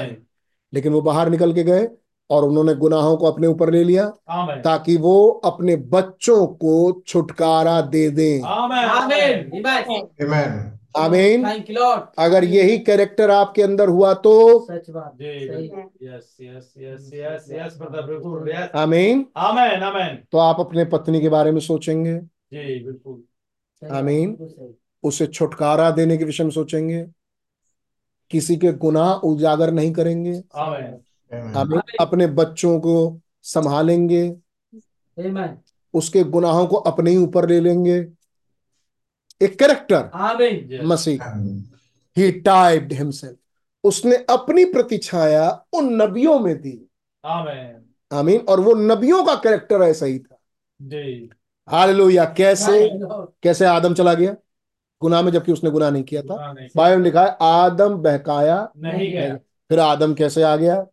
[0.74, 1.88] लेकिन वो बाहर निकल के गए
[2.30, 4.06] और उन्होंने गुनाहों को अपने ऊपर ले लिया
[4.62, 8.42] ताकि वो अपने बच्चों को छुटकारा दे दें.
[10.98, 12.02] आमीन Thank you, Lord.
[12.20, 14.34] अगर यही कैरेक्टर आपके अंदर हुआ तो
[14.72, 15.68] सच बात जी, सही
[16.08, 16.24] Yes.
[16.42, 16.66] Yes.
[16.78, 17.02] Yes.
[17.14, 17.44] Yes.
[17.58, 17.76] Yes.
[17.82, 18.52] brother, बिल्कुल.
[18.52, 18.76] Yes.
[18.76, 19.84] आमीन Amen.
[19.84, 20.16] Amen.
[20.32, 22.16] तो आप अपने पत्नी के बारे में सोचेंगे
[23.82, 24.38] आमीन।
[25.04, 27.06] उसे छुटकारा देने के विषय में सोचेंगे
[28.32, 30.42] किसी के गुनाह उजागर नहीं करेंगे
[31.34, 31.64] Amen.
[31.64, 31.82] Amen.
[32.00, 34.36] अपने बच्चों को संभालेंगे।
[35.94, 38.08] उसके गुनाहों को अपने ही ऊपर ले लेंगे।
[39.42, 40.84] एक कैरेक्टर Amen.
[40.84, 41.20] मसीह।
[42.18, 43.36] ही टाइप्ड हिमसेल्फ
[43.84, 46.90] उसने अपनी प्रतिछाया उन नबियों में दी।
[47.26, 50.38] आमीन। और वो नबियों का कैरेक्टर ऐसा ही था।
[50.82, 51.30] जी।
[51.68, 52.90] हालेलुया कैसे.
[53.44, 54.36] कैसे आदम चला गया?
[55.02, 59.36] गुनाह में जबकि उसने गुनाह नहीं किया था। बाइबल लिखा है आदम बहकाया नहीं गया।
[59.70, 60.88] फिर आदम कैसे आ गया?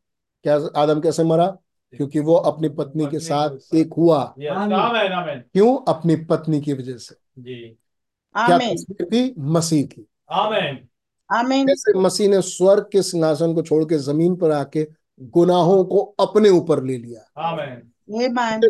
[0.45, 1.47] क्या आदम कैसे मरा
[1.95, 4.57] क्योंकि वो अपनी पत्नी के पत्नी साथ के साथ। एक हुआ Yes.
[4.57, 4.73] Amen.
[4.79, 5.13] Amen.
[5.13, 5.41] Amen.
[5.53, 7.15] क्यों अपनी पत्नी की वजह से
[8.35, 10.07] क्या तस्वीर थी मसीह की
[11.67, 14.87] जैसे मसीह ने स्वर्ग के सिंहासन को छोड़ के ज़मीन पर आके
[15.37, 17.83] गुनाहों को अपने ऊपर ले लिया Amen.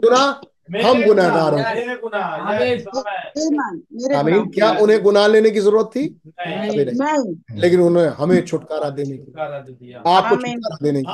[0.01, 0.33] गुनाह
[0.71, 1.55] हम गुनहगार
[2.01, 6.21] गुनाह, हैं। आमीन क्या उन्हें गुनाह लेने की ज़रूरत थी?
[6.27, 11.03] नहीं। अभी नहीं। लेकिन उन्हें हमें छुटकारा देने की। छुटकारा दे दिया। आपको छुटकारा देने
[11.03, 11.13] की.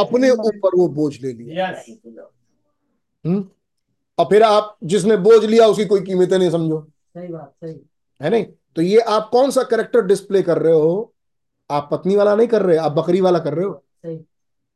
[0.00, 1.66] अपने ऊपर वो बोझ ले लिया।
[3.26, 3.48] हम्म?
[4.18, 7.80] और फिर आप जिसने बोझ लिया उसकी कोई कीमत नहीं समझो। सही बात सही।
[8.22, 8.46] है नहीं?
[8.76, 11.14] तो ये आप कौन सा करेक्टर डिस्प्ले कर रहे हो?
[11.70, 13.84] आप पत्नी वाला नहीं कर रहे आप बकरी वाला कर रहे हो?
[14.06, 14.20] सही।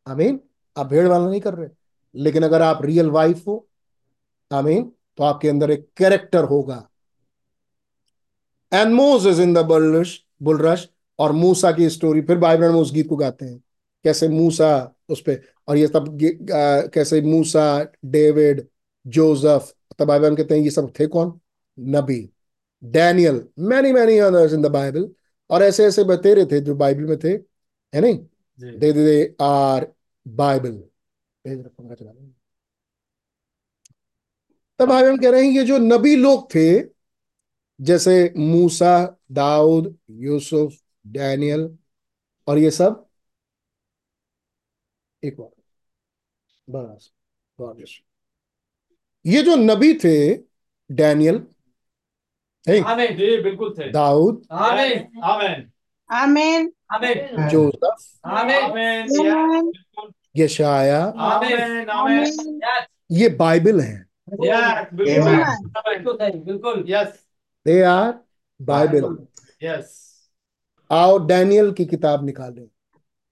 [0.08, 0.40] आमीन?
[0.78, 1.68] आप भेड़ वाला नहीं कर रहे।
[2.14, 3.66] लेकिन अगर आप रियल वाइफ हो
[4.52, 4.92] आमीन?
[5.16, 6.88] तो आपके अंदर एक कैरेक्टर होगा।
[8.72, 10.88] एंड मोज इन द बुलरश बुलरश
[11.18, 13.58] और मूसा की स्टोरी फिर बाइबल में उस गीत को गाते हैं।
[14.04, 16.18] कैसे मूसा उस पे और ये सब
[16.94, 18.66] कैसे मूसा डेविड
[19.06, 21.38] जोसेफ तब बाइबल में कहते हैं ये सब थे कौन?
[21.78, 22.30] नबी।
[22.82, 25.08] Daniel many many others in the Bible
[25.50, 27.30] और ऐसे ऐसे बतेरे थे जो बाइबल में थे
[27.92, 28.18] है नहीं?
[28.60, 29.86] They they are
[30.28, 30.82] Bible.
[31.44, 32.30] पंखा चला लो।
[34.82, 36.80] तब भाई हम कह रहे हैं ये जो नबी लोग थे
[37.80, 40.72] जैसे मूसा दाऊद यूसुफ
[41.06, 41.78] डैनियल
[42.48, 43.06] और ये सब
[45.24, 45.50] एक बार
[46.70, 47.12] बस
[47.60, 47.84] God
[49.26, 50.34] ये जो नबी थे
[50.90, 51.46] डैनियल
[52.68, 55.72] है आमीन जी, बिल्कुल थे। दाऊद आमीन Amen.
[56.10, 57.48] आमीन आमीन
[59.08, 61.12] जोसेफ। यशाया.
[63.12, 64.11] ये बाइबल हैं.
[64.32, 66.84] बिल्कुल।
[67.66, 68.14] They are
[68.62, 69.26] Bible
[69.64, 69.84] Yes.
[70.90, 72.66] आओ डैनियल की किताब निकालें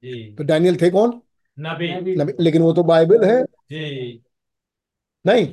[0.02, 1.22] जी। तो डैनियल थे कौन?
[1.60, 4.24] नबी। नबी। लेकिन वो तो बाइबल है। जी।
[5.27, 5.47] नहीं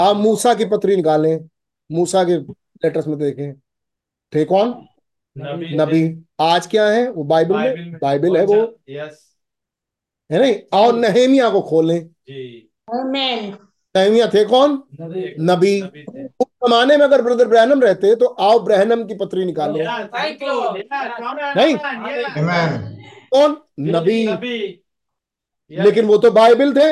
[0.00, 1.48] आप मूसा की पत्री निकालें।
[1.92, 3.54] मूसा के लेटर्स में देखें।
[4.34, 4.86] थे कौन?
[5.38, 7.10] नबी। नबी। आज क्या है?
[7.10, 9.36] वो बाइबल में बाइबल है वो। यस
[10.32, 10.56] है नहीं?
[10.72, 12.70] और नहेमिया को खोलें। जी।
[13.98, 14.82] नहेमिया थे कौन?
[15.40, 15.80] नबी।
[16.40, 19.76] उस जमाने में अगर ब्रदर ब्रहनम रहते तो आओ ब्रहनम की पत्री निकालो।
[21.56, 21.76] नहीं।
[23.32, 24.26] कौन नबी।
[25.70, 26.90] लेकिन वो तो बाइबल थे।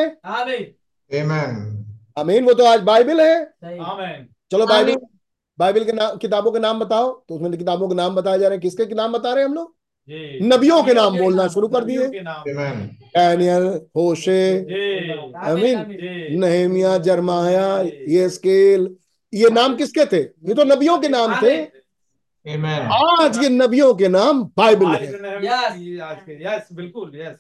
[2.17, 3.45] अमीन वो तो आज बाइबल है।
[4.53, 4.97] चलो बाइबल
[5.59, 8.57] बाइबल के नाम किताबों के नाम बताओ। तो उसमें किताबों के नाम बताए जा रहे
[8.57, 9.76] हैं। किसके नाम बता रहे हैं हम लोग?
[10.09, 13.65] नबियों के नाम बोलना शुरू कर दिए। डैनियल
[13.97, 18.89] होशे जी। आमीन नहेमिया जरमाया ये स्केल
[19.33, 20.21] ये नाम किसके थे?
[20.23, 21.57] ये तो नबियों के नाम थे।
[22.95, 25.07] आज ये नबियों के नाम बाइबल है।
[26.45, 27.39] यस बिल्कुल यस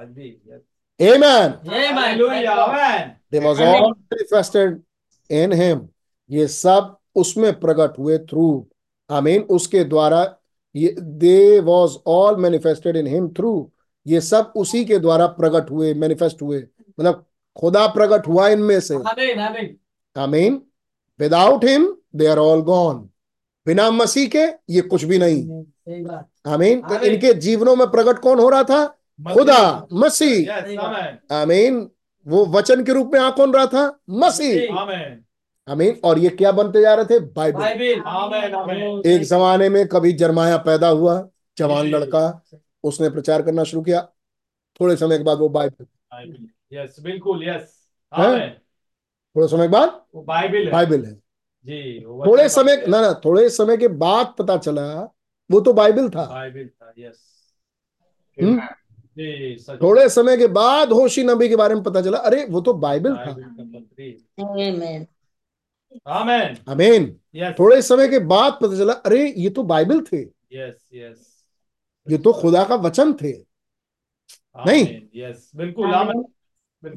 [0.00, 0.60] आज भी yes
[1.00, 1.52] Amen.
[1.64, 1.92] Amen.
[1.94, 4.80] Hallelujah amen They was all manifested
[5.30, 5.78] in him.
[6.30, 8.68] ये सब उसमें प्रकट हुए थ्रू
[9.10, 10.22] आमीन उसके द्वारा
[10.76, 13.70] ये they was all manifested in him through
[14.06, 16.58] ये सब उसी के द्वारा प्रकट हुए मैनिफेस्ट हुए।
[17.00, 17.24] मतलब
[17.56, 18.94] खुदा प्रकट हुआ इनमें से।
[20.16, 20.62] आमीन
[21.20, 23.08] without him they are all gone
[23.66, 25.42] बिना मसीह के ये कुछ भी नहीं।
[26.46, 28.84] आमीन तो इनके जीवनों में प्रकट कौन हो रहा था?
[29.34, 30.52] खुदा मसीह।
[31.32, 31.90] आमीन
[32.26, 34.00] वो वचन के रूप में आ कौन रहा था?
[34.10, 34.60] मसीह।
[35.68, 37.18] आमेन आमीन और ये क्या बनते जा रहे थे?
[37.20, 42.22] बाइबल बाइबल आमेन आमेन एक जमाने में कभी जरमाया पैदा हुआ जवान लड़का
[42.84, 44.00] उसने प्रचार करना शुरू किया।
[44.80, 47.74] थोड़े समय के बाद वो बाइबल यस बिल्कुल यस
[49.36, 50.00] थोड़े समय के बाद?
[50.14, 51.12] वो बाइबल है। बाइबल है।
[51.66, 54.84] जी थोड़े समय ना ना थोड़े समय के बाद पता चला
[55.50, 57.24] वो तो बाइबल था। बाइबल था यस
[58.38, 58.60] हम्म?
[59.82, 63.16] थोड़े समय के बाद होशी नबी के बारे में पता चला अरे वो तो बाइबल
[63.16, 65.06] था बाइबल का पत्री Amen.
[66.08, 70.88] आमेन आमीन यस थोड़े समय के बाद पता चला अरे ये तो बाइबल थे। यस
[70.94, 71.26] यस
[72.06, 76.24] ये तो खुदा का वचन थे। नहीं। आमीन। यस बिल्कुल। आमेन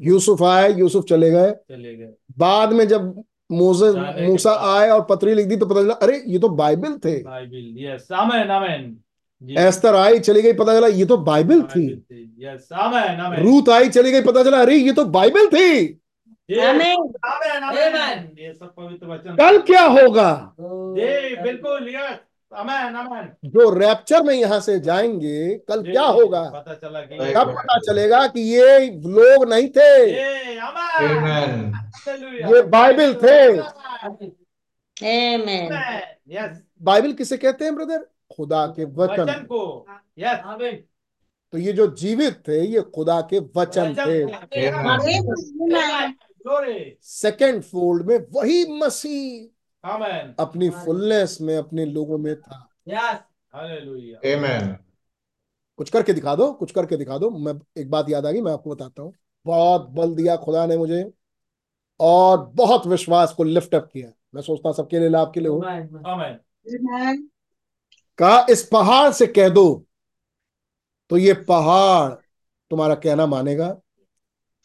[0.00, 3.90] यूसुफ आए यूसुफ चले गए। चले गए। बाद में जब मोसे
[4.26, 7.74] मूसा आए और पत्री लिख दी तो पता चला अरे ये तो बाइबल थे। Bible
[7.78, 8.96] yes amen amen.
[9.42, 13.42] Esther आई चली गई पता चला ये तो बाइबल थी। बाइबल थी। यस आमेन आमेन।
[13.42, 15.98] रूत आई चली गई पता चला अरे ये तो बाइबल थी।
[16.52, 20.54] ये सब पवित्र वचन। कल क्या होगा?
[20.58, 22.18] बिल्कुल यस
[22.52, 26.42] आमेन आमेन जो रैप्चर में यहाँ से जाएँगे कल क्या होगा?
[26.54, 30.10] पता चला कि तब पता चलेगा कि ये लोग नहीं थे।
[32.46, 33.52] ये बाइबल थे।
[36.82, 38.06] बाइबल किसे कहते हैं ब्रदर
[38.36, 39.86] खुदा के वचन। को।
[40.18, 40.38] यस
[41.52, 44.24] तो ये जो जीवित थे ये खुदा के वचन थे।
[47.02, 53.18] सेकेंड फोल्ड में वही मसीह आमेन अपनी फुलनेस में अपने लोगों में था। यस
[55.78, 58.52] कुछ करके दिखा दो कुछ करके दिखा दो। मैं एक बात याद आ गई मैं
[58.52, 59.12] आपको बताता हूँ।
[59.46, 61.12] बहुत बल दिया खुदा ने मुझे
[62.00, 65.48] और बहुत विश्वास को लिफ्ट अप किया। मैं सोचता हूँ सबके लिए लाभ के लिए
[65.48, 65.60] हो.
[68.18, 69.84] कहा इस पहाड़ से कह दो
[71.10, 72.12] तो ये पहाड़
[72.70, 73.76] तुम्हारा कहना मानेगा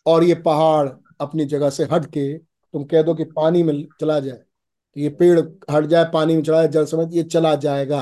[0.05, 0.87] और ये पहाड़
[1.19, 5.09] अपनी जगह से हट के तुम कह दो कि पानी में चला जाए। तो ये
[5.09, 5.39] पेड़
[5.71, 8.01] हट जाए पानी में चला जाए जल समेत ये चला जाएगा।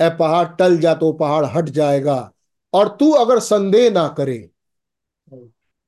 [0.00, 2.32] ए पहाड़ टल जा तो पहाड़ हट जाएगा।
[2.74, 4.50] और तू अगर संदेह ना करे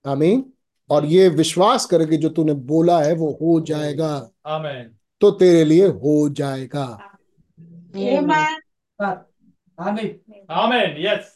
[0.04, 0.52] आमीन
[0.90, 5.64] और ये विश्वास करे कि जो तूने बोला है वो हो जाएगा। आमेन। तो तेरे
[5.64, 6.86] लिए हो जाएगा।
[7.90, 8.60] Amen.
[9.80, 11.34] आमीन। यस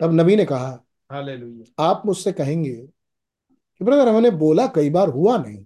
[0.00, 0.70] तब नबी ने कहा
[1.10, 2.88] हालेलुया। आप मुझसे कहेंगे
[3.78, 5.64] कि ब्रदर हमने बोला कई बार हुआ नहीं।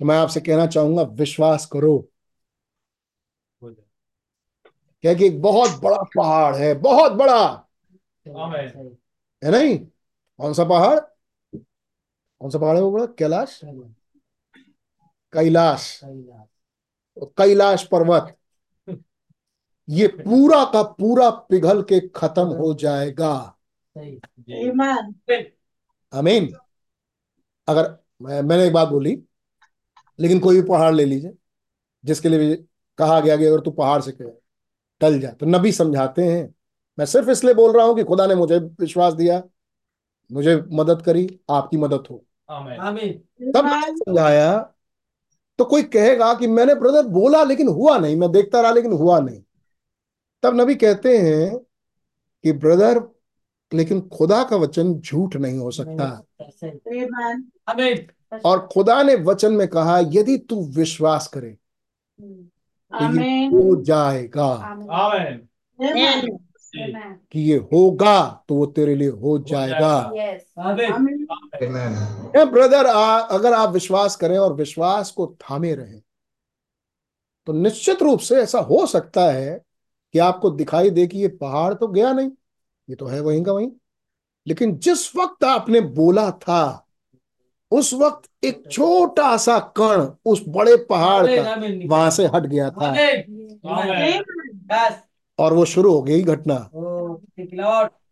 [0.00, 2.08] तो मैं आपसे कहना चाहूँगा विश्वास करो।
[5.02, 7.66] क्या कि एक बहुत बड़ा पहाड़ है बहुत बड़ा।
[9.44, 9.78] है नहीं?
[10.38, 10.98] कौन सा पहाड़?
[11.54, 13.60] कौन सा पहाड़ है वो बड़ा कैलाश?
[15.32, 16.00] कैलाश।
[17.18, 18.36] कैलाश पर्वत।
[19.88, 23.57] ये पूरा का पूरा पिघल के खत्म हो जाएगा।
[26.12, 26.52] आमीन
[27.68, 29.22] अगर मैं, मैंने एक बात बोली
[30.18, 31.32] लेकिन कोई भी पहाड़ ले लीजिए
[32.04, 32.56] जिसके लिए
[32.98, 34.30] कहा गया कि अगर तू पहाड़ से कहे
[35.00, 36.54] टल जा। तो नबी समझाते हैं।
[36.98, 39.42] मैं सिर्फ़ इसलिए बोल रहा हूँ कि खुदा ने मुझे विश्वास दिया
[40.32, 42.24] मुझे मदद करी आपकी मदद हो।
[43.52, 44.74] तब मैंने समझाया
[45.58, 49.18] तो कोई कहेगा कि मैंने ब्रदर बोला लेकिन हुआ नहीं मैं देखता रहा लेकिन हुआ
[49.20, 49.42] नहीं।
[50.42, 51.58] तब नबी कहते हैं
[52.44, 52.98] कि ब्रदर
[53.72, 56.24] लेकिन खुदा का वचन झूठ नहीं हो सकता।
[58.44, 61.50] और खुदा ने वचन में कहा यदि तू विश्वास करे
[62.20, 64.76] तो ये हो जाएगा।
[67.32, 70.00] कि ये होगा तो वो तेरे लिए हो जाएगा.
[72.44, 72.86] ब्रदर
[73.30, 76.00] अगर आप विश्वास करें और विश्वास को थामे रहें
[77.46, 79.60] तो निश्चित रूप से ऐसा हो सकता है
[80.14, 82.30] कि आपको दिखाई दे कि ये पहाड़ तो गया नहीं।
[82.90, 83.70] ये तो है वहीं का वहीं।
[84.46, 86.84] लेकिन जिस वक्त आपने बोला था
[87.70, 91.54] उस वक्त एक छोटा सा कण उस बड़े पहाड़ का
[91.88, 92.92] वहाँ से हट गया था।
[95.38, 96.54] और वो शुरू हो गई घटना।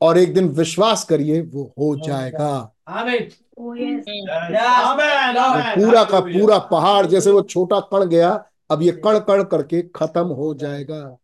[0.00, 6.58] और एक दिन विश्वास करिए वो हो जाएगा। आमीन। आमेन वो आमेन। पूरा का पूरा
[6.58, 11.18] पहाड़ जैसे वो छोटा कण गया अब ये कण कण करके खत्म हो जाएगा।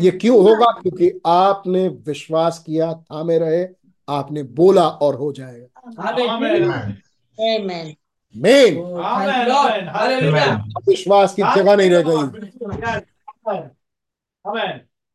[0.00, 0.80] ये क्यों होगा?
[0.82, 3.66] क्योंकि आपने विश्वास किया थामे रहे
[4.08, 5.66] आपने बोला और हो जाएगा।
[6.08, 7.02] आमीन। आमेन।
[7.38, 7.96] Amen.
[8.36, 12.26] Men amen Lord amen hallelujah विश्वास की जगह नहीं रह गई।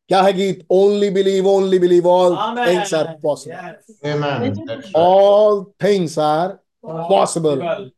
[0.08, 0.66] क्या है गीत?
[0.70, 2.36] Only believe only believe all
[2.66, 4.92] things are possible.
[4.96, 6.48] All things are
[6.86, 7.90] possible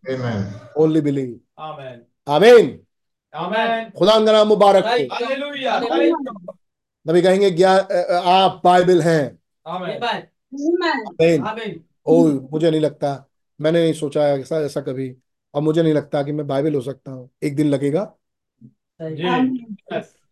[0.77, 2.81] only believe amen amen
[3.35, 5.79] खुदा का नाम मुबारक हो। हालेलुया
[7.07, 9.39] नबी कहेंगे आप बाइबल हैं?
[9.67, 13.13] आमेन आमीन आमीन ओ मुझे नहीं लगता
[13.61, 15.15] मैंने नहीं सोचा ऐसा ऐसा कभी
[15.55, 18.03] और मुझे नहीं लगता कि मैं बाइबल हो सकता हूँ। एक दिन लगेगा।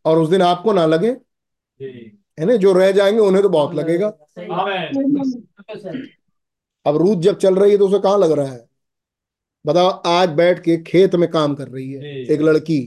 [0.05, 1.11] और उस दिन आपको ना लगे।
[1.81, 2.57] है ना?
[2.57, 4.09] जो रह जाएँगे उन्हें तो बहुत लगेगा।
[6.87, 8.68] अब रूद जब चल रही है तो उसे कहाँ लग रहा है?
[9.69, 12.79] बताओ आज बैठ के खेत में काम कर रही है एक लड़की।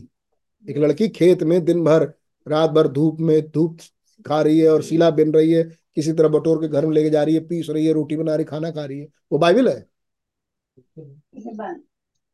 [0.65, 2.03] एक लड़की खेत में दिन भर
[2.47, 3.77] रात भर धूप में धूप
[4.25, 5.63] खा रही है और सीला बिन रही है
[5.95, 8.35] किसी तरह बटोर के घर में लेके जा रही है पीस रही है रोटी बना
[8.35, 9.85] रही खाना खा रही है। वो बाइबिल है?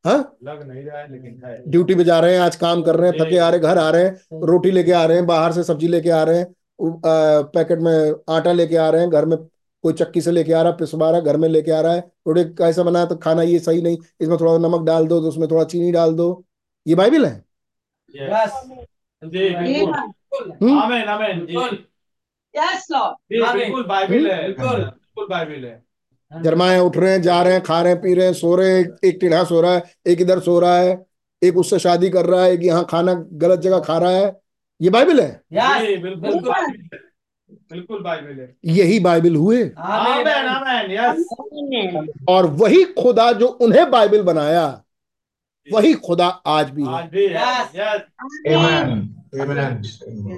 [0.06, 0.38] हाँ?
[0.44, 3.10] लग नहीं रहा है लेकिन है। ड्यूटी पे जा रहे हैं आज काम कर रहे
[3.10, 5.64] हैं थके आ रहे घर आ रहे हैं रोटी लेके आ रहे हैं बाहर से
[5.64, 9.38] सब्ज़ी लेके आ रहे हैं पैकेट में आटा लेके आ रहे हैं घर में
[9.84, 11.94] कोई चक्की से लेके आ रहा है पिसवा रहा है घर में लेके आ रहा
[11.94, 15.28] है रोटी कैसा बना तो खाना ये सही नहीं इसमें थोड़ा नमक डाल दो तो
[15.28, 16.46] उसमें थोड़ा चीनी डाल दो।
[16.88, 17.46] ये बाइबिल है?
[18.16, 18.64] यस
[19.24, 20.80] जी बिल्कुल। हम्म?
[20.80, 21.54] आमेन आमेन। जी
[23.32, 25.84] जी आमीन। बिल्कुल बाइबल है बिल्कुल। बिल्कुल बाइबल है।
[26.44, 28.70] जरमाए उठ रहे हैं जा रहे हैं खा रहे हैं पी रहे हैं सो रहे
[28.70, 31.06] हैं एक- टेढ़ा सो रहा है एक इधर सो रहा है
[31.44, 34.40] एक उससे शादी कर रहा है एक यहाँ खाना गलत जगह खा रहा है।
[34.82, 35.42] ये बाइबिल है?
[37.52, 41.28] बिल्कुल बाइबल है। यही बाइबल हुए। आमेन। यस
[42.30, 44.84] और वही खुदा जो उन्हें बाइबल बनाया
[45.74, 47.10] वही खुदा आज भी है। आज
[47.76, 48.00] है.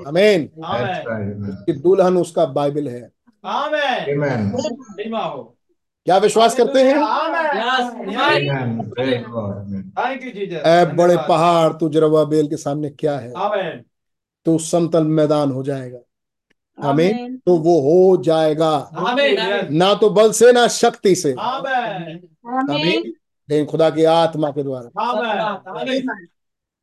[0.08, 0.50] अमेन
[1.82, 3.12] दुल्हन उसका बाइबल है।
[5.30, 5.56] हो।
[6.06, 6.96] क्या विश्वास करते हैं?
[10.96, 13.34] बड़े पहाड़ तू जरबाबेल के सामने क्या है?
[14.46, 16.00] तो समतल मैदान हो जाएगा।
[16.84, 17.46] आमीन। Amen.
[17.46, 18.90] तो वो हो जाएगा।
[19.72, 23.14] ना तो बल से ना शक्ति से। आमेन।
[23.50, 25.84] लेकिन खुदा की आत्मा के द्वारा।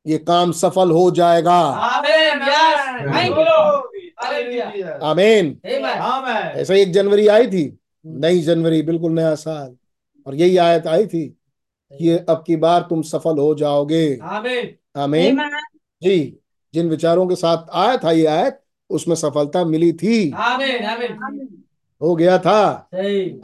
[0.06, 3.44] ये काम सफल हो जाएगा। आमीन। Yes thank you
[4.22, 4.98] hallelujah.
[5.02, 9.76] आमीन। आमीन आमेन। ऐसे एक जनवरी आई थी। नई जनवरी बिल्कुल नया साल।
[10.26, 11.28] और यही आयत आई थी
[11.92, 15.50] कि ये अब की बार तुम सफल हो जाओगे। आमीन। आमीन।
[16.02, 16.38] जी।
[16.74, 18.60] जिन विचारों के साथ आया था ये आयत
[18.90, 21.64] उसमें सफलता मिली थी। आमीन आमीन।
[22.02, 22.88] हो गया था।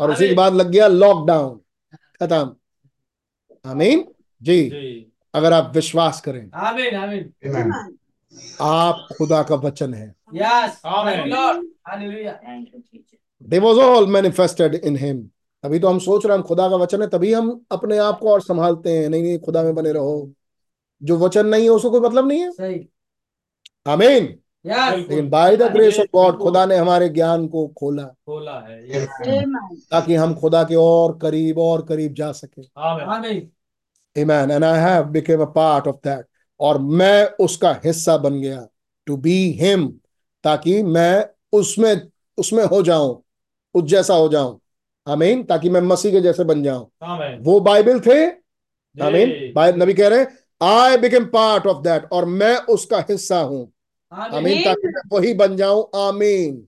[0.00, 1.60] और उसी के बाद लग गया लॉकडाउन
[2.22, 2.56] खत्म।
[3.70, 4.04] आमीन?
[4.42, 7.72] जी। जी। अगर आप विश्वास करें। आमीन आमीन। Amen.
[8.60, 10.82] आप खुदा का वचन है। Yes
[13.58, 15.30] was all manifested in him
[15.62, 18.18] तभी तो हम सोच रहे हैं हम खुदा का वचन है तभी हम अपने आप
[18.18, 20.32] को और संभालते हैं। नहीं नहीं खुदा में बने रहो।
[21.02, 22.88] जो वचन नहीं है उसको कोई मतलब नहीं है। सही।
[23.86, 29.06] आमीन। लेकिन by the grace of God खुदा ने हमारे ज्ञान को खोला। खोला है
[29.90, 33.50] ताकि हम खुदा के और करीब और करीब जा सके। आमेन आमीन
[34.16, 34.50] Amen.
[34.50, 36.24] And I have become a part of that.
[36.60, 38.66] और मैं उसका हिस्सा बन गया
[39.06, 39.86] टू बी हिम
[40.44, 42.08] ताकि मैं उसमें
[42.38, 43.22] उसमें हो जाऊँ
[43.74, 44.60] उस जैसा हो जाऊँ।
[45.06, 46.86] आमीन ताकि मैं मसीह के जैसे बन जाऊँ।
[47.42, 48.26] वो बाइबल थे।
[48.96, 53.40] आमीन बाइबल नबी कह रहे हैं I became part of that और मैं उसका हिस्सा
[53.40, 53.71] हूँ।
[54.12, 56.66] आमीन ताकि मैं वही बन जाऊँ। आमीन।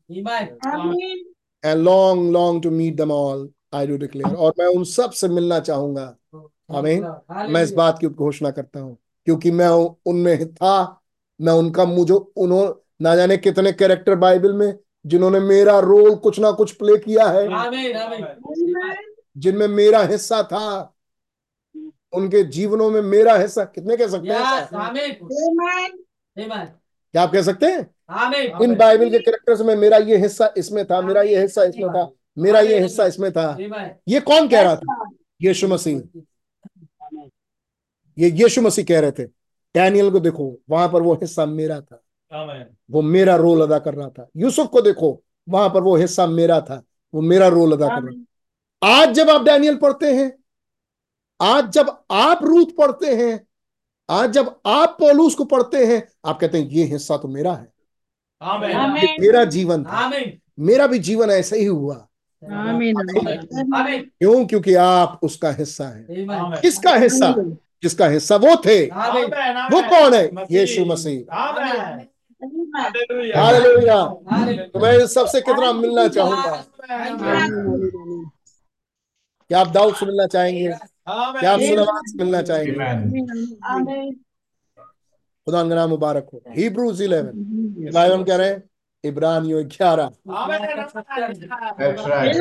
[1.64, 5.60] And long long to meet them all I do declare और मैं उन सबसे मिलना
[5.60, 6.16] चाहूँगा।
[6.76, 7.02] आमीन।
[7.52, 8.96] मैं इस बात की घोषणा करता हूँ
[9.26, 9.68] क्योंकि मैं
[10.06, 11.00] उनमें था
[11.40, 12.72] मैं उनका मुझे उन्होंने
[13.02, 14.74] ना जाने कितने कैरेक्टर बाइबल में
[15.06, 17.46] जिन्होंने मेरा रोल कुछ ना कुछ प्ले किया है
[19.38, 20.94] जिनमें मेरा हिस्सा था
[22.14, 24.68] उनके जीवनों में मेरा हिस्सा कितने कह सकते हैं?
[27.14, 27.80] क्या आप कह सकते हैं?
[28.62, 32.10] इन बाइबल के करेक्टर्स में मेरा ये हिस्सा इसमें था मेरा ये हिस्सा इसमें था
[32.38, 33.56] मेरा ये हिस्सा इसमें था.
[34.08, 35.04] ये कौन कह रहा था?
[35.42, 36.00] यीशु मसीह।
[38.18, 39.24] ये यीशु मसीह कह रहे थे।
[39.74, 42.02] डैनियल को देखो वहाँ पर वो हिस्सा मेरा था।
[42.90, 46.60] वो मेरा रोल अदा कर रहा था। यूसुफ को देखो वहाँ पर वो हिस्सा मेरा
[46.60, 46.82] था।
[47.14, 50.32] वो मेरा रोल अदा कर रहा था। आज जब आप डैनियल पढ़ते हैं
[51.40, 53.46] आज जब आप रूथ पढ़ते हैं
[54.10, 57.72] आज जब आप पौलूस को पढ़ते हैं आप कहते हैं ये हिस्सा तो मेरा है।
[58.42, 60.12] आमेन। ये मेरा जीवन था।
[60.58, 62.08] मेरा भी जीवन ऐसे ही हुआ।
[62.52, 63.26] आमीन। आमीन।
[63.74, 64.04] Amen.
[64.04, 64.46] क्यों?
[64.46, 66.06] क्योंकि आप उसका हिस्सा है।
[66.60, 67.34] किसका हिस्सा?
[67.82, 68.36] जिसका हिस्सा?
[68.36, 70.30] वो थे। वो कौन है?
[70.50, 72.06] यीशु मसीह। आमेन।
[72.76, 74.06] हालेलुया। हालेलुया।
[74.66, 76.64] तो मैं इन सबसे कितना मिलना चाहूँगा?
[79.48, 80.93] क्या आप दाऊद से मिलना चाहेंगे?
[81.06, 82.72] क्या आप सुलेमान से मिलना चाहेंगे?
[85.46, 87.32] खुदा का नाम मुबारक हो। हिब्रूज 11
[87.88, 88.62] इब्राहिम कह रहे हैं
[89.04, 90.08] इब्रानियों 11
[91.78, 92.34] That's right.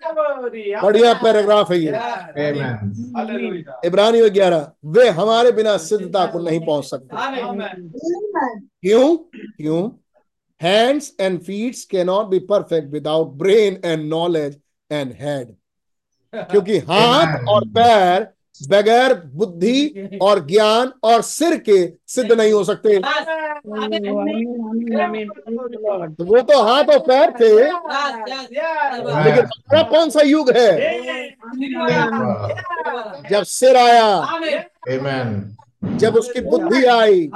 [0.00, 1.90] क्या बढ़िया पैराग्राफ है ये।
[3.86, 7.16] इब्रानियों 11 वे हमारे बिना सिद्धता को नहीं पहुँच सकते।
[8.82, 9.16] क्यों?
[9.16, 9.90] क्यों?
[10.60, 14.60] Hands and feets can not be perfect without brain and knowledge
[14.90, 15.54] and head
[16.50, 18.26] क्योंकि हाथ और पैर
[18.68, 21.76] बगैर बुद्धि और ज्ञान और सिर के
[22.08, 22.98] सिद्ध नहीं हो सकते
[26.08, 27.48] तो वो तो हाथ और पैर थे.
[29.24, 30.70] लेकिन हमारा कौन सा युग है
[33.30, 34.38] जब सिर आया.
[35.98, 37.26] जब उसकी बुद्धि आई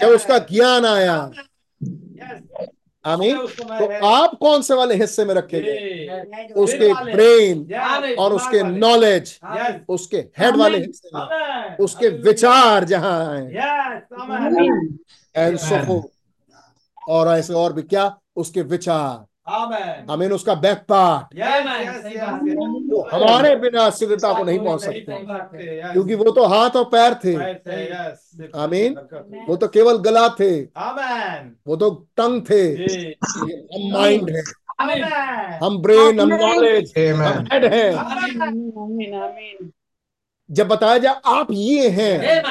[0.00, 1.16] जब उसका ज्ञान आया
[3.04, 3.36] आमीन?
[3.38, 6.52] तो आप कौन से वाले हिस्से में रखेंगे गए?
[6.56, 7.74] उसके ब्रेन
[8.18, 9.38] और उसके नॉलेज
[9.88, 13.46] उसके हेड वाले हिस्से में। उसके विचार जहाँ आए।
[15.36, 16.10] एंड सो
[17.08, 18.18] और ऐसे और भी क्या?
[18.36, 19.26] उसके विचार।
[20.10, 21.34] आमीन उसका बैक पार्ट
[22.92, 25.12] वो हमारे बिना सिद्धता को नहीं पहुँच सकते।
[25.92, 27.34] क्योंकि वो तो हाथ और पैर थे।
[28.58, 28.94] आमीन
[29.48, 30.50] वो तो केवल गला थे।
[31.66, 34.42] वो तो टंग थे। हम माइंड है।
[35.58, 37.92] हम ब्रेन हम नॉलेज हम हेड है।
[40.50, 42.42] जब बताया जाए आप ये हैं.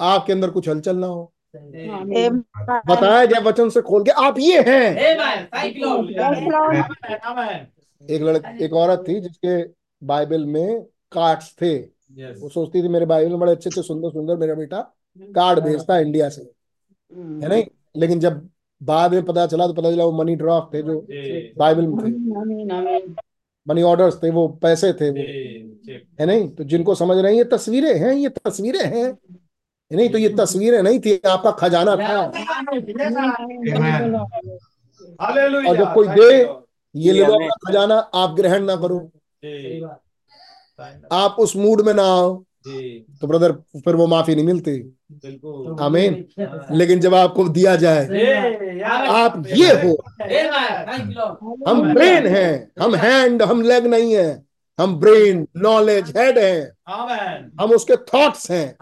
[0.00, 1.32] आपके अंदर कुछ हलचल ना हो।
[2.86, 4.96] बताया जाए वचन से खोल के आप ये हैं।
[8.10, 9.62] एक लड़की एक औरत थी जिसके
[10.02, 11.76] बाइबल में कार्ड्स थे।
[12.32, 14.80] वो सोचती थी मेरे बाइबल में बड़े अच्छे अच्छे सुंदर सुंदर मेरा बेटा
[15.34, 17.64] कार्ड भेजता इंडिया से। है नहीं?
[17.96, 18.48] लेकिन जब
[18.82, 21.06] बाद में पता चला तो पता चला वो मनी ड्राफ्ट थे जो
[21.58, 23.14] बाइबल में थे। आमीन आमीन
[23.68, 25.16] मनी ऑर्डर्स थे वो पैसे थे वो।
[26.20, 26.48] है नहीं?
[26.48, 29.12] तो जिनको समझ रहे हैं ये तस्वीरें हैं ये तस्वीरें हैं है।
[29.90, 32.20] नहीं तो ये तस्वीरें नहीं थी आपका खजाना था।
[35.60, 36.30] और जब कोई दे
[36.94, 38.98] ये ले लो खजाना आप ग्रहण ना करो।
[41.12, 42.34] आप उस मूड में ना आओ
[42.66, 44.72] तो ब्रदर फिर वो माफ़ी नहीं मिलती।
[45.14, 46.24] बिल्कुल। आमीन
[46.72, 48.04] लेकिन जब आपको दिया जाए
[49.08, 49.96] आप ये हो.
[51.68, 54.45] हम ब्रेन हैं हम हैंड हम लेग नहीं है।
[54.80, 56.72] हम ब्रेन नॉलेज हेड हैं।
[57.60, 58.76] हम उसके थॉट्स हैं।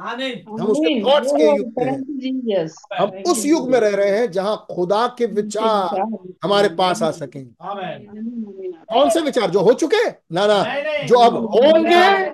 [0.48, 1.98] हम उसके थॉट्स के युग में हैं।
[2.98, 6.00] हम उस युग में रह रहे हैं जहाँ खुदा के विचार
[6.44, 8.06] हमारे पास आ सकें। आमेन
[8.92, 9.50] कौन से विचार?
[9.50, 10.10] जो हो चुके?
[10.10, 10.62] ना ना।
[11.06, 12.28] जो अब होंगे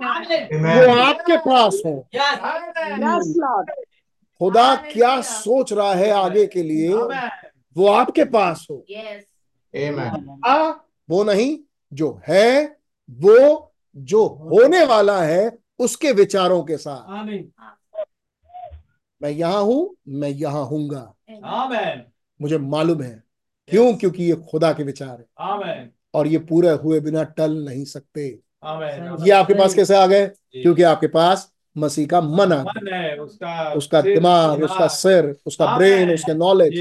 [0.56, 2.08] वो आपके पास हो।
[4.38, 6.92] खुदा क्या सोच रहा है आगे के लिए?
[7.76, 8.84] वो आपके पास हो।
[10.46, 10.70] आ,
[11.10, 11.58] वो नहीं
[11.92, 12.79] जो है
[13.10, 17.08] वो जो होने वाला है उसके विचारों के साथ।
[19.22, 21.14] मैं यहाँ हूँ मैं यहाँ हूँगा।
[22.40, 23.22] मुझे मालूम है।
[23.68, 23.94] क्यों?
[23.94, 25.26] क्योंकि ये खुदा के विचार है।
[26.14, 28.40] और ये पूरे हुए बिना टल नहीं सकते।
[29.24, 30.26] ये आपके पास कैसे आ गए?
[30.26, 36.14] क्योंकि आपके पास मसीह का मन आ गया। उसका उसका दिमाग उसका सिर उसका ब्रेन
[36.14, 36.78] उसके नॉलेज.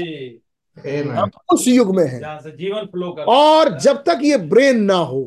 [0.78, 4.94] हम उस युग में है। से जीवन फ्लो कर और जब तक ये ब्रेन ना
[4.94, 5.22] हो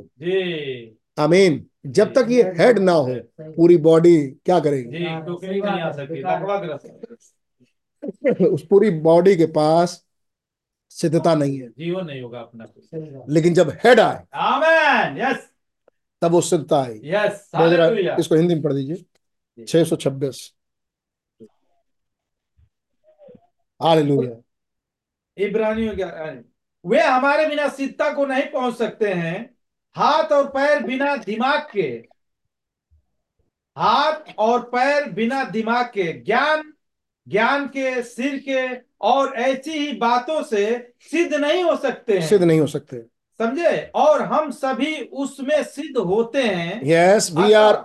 [1.18, 4.98] अमीन जब तक ये हेड ना हो पूरी बॉडी क्या करेगी?
[4.98, 7.18] जी नहीं आ सकती। लकवाग्रस्त
[8.42, 10.06] उस पूरी बॉडी के पास
[10.90, 12.66] सिद्धता नहीं है। जीवन नहीं होगा अपना।
[13.30, 15.48] लेकिन जब हेड आए आमेन यस
[16.22, 17.50] तब वो सिद्धता आई। यस
[18.20, 20.54] इसको हिंदी में पढ़ दीजिए। छह सौ छब्बीस।
[23.82, 24.43] हालेलुया
[25.38, 26.04] इब्रानियों के
[26.86, 29.58] वे हमारे बिना सिद्धता को नहीं पहुँच सकते हैं।
[29.96, 32.04] हाथ और पैर बिना दिमाग के।
[33.78, 36.74] हाथ और पैर बिना दिमाग के। ज्ञान
[37.28, 42.46] ज्ञान के सिर के और ऐसी ही बातों से सिद्ध नहीं हो सकते हैं। सिद्ध
[42.46, 42.98] नहीं हो सकते।
[43.38, 43.92] समझे?
[43.96, 47.76] और हम सभी उसमें सिद्ध होते हैं। Yes we are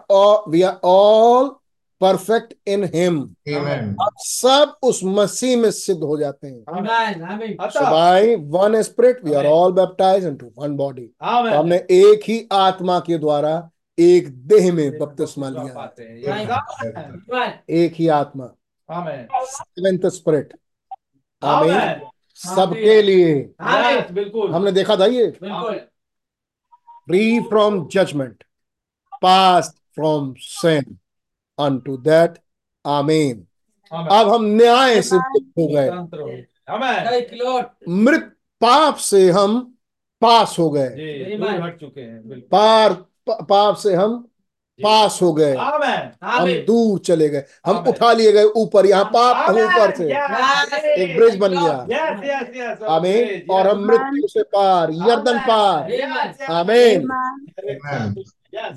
[0.48, 1.54] we are all
[2.00, 3.22] perfect in him.
[3.22, 7.22] अब सब उस मसीह में सिद्ध हो जाते हैं। Amen.
[7.30, 7.54] Amen.
[7.56, 9.54] So अतः by one spirit we are Amen.
[9.54, 11.06] all baptized into one body.
[11.06, 15.84] तो आमेन हमने एक ही आत्मा के द्वारा एक देह में बपतिस्मा लिया.
[17.70, 18.50] एक ही आत्मा।
[18.90, 20.54] आमेन सेवेंथ स्पिरिट
[21.42, 22.00] आमीन।
[22.38, 23.34] सबके लिए।
[24.12, 25.26] बिल्कुल। हमने देखा था ये?
[25.26, 25.74] बिल्कुल।
[27.06, 28.44] Free from judgment
[29.22, 30.84] passed from sin
[31.59, 32.36] unto that.
[32.85, 33.44] आमेन
[33.93, 35.90] अब हम न्याय से मुक्त हो गए.
[37.89, 39.60] मृत पाप से हम
[40.22, 41.40] पास हो गए। जी Amen.
[41.40, 42.93] दूर हट चुके हैं पार
[43.28, 44.16] पाप से हम
[44.80, 49.59] पास हो गए। हम दूर चले गए। हम उठा लिए गए ऊपर यहाँ पाप हम
[49.59, 50.05] ऊपर से।
[51.02, 55.90] एक ब्रिज बन गया। यस यस यस आमीन और हम मृत्यु से पार यर्दन पार।
[55.90, 56.51] Amen.
[56.51, 58.24] आमीन Amen.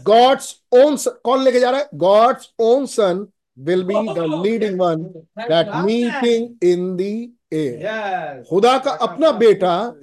[0.06, 1.90] गॉड्स ओन कौन लेके जा रहा है?
[1.95, 3.28] God's own Son
[3.58, 5.03] will be the leading one
[5.40, 9.94] that meeting in the air खुदा का अपना बेटा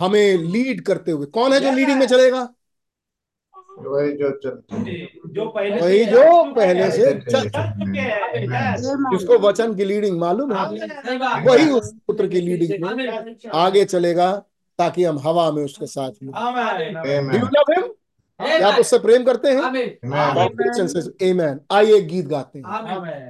[0.00, 2.48] हमें लीड करते हुए। कौन है जो लीडिंग में चलेगा?
[3.80, 4.28] वही जो
[5.26, 7.12] जो पहले वही से जो चल पहले से
[9.10, 10.64] जिसको वचन की लीडिंग मालूम है?
[11.46, 14.32] वही उस पुत्र की लीडिंग में आगे चलेगा
[14.78, 16.32] ताकि हम हवा में उसके साथ मिलें।
[18.40, 19.62] क्या आप उससे प्रेम करते हैं?
[21.72, 22.64] आइए गीत गाते हैं।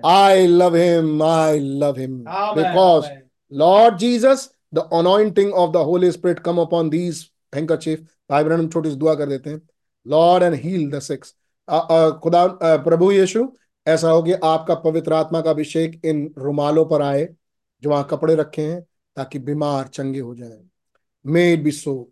[0.05, 2.19] I love him I love him
[2.55, 3.07] because
[3.53, 7.25] Lord Jesus the anointing of the Holy Spirit come upon these
[7.77, 9.61] handkerchief भाई ब्रहण छोटी दुआ कर देते हैं।
[10.07, 11.35] Lord and heal the sick
[12.23, 13.49] खुदा प्रभु यीशु
[13.87, 17.29] ऐसा हो कि आपका पवित्र आत्मा का अभिषेक इन रुमालों पर आए
[17.83, 18.81] जो वहाँ कपड़े रखे हैं
[19.17, 20.59] ताकि बीमार चंगे हो जाए।
[21.27, 22.11] मे बी सो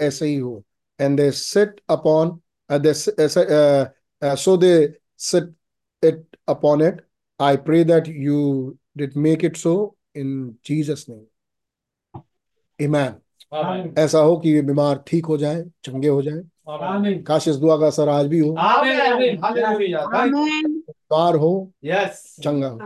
[0.00, 0.62] ऐसे ही हो।
[1.00, 2.38] And they sit upon
[4.36, 4.72] so they
[5.18, 5.54] sit
[6.02, 7.00] it upon it
[7.40, 8.38] I pray that you
[8.96, 9.74] did make it so
[10.16, 11.24] in Jesus name
[12.78, 13.14] amen
[13.54, 16.42] amen ऐसा हो कि ये बीमार ठीक हो जाए चंगे हो जाए।
[17.22, 18.50] काश इस दुआ का असर आज भी हो।
[20.92, 22.78] बीमार हो यस चंगा हो।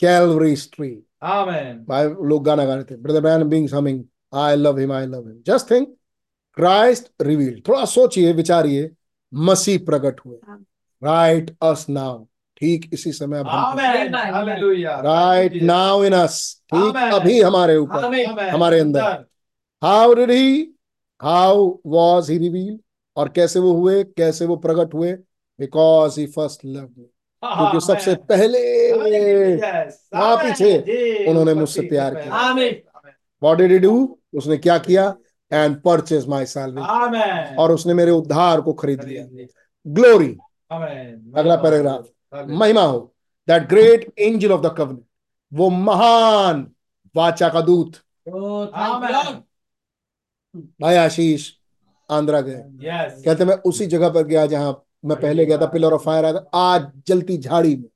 [0.00, 1.04] कैलवरी स्ट्रीट
[1.88, 5.28] भाई लोग गाना गा रहे थे। Brother man being humming I love him I love
[5.28, 5.88] him just think
[6.56, 8.90] Christ revealed थोड़ा सोचिए विचारिए
[9.32, 10.36] मसीह प्रकट हुए।
[11.02, 12.24] राइट अस नाउ
[12.60, 13.46] ठीक इसी समय अब
[15.06, 16.38] राइट नाउ इन अस
[16.72, 18.04] ठीक अभी हमारे ऊपर
[18.50, 19.24] हमारे अंदर।
[19.82, 20.68] How did he
[21.20, 22.78] how was he revealed
[23.16, 24.02] और कैसे वो हुए?
[24.04, 25.12] कैसे वो प्रकट हुए?
[25.58, 26.88] बिकॉज़ ही फ़र्स्ट लव
[27.42, 32.34] क्योंकि सबसे पहले वहाँ पीछे उन्होंने मुझसे प्यार किया।
[33.42, 35.14] व्हाट डिड डू उसने क्या किया?
[35.52, 39.24] एंड परचेज सैलवेशन आमेन और उसने मेरे उद्धार को खरीद लिया।
[39.86, 40.36] ग्लोरी
[40.70, 42.08] अगला पैराग्राफ
[42.48, 42.98] महिमा हो।
[43.48, 45.04] That great angel of the covenant
[45.52, 46.66] वो महान
[47.14, 47.92] वाचा का दूत.
[50.80, 51.50] भाई आशीष
[52.10, 52.62] आंध्रा गए।
[53.22, 54.72] कहते मैं उसी जगह पर गया जहाँ
[55.04, 57.88] मैं पहले गया था पिलर ऑफ़ फायर आया था। आज जलती झाड़ी में.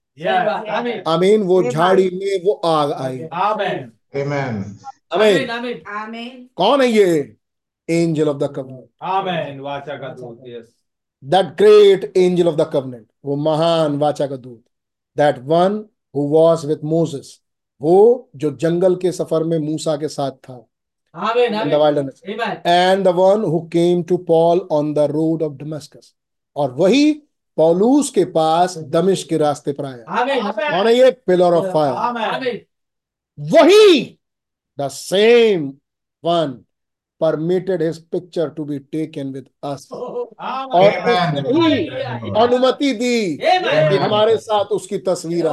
[1.07, 3.19] आमीन। वो झाड़ी में वो आग आई।
[4.17, 4.65] आमेन
[5.13, 5.49] Amen.
[5.49, 5.83] आमीन Amen.
[5.99, 6.49] Amen.
[6.57, 7.37] कौन है ये?
[7.89, 10.69] Angel of the covenant amen वाचा का दूत yes
[11.23, 14.63] that great angel of the covenant वो महान वाचा का दूत.
[15.17, 15.85] That one
[16.17, 17.41] who was with Moses
[17.81, 20.67] वो जो जंगल के सफ़र में मूसा के साथ था.
[22.67, 26.15] And the one who came to Paul on the road of Damascus
[26.57, 27.13] और वही
[27.59, 30.05] पौलूस के पास दमिश के रास्ते पर आया.
[30.09, 31.11] कौन है ये?
[31.11, 32.59] Pillar of fire amen Amen.
[33.39, 34.19] वही
[34.81, 35.73] the same
[36.25, 36.65] one
[37.21, 40.91] permitted his picture to be taken with us और
[41.47, 41.87] ही
[42.37, 45.47] अनुमति दी कि हमारे साथ उसकी तस्वीर.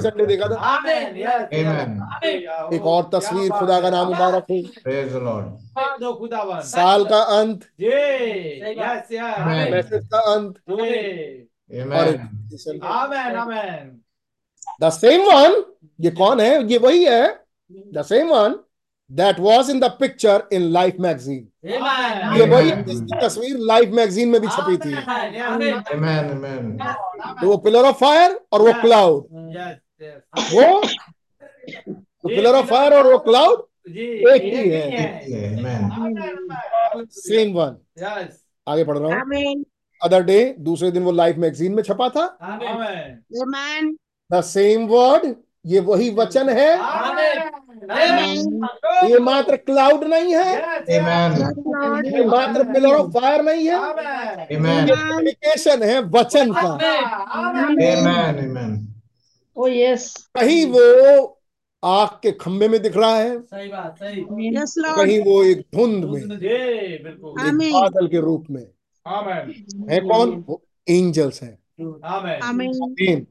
[0.00, 0.56] संडे देखा था?
[0.56, 1.90] Amen yes Amen.
[2.74, 4.58] एक और तस्वीर खुदा का नाम मुबारक हो।
[6.62, 7.60] साल का अंत.
[9.70, 10.54] मैसेज का अंत।
[11.72, 12.16] Amen.
[14.80, 15.62] द सेम वन
[16.00, 16.52] ये कौन है?
[16.72, 17.26] ये वही है।
[17.94, 18.54] The same one
[19.10, 24.40] that was in the picture in Life magazine ये वही जिसकी तस्वीर लाइफ मैगजीन में
[24.40, 25.74] भी छपी थी। Amen.
[25.94, 26.30] Amen.
[26.34, 26.62] Amen.
[27.40, 29.20] तो वो पिलर ऑफ़ फायर और वो क्लाउड
[30.52, 30.66] वो
[32.28, 33.56] पिलर ऑफ़ फायर और वो क्लाउड
[33.88, 34.84] एक ही है।
[37.18, 37.72] सेम वन
[38.66, 39.64] आगे पढ़ रहा हूँ। Amen.
[40.02, 42.38] अदर डे दूसरे दिन वो लाइफ मैगजीन में छपा था.
[44.32, 45.34] द सेम वर्ड
[45.66, 46.78] ये वही वचन है।
[49.08, 50.56] ये मात्र क्लाउड नहीं है.
[52.12, 53.78] ये मात्र पिलर ऑफ़ फायर नहीं है.
[55.82, 56.78] है वचन का.
[58.42, 58.78] Amen.
[59.58, 59.68] Oh,
[60.40, 61.40] कहीं वो
[61.84, 64.20] आग के खंभे में दिख रहा है। सही बात सही।
[64.96, 66.28] कहीं वो एक धुंध में
[67.04, 68.66] बिल्कुल। एक बादल के रूप में.
[69.90, 70.44] है कौन?
[70.48, 71.94] वो एंजल्स हैं। Amen.
[71.94, 72.44] Amen.
[72.44, 73.26] आमीन।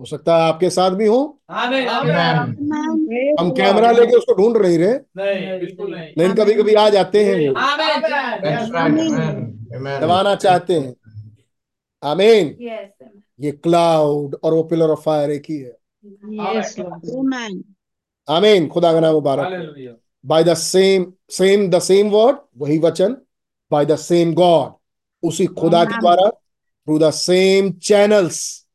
[0.00, 1.40] हो सकता है आपके साथ भी हो.
[3.40, 7.54] हम कैमरा लेके उसको ढूंढ नहीं रहे नहीं। लेकिन कभी कभी आ जाते हैं वो.
[10.00, 10.94] दबाना चाहते हैं।
[12.04, 12.56] आमीन
[13.40, 15.76] ये क्लाउड और वो पिलर ऑफ़ फायर एक ही है।
[16.30, 17.00] Yes, Lord.
[17.14, 17.62] Amen.
[18.28, 23.16] आमीन खुदा का नाम मुबारक। By the same same the same word वही वचन
[23.70, 24.72] बाय द सेम गॉड
[25.22, 26.00] उसी खुदा के.
[26.00, 28.66] द्वारा थ्रू द सेम चैनल्स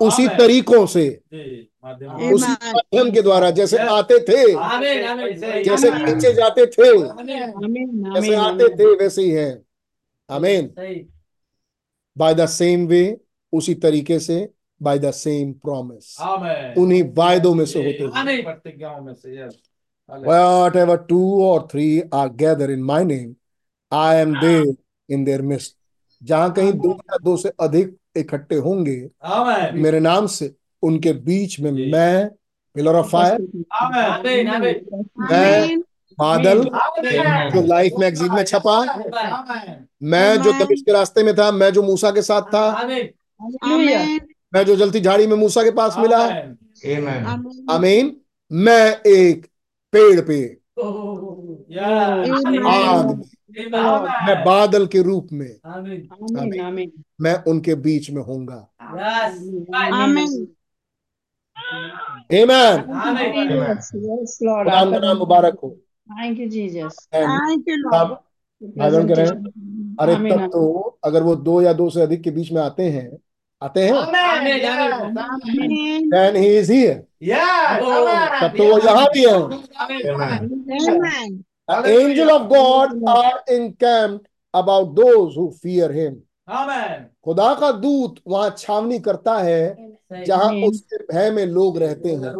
[0.00, 2.32] उसी तरीकों से जी माध्यम Amen.
[2.34, 6.04] उसी माध्यम के द्वारा जैसे आते थे आमीन आमीन सही। जैसे Amen.
[6.04, 6.92] नीचे जाते थे
[8.14, 9.62] जैसे आते थे वैसे ही है।
[10.30, 10.72] आमीन
[12.16, 13.20] बाय द सेम वे
[13.52, 14.48] उसी तरीके से
[14.82, 16.16] बाय द सेम प्रॉमिस
[16.78, 19.54] उन्हीं वायदों में से होते ये हुए आमीन। प्रतिज्ञाओं में से yes.
[20.10, 20.28] Hallelujah.
[20.28, 23.36] whatever two or three are gathered in my name
[26.22, 28.96] जहाँ कहीं दो या दो से अधिक इकट्ठे होंगे
[29.82, 32.28] मेरे नाम से उनके बीच में मैं
[32.76, 34.04] पिलर ऑफ़ फायर Amen.
[34.04, 34.84] आमीन आमीन
[35.30, 35.78] मैं
[36.18, 36.62] बादल
[37.54, 38.78] जो लाइफ मैगजीन में छपा
[40.02, 40.66] मैं जो Amen.
[40.86, 42.64] के रास्ते में था मैं जो मूसा के साथ था.
[44.54, 46.56] मैं जो जलती झाड़ी में मूसा के पास मिला Amen.
[46.86, 47.26] Amen.
[47.26, 47.70] Amen.
[47.70, 48.16] आमीन
[48.50, 49.46] मैं एक
[49.92, 50.40] पेड़ पे
[51.72, 52.66] Yeah.
[52.66, 53.22] आग
[54.26, 55.56] मैं बादल के रूप में
[57.20, 58.68] मैं उनके बीच में होऊँगा।
[65.14, 65.76] मुबारक हो।
[66.08, 66.46] थैंक यू
[70.00, 73.18] अरे तब तो अगर वो दो या दो से अधिक के बीच में आते हैं
[73.62, 73.92] आते हैं?
[73.92, 74.52] तो Amen.
[74.52, 74.72] Amen.
[74.90, 75.32] Amen.
[75.44, 76.00] Amen.
[76.00, 76.50] Amen.
[77.78, 78.12] Amen.
[78.12, 78.40] Amen.
[78.40, 79.26] तब तो यहाँ भी
[81.30, 86.22] है। Angel of God are encamped about those who fear him.
[86.50, 87.06] Amen.
[87.24, 89.92] खुदा का दूत वहाँ छावनी करता है
[90.26, 92.32] जहाँ उसके भय में लोग रहते हैं।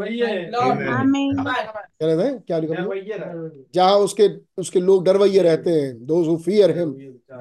[2.47, 2.85] क्या लिखा है?
[3.75, 4.29] जहाँ उसके
[4.59, 6.91] उसके लोग डरवैये रहते हैं दोज हु फियर हिम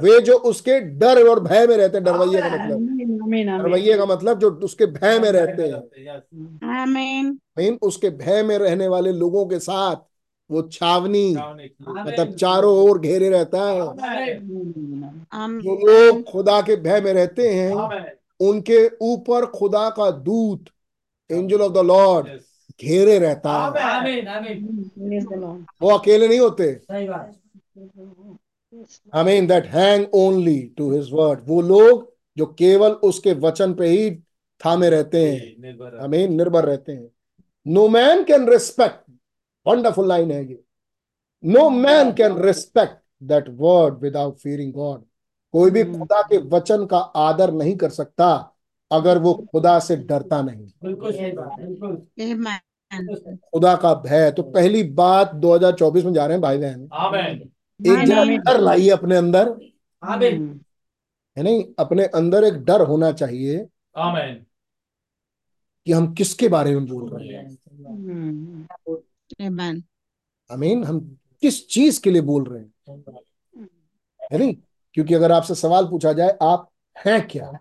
[0.02, 3.00] वे जो उसके डर और भय में रहते हैं डरवैये का मतलब। Amen.
[3.00, 3.24] Amen.
[3.24, 3.60] Amen.
[3.60, 5.82] डरवैये का मतलब जो उसके भय में रहते हैं।
[7.78, 9.96] उसके भय में रहने वाले लोगों के साथ
[10.52, 13.82] वो छावनी मतलब चारों ओर घेरे रहता है।
[15.60, 17.74] जो लोग खुदा के भय में रहते हैं
[18.40, 20.66] उनके ऊपर खुदा का दूत
[21.30, 22.28] एंजल ऑफ़ द लॉर्ड
[22.82, 23.70] घेरे रहता है.
[25.82, 27.38] वो अकेले नहीं होते। सही बात।
[29.16, 33.88] I mean that hang only to his word वो लोग जो केवल उसके वचन पे
[33.88, 34.12] ही
[34.62, 35.40] थामे रहते हैं।
[36.02, 37.10] आई मीन निर्भर रहते हैं।
[37.66, 39.11] No man can respect
[39.68, 40.64] wonderful line है ये
[41.46, 45.04] no man can respect that word without fearing God
[45.52, 48.56] कोई भी खुदा के वचन का आदर नहीं कर सकता
[48.92, 53.38] अगर वो खुदा से डरता नहीं। बिल्कुल सही बात बिल्कुल। Amen.
[53.54, 56.82] खुदा का भय। तो पहली बात 2024 में जा रहे हैं भाई बहन।
[57.88, 59.50] एक जरा डर लाइए अपने अंदर।
[61.38, 61.66] है नहीं?
[61.80, 63.68] अपने अंदर एक डर होना चाहिए
[65.86, 67.58] कि हम किसके बारे में बोल रहे हैं।
[70.52, 73.04] आई हम किस चीज़ के लिए बोल रहे हैं?
[74.32, 74.56] है नहीं?
[74.94, 76.72] क्योंकि अगर आपसे सवाल पूछा जाए आप
[77.06, 77.52] हैं क्या?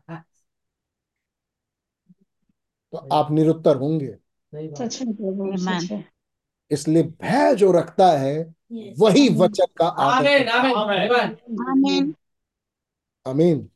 [2.92, 4.18] तो आप निरुत्तर होंगे।
[6.70, 8.54] इसलिए भय जो रखता है
[8.98, 11.36] वही वचन का आमीन आमीन
[11.68, 12.14] आमीन।
[13.26, 13.70] आमीन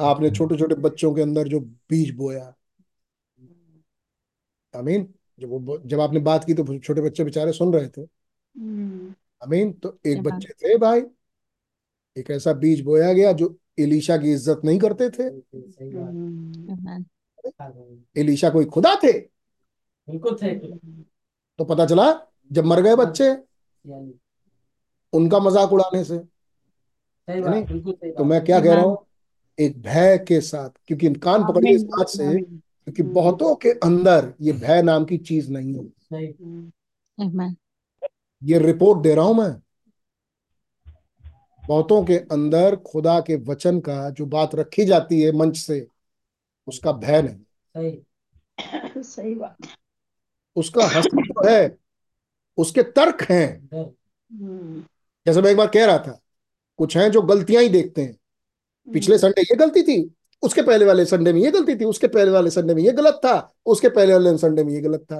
[0.00, 2.54] आपने छोटे छोटे बच्चों के अंदर जो बीज बोया।
[4.76, 8.06] आमीन जब वो जब आपने बात की तो छोटे बच्चे बेचारे सुन रहे थे
[8.56, 9.12] Hmm.
[9.44, 11.00] आमीन तो एक बच्चे थे भाई
[12.16, 15.28] एक ऐसा बीज बोया गया जो एलीशा की इज़्ज़त नहीं करते थे.
[18.20, 19.12] एलीशा कोई खुदा थे
[20.08, 20.54] बिल्कुल थे
[21.58, 22.06] तो पता चला
[22.52, 23.30] जब मर गए बच्चे
[25.12, 27.64] उनका मज़ाक उड़ाने से सही नहीं?
[27.64, 29.06] सही तो मैं क्या कह रहा हूँ
[29.58, 32.32] एक भय के साथ क्योंकि कान पकड़िए इस बात से।
[32.88, 37.56] क्योंकि बहुतों के अंदर ये भय नाम की चीज़ नहीं है.
[38.42, 39.52] ये रिपोर्ट दे रहा हूँ मैं।
[41.68, 45.86] बहुतों के अंदर खुदा के वचन का जो बात रखी जाती है मंच से
[46.66, 47.36] उसका भय नहीं।
[47.76, 49.56] सही। सही बात।
[50.56, 51.78] उसका हस्तित्व है
[52.56, 54.84] उसके तर्क हैं। हम्म,
[55.26, 56.20] जैसे मैं एक बार कह रहा था
[56.76, 58.18] कुछ हैं जो गलतियाँ ही देखते हैं।
[58.92, 62.30] पिछले संडे ये गलती थी उसके पहले वाले संडे में ये गलती थी उसके पहले
[62.30, 65.16] वाले संडे में ये गलत था उसके पहले वाले संडे में ये गलत था।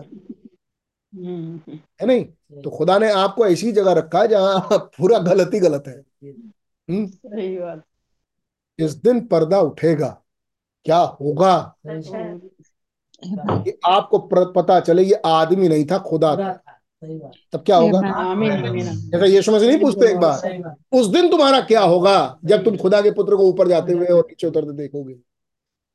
[1.15, 2.25] हम्म, है नहीं?
[2.63, 5.99] तो खुदा ने आपको ऐसी जगह रखा है जहाँ पूरा गलत ही गलत है।
[6.91, 7.83] हम्म, सही बात।
[8.79, 10.23] इस दिन पर्दा उठेगा।
[10.85, 11.77] क्या होगा.
[13.27, 16.68] कि आपको पता चले ये आदमी नहीं था। खुदा था।
[17.03, 18.01] तब क्या होगा?
[19.11, 23.01] जैसा यीशु मसीह नहीं पूछते एक बार उस दिन तुम्हारा क्या होगा जब तुम खुदा
[23.01, 25.15] के पुत्र को ऊपर जाते हुए और नीचे उतरते देखोगे?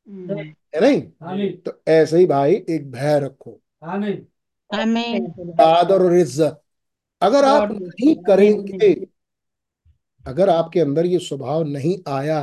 [0.07, 0.37] हम्म,
[0.75, 1.51] है नहीं?
[1.57, 3.59] तो ऐसे ही भाई एक भय रखो।
[5.61, 6.61] आदर और इज़्ज़त
[7.21, 8.93] अगर आप नहीं करेंगे
[10.25, 12.41] अगर आपके अंदर ये स्वभाव नहीं आया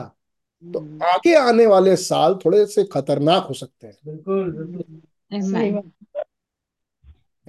[0.65, 5.71] तो हम्म, आगे आने वाले साल थोड़े से खतरनाक हो सकते हैं। बिल्कुल बिल्कुल सही
[5.71, 5.75] Amen.
[5.75, 6.25] बात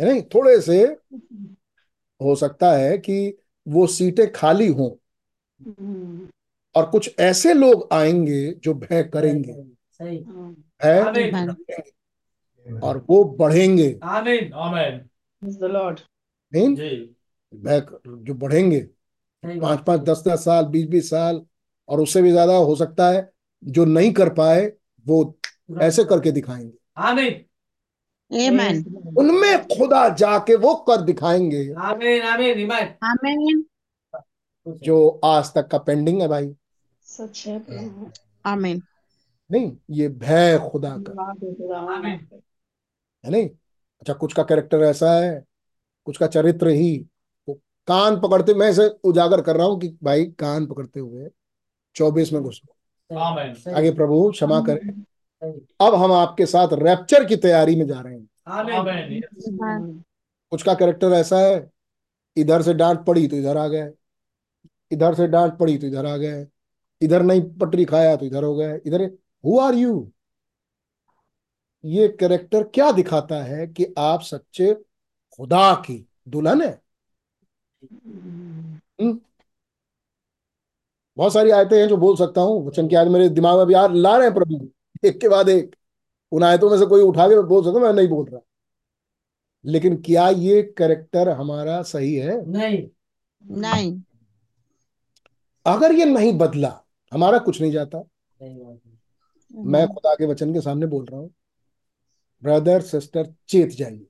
[0.02, 0.98] है नहीं थोड़े से
[2.22, 3.38] हो सकता है कि
[3.68, 4.92] वो सीटें खाली हों।
[5.80, 6.28] हम्म,
[6.76, 9.54] और कुछ ऐसे लोग आएँगे जो भय करेंगे।
[9.92, 11.84] सही। हाँ, भय
[12.84, 15.10] और वो बढ़ेंगे। आमीन आमीन।
[15.44, 16.00] Praise the
[16.54, 16.76] नहीं?
[16.76, 17.16] जी।
[17.56, 18.80] भय जो बढ़ेंगे।
[19.46, 21.46] पाँच पाँच दस दस साल बीस बीस साल
[21.90, 23.32] और उससे भी ज़्यादा हो सकता है
[23.64, 24.74] जो नहीं कर पाए
[25.08, 25.38] वो
[25.82, 27.30] ऐसे करके दिखाएँगे आमीन Amen.
[27.30, 28.21] Praise the Lord.
[28.32, 33.64] उनमें खुदा जाके वो कर दिखाएँगे। आमीन आमीन ईमान Amen.
[34.68, 36.56] जो आज तक का पेंडिंग है भाई।
[37.04, 38.12] सच है प्रभु।
[38.48, 38.82] Amen.
[39.52, 42.28] नहीं ये भय खुदा का। हो आमीन
[43.24, 43.50] है नहीं?
[44.02, 45.46] अच्छा कुछ का कैरेक्टर ऐसा है
[46.06, 47.06] कुछ का चरित्र ही।
[47.50, 47.54] वो
[47.88, 51.30] कान पकड़ते मैं इसे उजागर कर रहा हूँ कि भाई कान पकड़ते हुए
[51.96, 52.74] चौबीस में घुसो।
[53.76, 55.06] आगे प्रभु क्षमा करें।
[55.42, 60.04] अब हम आपके साथ रैप्चर की तैयारी में जा रहे हैं। आमीन Amen.
[60.52, 61.70] कुछ का कैरेक्टर ऐसा है
[62.38, 63.92] इधर से डांट पड़ी तो इधर आ गए
[64.92, 66.46] इधर से डांट पड़ी तो इधर आ गए
[67.02, 69.04] इधर नहीं पटरी खाया तो इधर हो गए इधर
[69.46, 70.12] हु आर यू
[71.86, 74.74] ये कैरेक्टर क्या दिखाता है कि आप सच्चे
[75.40, 76.82] खुदा की दुल्हन है?
[77.84, 79.20] हम्म?
[81.18, 83.74] बहुत सारी आयतें हैं जो बोल सकता हूँ वचन की आज मेरे दिमाग में भी
[83.74, 84.68] यार ला रहे हैं प्रभु।
[85.06, 85.76] एक के बाद एक।
[86.32, 88.40] उन आयतों में से कोई उठा के बोल सकता मैं नहीं बोल रहा।
[89.66, 92.50] लेकिन क्या ये करेक्टर हमारा सही है?
[92.50, 92.88] नहीं।
[93.46, 94.02] नहीं।
[95.66, 96.82] अगर ये नहीं बदला
[97.14, 97.98] हमारा कुछ नहीं जाता।
[99.56, 101.32] मैं खुदा के वचन के सामने बोल रहा हूँ।
[102.44, 104.08] ब्रदर सिस्टर चेत जाइए।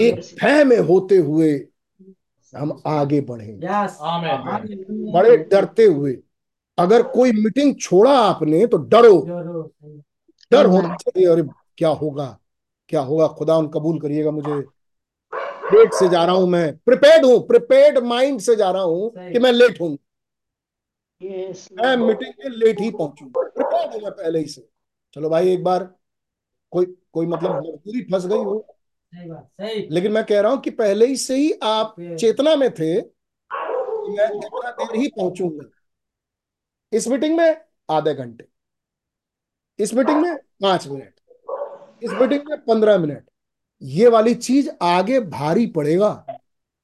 [0.00, 1.68] एक भय में होते हुए
[2.56, 3.60] हम आगे बढ़े।
[5.12, 6.18] बड़े डरते हुए।
[6.78, 9.20] अगर कोई मीटिंग छोड़ा आपने तो डरो।
[10.52, 11.42] डर होना चाहिए अरे
[11.78, 12.26] क्या होगा?
[12.88, 13.26] क्या होगा?
[13.28, 14.60] खुदा उन कबूल करिएगा मुझे।
[15.72, 19.38] लेट से जा रहा हूँ मैं। प्रिपेयर्ड हूँ प्रिपेयर्ड माइंड से जा रहा हूँ कि
[19.38, 19.96] मैं लेट हूँ।
[21.20, 24.66] Yes, मैं मीटिंग में लेट ही पहुंचूँगा प्रिपेयर्ड हूँ मैं पहले ही से।
[25.14, 25.88] चलो भाई एक बार
[26.72, 28.66] कोई कोई मतलब मजबूरी फंस गई हो।
[29.90, 34.26] लेकिन मैं कह रहा हूँ कि पहले ही से ही आप चेतना में थे मैं
[34.26, 35.64] इतना देर ही पहुंचूँगा।
[36.94, 37.56] इस मीटिंग में
[37.90, 38.44] आधे घंटे
[39.78, 41.14] इस मीटिंग में पाँच मिनट
[42.02, 43.24] इस मीटिंग में पंद्रह मिनट।
[43.82, 46.26] ये वाली चीज़ आगे भारी पड़ेगा।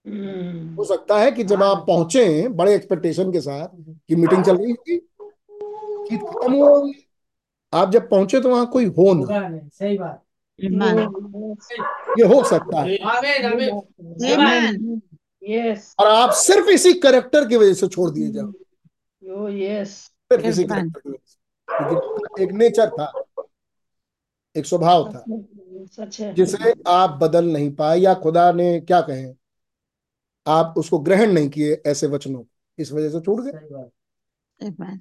[0.07, 3.69] हम्म, हो सकता है कि जब आप पहुँचे बड़े एक्सपेक्टेशन के साथ
[4.09, 4.99] कि मीटिंग चल रही होगी
[6.09, 7.09] कि खत्म होगी।
[7.75, 10.25] आप जब पहुँचे तो वहाँ कोई हो ना। नहीं सही बात।
[12.19, 12.97] ये हो सकता है।
[16.01, 18.53] और आप सिर्फ़ इसी करेक्टर की वजह से छोड़ दिए जाओ।
[19.29, 20.81] Oh yes, सिर्फ़ इसी की
[21.69, 23.25] क्योंकि एक नेचर था
[24.57, 25.25] एक स्वभाव था
[25.87, 29.35] सच है जिसे आप बदल नहीं पाए या खुदा ने क्या कहे
[30.47, 32.45] आप उसको ग्रहण नहीं किए ऐसे वचनों
[32.79, 33.91] इस वजह से छूट गए। सही बात।
[34.63, 34.99] Amen.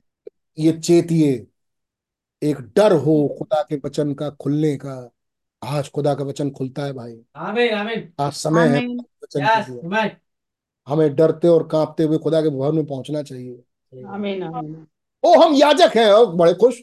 [0.60, 1.48] ये चेतिए
[2.44, 5.12] एक डर हो खुदा के वचन का खुलने का।
[5.64, 10.10] आज खुदा का वचन खुलता है भाई। आमीन आमीन। आज समय है वचन
[10.88, 13.64] हमें डरते और कांपते हुए खुदा के भवन में पहुँचना चाहिए।
[14.08, 14.88] आमीन आमीन
[15.24, 16.82] ओ हम याजक हैं और बड़े खुश।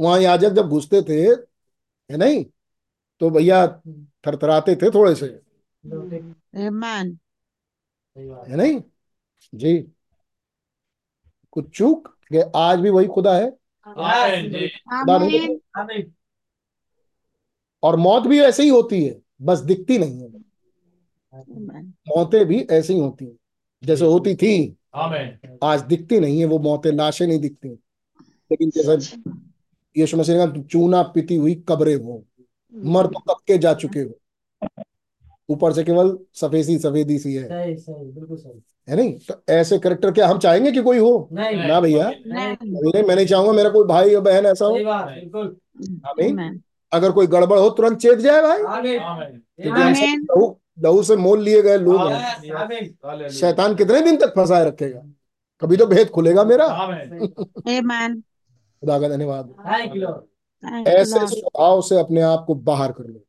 [0.00, 1.20] वहाँ याजक जब घुसते थे
[2.12, 2.44] है नहीं?
[3.20, 3.66] तो भैया
[4.26, 5.40] थरथराते थे थोड़े से।
[6.56, 7.16] Amen.
[8.48, 8.82] है नहीं?
[9.54, 9.92] जी।
[11.50, 13.56] कुछ चूक कि आज भी वही खुदा है?
[17.82, 20.28] और मौत भी ऐसे ही होती है बस दिखती नहीं है।
[22.08, 23.38] मौतें भी ऐसे ही होती हैं।
[23.84, 24.76] जैसे होती थी
[25.64, 27.68] आज दिखती नहीं है वो मौतें लाशें नहीं दिखती।
[28.50, 28.92] लेकिन जैसा
[29.96, 32.24] यीशु मसीह ने कहा चूना पीती हुई कब्रें हो
[32.74, 34.10] मर तो कब के जा चुके हो?
[35.48, 39.18] ऊपर से केवल सफेदी सफेदी सी है। सही सही बिल्कुल सही। है नहीं?
[39.18, 41.28] तो ऐसे करेक्टर क्या हम चाहेंगे कि कोई हो?
[41.32, 44.74] नहीं ना भैया। नहीं। नहीं मैं नहीं चाहूँगा मेरा कोई भाई या बहन ऐसा हो।
[44.74, 46.60] बिल्कुल।
[46.92, 48.96] अगर कोई गड़बड़ हो तुरंत चेत जाए भाई।
[49.66, 55.02] आमीन लहू से मोल लिए गए लोग। हैं शैतान कितने दिन तक फंसाए रखेगा?
[55.60, 56.68] कभी तो भेद खुलेगा मेरा।
[58.80, 59.54] खुदा का धन्यवाद।
[60.88, 63.20] ऐसे स्वभाव से अपने आप को बाहर कर लो।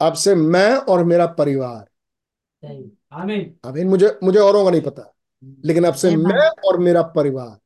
[0.00, 1.88] अब से मैं और मेरा परिवार।
[3.12, 5.14] आमीन। अभी मुझे मुझे औरों का नहीं पता।
[5.64, 7.58] लेकिन अब से मैं और मेरा परिवार।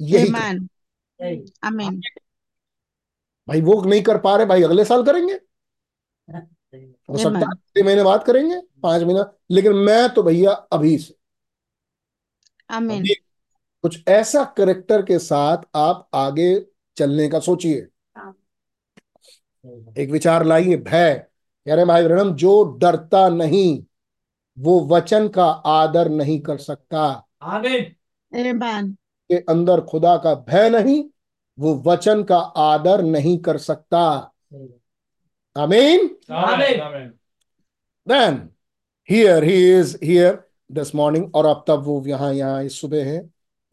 [0.00, 0.28] यही
[1.64, 2.00] Amen.
[3.48, 5.40] भाई वो नहीं कर पा रहे भाई अगले साल करेंगे।
[7.10, 8.60] हो सकता है छह महीने बाद करेंगे?
[8.82, 9.32] पाँच महीना?
[9.50, 11.14] लेकिन मैं तो भैया अभी से
[12.72, 12.98] Amen.
[12.98, 13.14] अभी
[13.82, 16.66] कुछ ऐसा करेक्टर के साथ आप आगे
[16.96, 17.86] चलने का सोचिए।
[19.98, 21.26] एक विचार लाइए भय।
[21.66, 23.84] कह रहे भाई ब्रहणम जो डरता नहीं
[24.58, 27.26] वो वचन का आदर नहीं कर सकता।
[29.30, 31.04] के अंदर खुदा का भय नहीं
[31.58, 34.32] वो वचन का आदर नहीं कर सकता।
[35.58, 37.12] आमीन आमीन आमीन
[38.06, 38.36] then
[39.08, 40.34] here he is here
[40.70, 43.20] this morning और अब तब वो यहाँ यहाँ इस सुबह है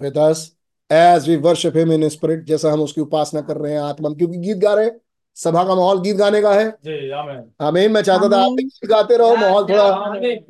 [0.01, 0.41] with us
[0.89, 4.37] as we worship him in spirit जैसा हम उसकी उपासना कर रहे हैं आत्मा क्योंकि
[4.37, 4.99] गीत गा रहे हैं
[5.37, 8.89] सभा का माहौल गीत गाने का है। जी आमीन आमीन मैं चाहता था आप गीत
[8.89, 9.89] गाते रहो माहौल थोड़ा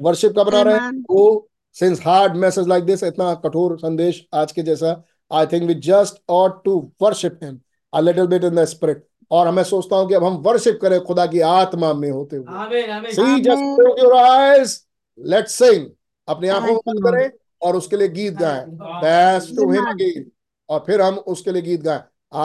[0.01, 4.63] वर्शिप का बना रहे। वो since hard message like this इतना कठोर संदेश आज के
[4.63, 4.91] जैसा
[5.31, 7.59] I think we just ought to worship him
[7.93, 10.99] a little bit in the Spirit और मैं सोचता हूँ कि अब हम वर्शिप करें
[11.03, 14.79] खुदा की आत्मा में होते हुए। आमीन आमीन see just your eyes
[15.19, 15.85] let's sing
[16.27, 17.29] अपनी आँखों को you, करें
[17.61, 18.65] और उसके लिए गीत गाएँ।
[19.03, 20.31] दैट्स टू हिम अगेन
[20.69, 22.03] और फिर हम उसके लिए गीत गाएँ।
[22.35, 22.37] I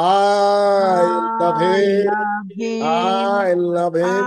[1.40, 2.82] love him.
[2.86, 4.26] I love him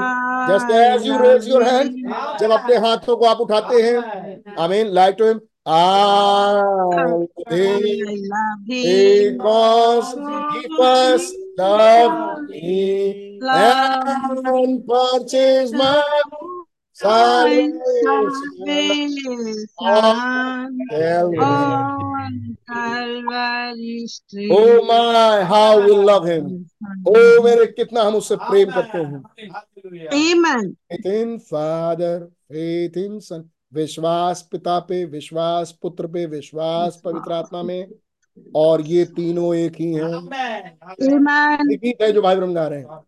[0.50, 2.40] just I as you raise your love hand him.
[2.40, 6.54] जब अपने हाथों को आप उठाते हैं। आमीन like to him I
[6.84, 7.06] I
[8.34, 8.84] love him.
[9.38, 10.10] because
[10.54, 13.40] he first love me.
[13.44, 15.20] Love and my
[17.04, 17.68] oh,
[27.08, 29.24] oh, oh, कितना हम उससे प्रेम करते हैं।
[31.38, 33.44] फादर फेथ
[33.74, 37.88] विश्वास पिता पे विश्वास पुत्र पे विश्वास पवित्र आत्मा में।
[38.56, 40.04] और ये तीनों एक ही हैं.
[41.74, 43.00] एक ही है जो भाई ब्रह्म गा रहे हैं।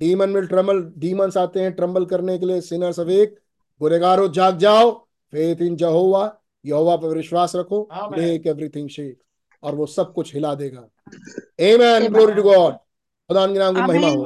[0.00, 3.38] डीमन विल ट्रम्बल डीमंस आते हैं ट्रम्बल करने के लिए। सिनर्स अवेक
[3.80, 4.90] गुरेगारो जाग जाओ।
[5.32, 6.22] फेथ इन जहोवा
[6.64, 9.18] यहोवा पर विश्वास रखो। मेक एवरीथिंग शेक
[9.62, 14.08] और वो सब कुछ हिला देगा। आमेन ग्लोरी टू गॉड खुदा के नाम की महिमा
[14.08, 14.22] हो।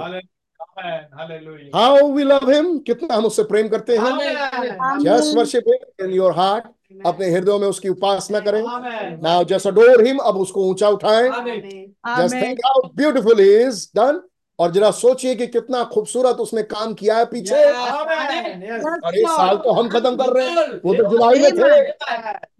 [1.74, 5.64] हाउ वी लव हिम कितना हम उससे प्रेम करते हैं। Just worship
[6.00, 10.36] in your heart अपने हृदय में उसकी उपासना करें। Amen now just adore him अब
[10.36, 11.60] उसको ऊँचा उठाएँ। आमीन
[12.18, 14.20] just think how beautiful is done
[14.58, 19.72] और जरा सोचिए कि कितना खूबसूरत उसने काम किया है पीछे। और ये साल तो
[19.72, 21.92] हम खत्म कर रहे हैं। वो तो जुलाई में थे.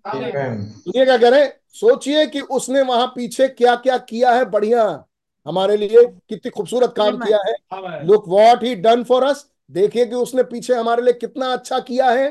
[0.05, 5.05] सुनिए क्या कह रहे हैं सोचिए कि उसने वहाँ पीछे क्या क्या किया है बढ़िया।
[5.47, 10.15] हमारे लिए कितनी खूबसूरत काम किया है। Look what he done for us देखिए कि
[10.15, 12.27] उसने पीछे हमारे लिए कितना अच्छा किया है।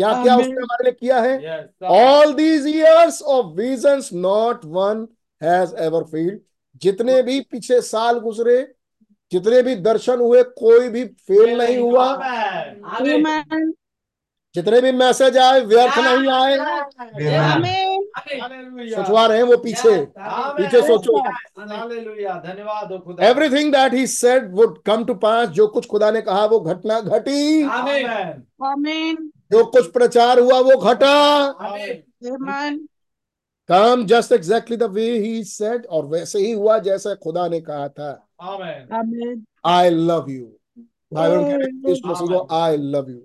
[0.00, 1.70] क्या क्या उसने हमारे लिए किया है?
[1.84, 5.06] All these years of visions not one
[5.42, 6.38] has ever failed
[6.82, 8.74] जितने भी पीछे साल गुजरे
[9.32, 13.72] जितने भी दर्शन हुए कोई भी फेल नहीं हुआ। आमेन आमीन Amen.
[14.54, 16.56] जितने भी मैसेज आए व्यर्थ नहीं आए।
[18.90, 21.18] सोचवा रहे हैं वो पीछे। पीछे सोचो।
[22.38, 26.44] धन्यवाद खुदा। Everything that he said would come to pass जो कुछ खुदा ने कहा
[26.46, 27.62] वो घटना घटी.
[29.50, 31.10] जो कुछ प्रचार हुआ वो घटा।
[31.66, 32.86] आमेन
[33.68, 37.88] काम just exactly the way he said और वैसे ही हुआ जैसा खुदा ने कहा
[37.88, 38.10] था।
[39.66, 40.46] I love you
[41.16, 43.20] I love you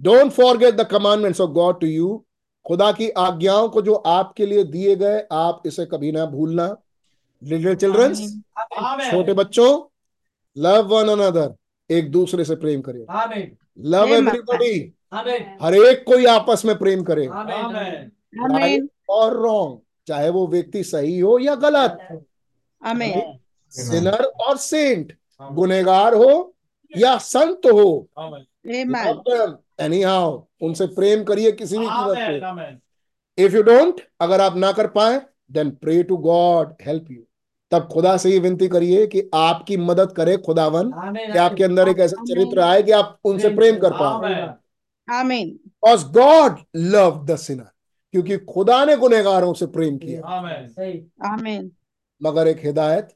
[0.00, 2.24] don't forget the commandments of God to you
[2.66, 6.66] खुदा की आज्ञाओं को जो आपके लिए दिए गए आप इसे कभी ना भूलना।
[7.42, 8.20] लिटिल चिल्ड्रंस
[9.10, 9.70] छोटे बच्चों
[10.56, 11.54] लव वन अनदर
[11.90, 14.16] एक दूसरे से प्रेम करें लव Amen.
[14.16, 14.92] एवरीबॉडी
[15.62, 17.26] हर एक कोई आपस में प्रेम करे.
[19.10, 21.98] और रॉन्ग चाहे वो व्यक्ति सही हो या गलत
[23.12, 23.38] Amen.
[23.72, 26.54] सिनर और सेंट गुनेगार हो
[26.92, 28.08] या संत हो।
[29.80, 34.56] एनी हाउ उनसे प्रेम करिए किसी भी कीमत आमेन पे। इफ़ यू डोंट अगर आप
[34.56, 35.20] ना कर पाए
[35.52, 37.22] then pray to God help you
[37.72, 40.90] तब खुदा से ही विनती करिए कि आपकी मदद करे खुदावन
[41.32, 44.20] कि आपके अंदर एक ऐसा चरित्र आए कि आप उनसे प्रेम कर पाओ
[45.10, 47.70] आमीन because God love the sinner
[48.12, 51.70] क्योंकि खुदा ने गुनहगारों से प्रेम किया। आमीन सही Amen.
[52.22, 53.08] मगर एक हिदायत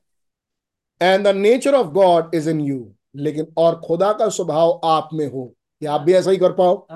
[1.03, 5.27] and the nature of God is in you लेकिन और खुदा का स्वभाव आप में
[5.27, 6.87] हो। कि आप भी ऐसा ही कर पाओ?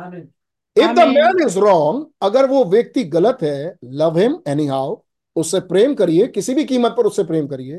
[0.77, 4.97] If the man is wrong अगर वो व्यक्ति गलत है लव हिम एनी हाउ
[5.37, 7.77] उससे प्रेम करिए किसी भी कीमत पर उससे प्रेम करिए।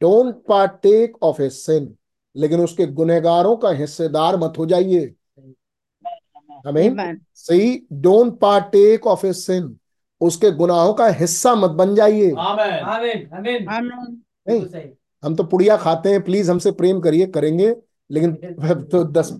[0.00, 1.94] Don't partake of a sin
[2.36, 5.14] लेकिन उसके गुनहगारों का हिस्सेदार मत हो जाइए।
[6.68, 7.16] आमीन Amen.
[7.34, 9.76] सही don't partake of a sin
[10.20, 12.30] उसके गुनाहों का हिस्सा मत बन जाइए।
[15.24, 17.76] हम तो पुड़िया खाते हैं प्लीज़ हमसे प्रेम करिए करेंगे
[18.10, 18.34] लेकिन
[18.92, 19.32] तो दस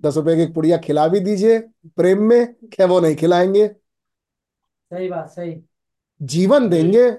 [0.00, 1.58] दस रुपए की पुड़िया खिला भी दीजिए
[1.96, 5.64] प्रेम में क्या वो नहीं खिलाएँगे। सही बात सही।
[6.22, 7.10] जीवन देंगे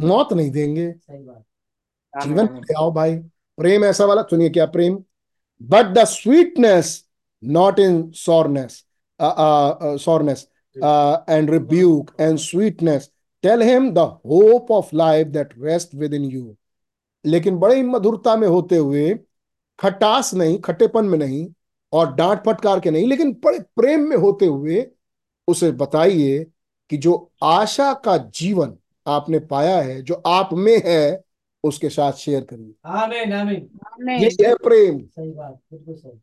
[0.00, 1.44] मौत नहीं देंगे। सही बात।
[2.26, 3.16] जीवन आओ भाई।
[3.58, 5.04] प्रेम ऐसा वाला सुनिए क्या प्रेम।
[5.62, 7.04] But the sweetness
[7.44, 8.84] not in soreness
[10.02, 13.10] soreness and rebuke and sweetness
[13.42, 16.56] tell him the hope of life that rest within you
[17.26, 19.18] लेकिन बड़ी मधुरता में होते हुए
[19.78, 21.46] खटास नहीं खट्टेपन में नहीं
[21.92, 24.86] और डांट फटकार के नहीं लेकिन बड़े प्रेम में होते हुए
[25.48, 26.46] उसे बताइए
[26.90, 31.22] कि जो आशा का जीवन आपने पाया है जो आप में है
[31.64, 33.68] उसके साथ शेयर करिए। आमीन आमीन
[34.10, 36.20] ये है प्रेम। सही बात बिल्कुल सही।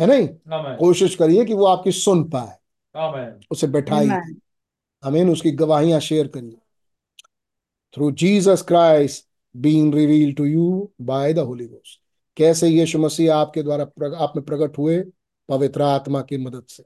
[0.00, 0.28] है नहीं?
[0.76, 2.56] कोशिश करिए कि वो आपकी सुन पाए।
[2.96, 4.34] आमीन उसे बैठाइए। Amen.
[5.04, 6.56] हमें उसकी गवाहियाँ शेयर करिए।
[7.94, 12.00] Through Jesus Christ being reveal to you by the Holy Ghost
[12.36, 15.04] कैसे यीशु मसीह आपके द्वारा प्रग, आप में प्रकट हुए?
[15.48, 16.84] पवित्र आत्मा की मदद से।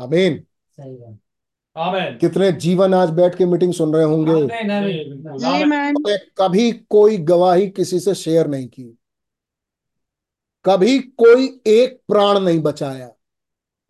[0.00, 1.18] आमीन सही बात।
[1.76, 4.46] आमीन कितने जीवन आज बैठ के मीटिंग सुन रहे होंगे.
[6.38, 8.97] कभी कोई गवाही किसी से शेयर नहीं की।
[10.68, 13.12] कभी कोई एक प्राण नहीं बचाया।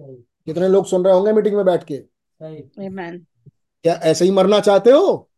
[0.02, 1.96] कितने लोग सुन रहे होंगे मीटिंग में बैठ के?
[3.82, 5.30] क्या ऐसे ही मरना चाहते हो?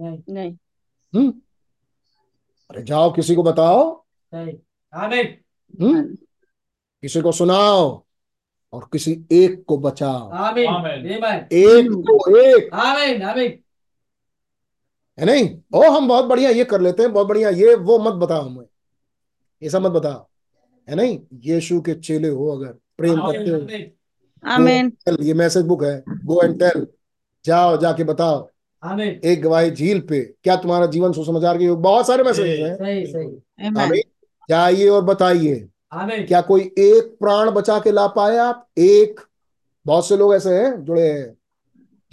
[0.00, 0.52] नहीं। नहीं।
[1.14, 1.30] हम्म।
[2.70, 4.04] अरे जाओ किसी को बताओ।
[4.34, 4.52] सही।
[5.80, 6.14] हम्म।
[7.02, 8.04] किसी को सुनाओ
[8.72, 11.06] और किसी एक को बचाओ। आमीन। आमीन।
[11.52, 13.58] एक को एक। आमीन आमीन।
[15.20, 15.60] है नहीं?
[15.74, 18.66] ओ हम बहुत बढ़िया ये कर लेते हैं बहुत बढ़िया। ये वो मत बताओ हमें।
[19.62, 20.28] ऐसा मत बताओ।
[20.88, 21.20] है नहीं?
[21.32, 26.58] यीशु के चेले हो अगर। प्रेम करते हो। आमीन। ये मैसेज बुक है। गो एंड
[26.60, 26.86] टेल
[27.44, 28.50] जाओ जाके बताओ।
[28.82, 33.06] आमीन। एक गवाही झील पे। क्या तुम्हारा जीवन सुसमाचार के बहुत सारे मैसेज हैं। सही
[33.06, 33.82] सही। Amen.
[33.82, 34.02] आमीन।
[34.50, 38.68] जाइए और बताइए। क्या कोई एक प्राण बचा के ला पाए आप?
[38.78, 39.20] एक।
[39.86, 41.38] बहुत से लोग ऐसे हैं जुड़े हैं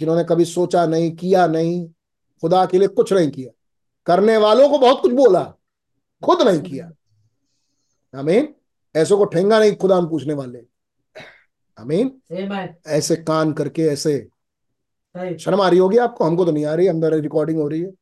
[0.00, 1.88] जिन्होंने कभी सोचा नहीं किया नहीं।
[2.40, 3.50] खुदा के लिए कुछ नहीं किया।
[4.06, 5.42] करने वालों को बहुत कुछ बोला।
[6.24, 6.92] खुद नहीं किया।
[8.14, 8.54] आमीन।
[8.94, 10.58] ऐसों को ठेंगा नहीं खुदा हम पूछने वाले।
[11.78, 12.12] आमीन?
[12.32, 14.18] आमीन ऐसे कान करके ऐसे।
[15.38, 16.24] शर्म आ रही होगी आपको?
[16.24, 17.92] हमको तो नहीं आ रही अंदर रिकॉर्डिंग हो रही है।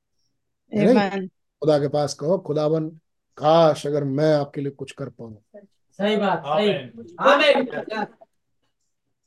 [0.72, 1.28] नहीं?
[1.62, 2.88] खुदा के पास कहो खुदावन
[3.38, 5.36] काश अगर मैं आपके लिए कुछ कर पाऊँ।
[5.98, 6.42] सही बात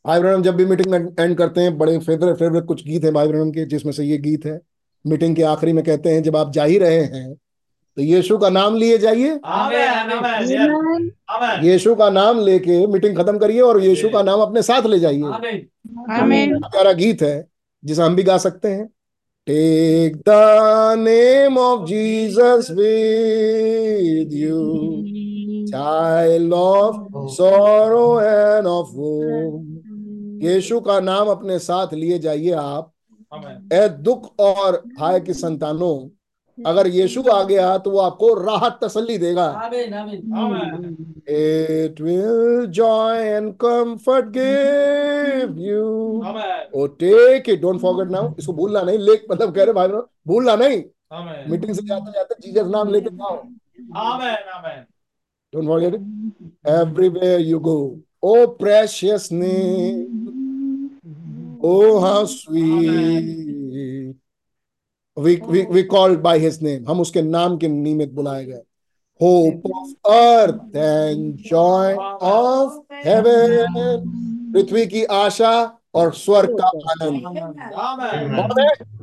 [0.06, 3.14] भाई ब्रहणम जब भी मीटिंग में एंड करते हैं बड़े फेवरेट फेवरेट कुछ गीत हैं
[3.14, 4.60] भाई ब्रहणम के जिसमें से ये गीत है।
[5.06, 7.36] मीटिंग के आखिरी में कहते हैं जब आप जा ही रहे हैं
[7.98, 9.40] तो यीशु का नाम लिए जाइए।
[11.64, 15.24] यीशु का नाम लेके मीटिंग खत्म करिए और यीशु का नाम अपने साथ ले जाइए।
[16.12, 17.48] आमीन प्यारा गीत है
[17.84, 18.86] जिसे हम भी गा सकते हैं।
[19.48, 24.60] Take the name of Jesus with you
[25.68, 26.96] child of
[27.36, 29.62] sorrow and of woe.
[30.44, 32.92] यीशु का नाम अपने साथ लिए जाइए आप।
[33.74, 35.96] ए दुख और हाय की संतानों
[36.58, 39.48] अगर यीशु आ गया तो वो आपको राहत तसल्ली देगा।
[41.30, 45.84] It will joy and comfort give you
[46.76, 49.88] O take it don't forget now इसको भूलना नहीं। लेक मतलब कह रहे भाई
[50.28, 50.84] भूलना नहीं।
[51.50, 53.36] मीटिंग से जाते जाते जीजस नाम लेके जाओ।
[53.98, 54.80] Amen amen
[55.54, 56.02] don't forget it
[56.70, 57.78] everywhere you go
[58.24, 60.32] O precious name
[61.66, 63.42] O how sweet
[65.18, 68.62] we called by his name हम उसके नाम के निमित बुलाए गए।
[69.22, 74.04] Hope of earth and joy of heaven
[74.54, 75.54] पृथ्वी की आशा
[75.96, 77.22] और स्वर्ग का आनंद।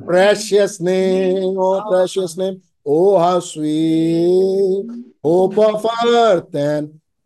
[0.05, 2.55] Precious name O precious name
[2.85, 4.91] O how sweet
[5.25, 6.57] hope of earth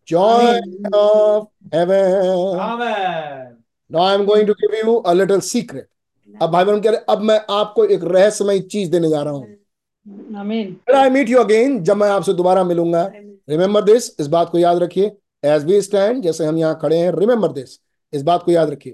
[0.08, 0.60] joy
[0.96, 1.46] of
[1.76, 2.56] heaven
[3.92, 5.88] now I am going to give you a little secret
[6.42, 9.48] अब भाई बहन कह रहे अब मैं आपको एक रहस्यमय चीज़ देने जा रहा हूँ।
[10.96, 13.06] आई मीट यू अगेन जब मैं आपसे दोबारा मिलूँगा?
[13.50, 15.12] रिमेंबर दिस इस बात को याद रखिए।
[15.44, 17.80] एज वी स्टैंड जैसे हम यहाँ खड़े हैं रिमेंबर दिस
[18.14, 18.94] इस बात को याद रखिए।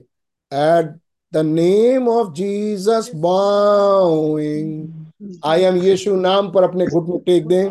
[0.52, 0.96] At
[1.34, 5.01] the name of Jesus bowing
[5.46, 7.68] I am यीशु नाम पर अपने घुटने टेक दें।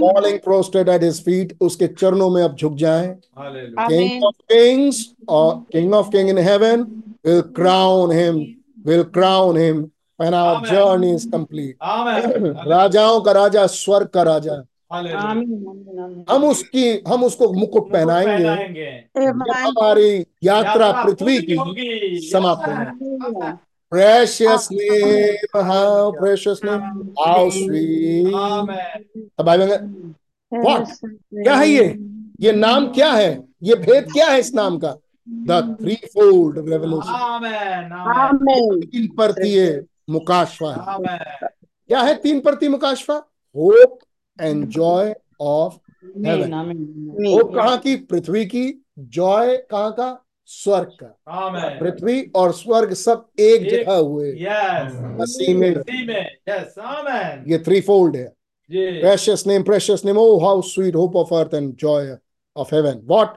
[0.00, 5.54] Falling prostrate at his feet उसके चरणों में अब झुक जाएँ। किंग ऑफ़ किंग्स और
[5.72, 6.82] king of king in heaven
[7.26, 8.36] will crown him
[8.86, 9.82] will crown him
[10.20, 11.76] when our journey is complete
[12.68, 14.62] राजाओं का राजा स्वर्ग का राजा।
[16.30, 18.44] हम उसकी हम उसको मुकुट पहनाएँगे।
[19.18, 20.10] हमारी
[20.44, 21.56] यात्रा पृथ्वी की
[22.30, 23.52] समाप्त होगी।
[23.90, 27.14] Precious name how precious name.
[27.18, 28.34] How sweet.
[28.34, 29.04] Amen.
[29.38, 30.14] अब भाई बहन
[30.52, 30.88] What?
[31.34, 31.98] क्या है ये?
[32.40, 33.44] ये नाम क्या है?
[33.62, 34.96] ये भेद क्या है इस नाम का?
[35.28, 37.92] The threefold revelation Amen.
[37.92, 38.16] Amen.
[38.18, 41.48] आमीन तीन परतीय मुकाशवा है। Amen.
[41.88, 43.16] क्या है तीन परती मुकाशवा
[43.56, 43.98] hope
[44.40, 45.74] and joy of
[46.14, 47.96] hope कहाँ की?
[47.96, 50.25] पृथ्वी की। जॉय कहाँ का?
[50.46, 51.06] स्वर्ग का।
[51.78, 54.32] पृथ्वी और स्वर्ग सब एक जगह हुए।
[57.48, 58.32] ये थ्री फोल्ड है।
[59.00, 62.16] Precious name precious name O how sweet hope of earth and joy
[62.56, 63.28] of heaven what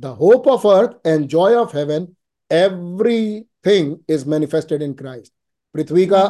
[0.00, 2.08] the hope of earth and joy of heaven
[3.66, 5.32] everything is manifested in Christ
[5.74, 6.24] पृथ्वी का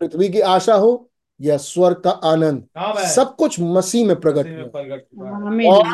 [0.00, 1.10] पृथ्वी की आशा हो
[1.40, 2.64] या स्वर्ग का आनंद।
[3.06, 5.28] सब कुछ मसीह में प्रकट हुआ।
[5.70, 5.86] और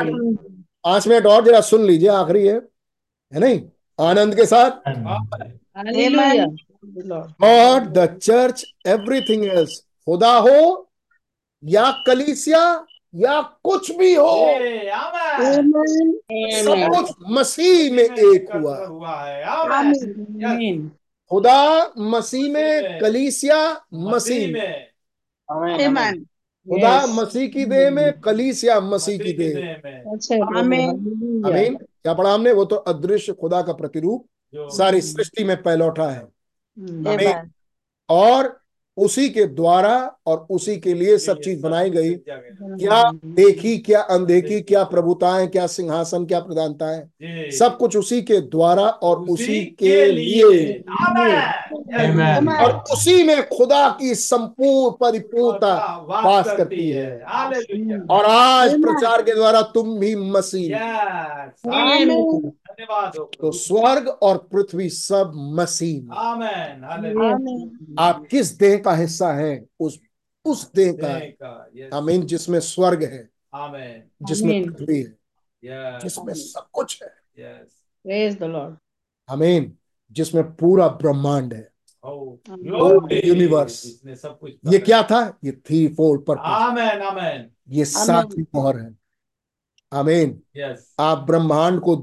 [0.87, 2.57] आज में डॉट जरा सुन लीजिए आखिरी है।
[3.33, 3.61] है नहीं?
[4.01, 4.71] आनंद के साथ.
[7.43, 10.91] God the church everything else खुदा हो
[11.65, 14.37] या कलीसिया या कुछ भी हो.
[16.65, 18.77] सब कुछ मसीह में एक हुआ।
[20.47, 20.89] है.
[21.31, 24.87] खुदा मसीह में कलीसिया मसीह में.
[26.71, 30.13] खुदा मसीह की देह में कलीसिया मसीह की देह में.
[30.13, 30.91] अच्छा आमीन
[31.47, 32.53] आमीन क्या पढ़ा हमने?
[32.53, 36.23] वो तो अदृश्य खुदा का प्रतिरूप सारी सृष्टि में पैलौटा है।
[37.09, 37.51] आमीन
[38.09, 38.62] और
[39.05, 39.95] उसी के द्वारा
[40.27, 43.03] और उसी के लिए सब चीज़ बनाई गई। क्या
[43.37, 47.51] देखी क्या अनदेखी क्या प्रभुताएँ क्या सिंहासन क्या प्रधानताएँ.
[47.51, 50.83] सब कुछ उसी के द्वारा और उसी के लिए।
[52.59, 55.75] और उसी में खुदा की संपूर्ण परिपूर्णता
[56.09, 57.11] वास करती है।
[58.11, 60.77] और आज प्रचार के द्वारा तुम भी मसीह।
[62.83, 66.13] धन्यवाद। हो तो स्वर्ग और पृथ्वी सब मसीह.
[66.13, 69.99] आमीन आप किस देह का हिस्सा है उस
[70.45, 71.97] उस देह का?
[71.97, 74.27] आमीन जिसमें स्वर्ग है Amen.
[74.29, 77.69] जिसमें पृथ्वी है जिसमें सब कुछ है। Yes.
[78.05, 78.77] प्रेज द लॉर्ड
[79.29, 79.73] आमीन
[80.13, 81.71] जिसमें पूरा ब्रह्मांड है।
[82.05, 82.39] Oh,
[83.09, 83.85] universe.
[83.87, 85.21] इसने सब कुछ ये क्या था?
[85.45, 87.05] ये थ्री फोल्ड पर Amen.
[87.11, 87.45] Amen.
[87.69, 88.95] ये सातवीं मोहर है।
[89.93, 90.79] आमीन। Yes.
[90.99, 91.97] आप ब्रह्मांड को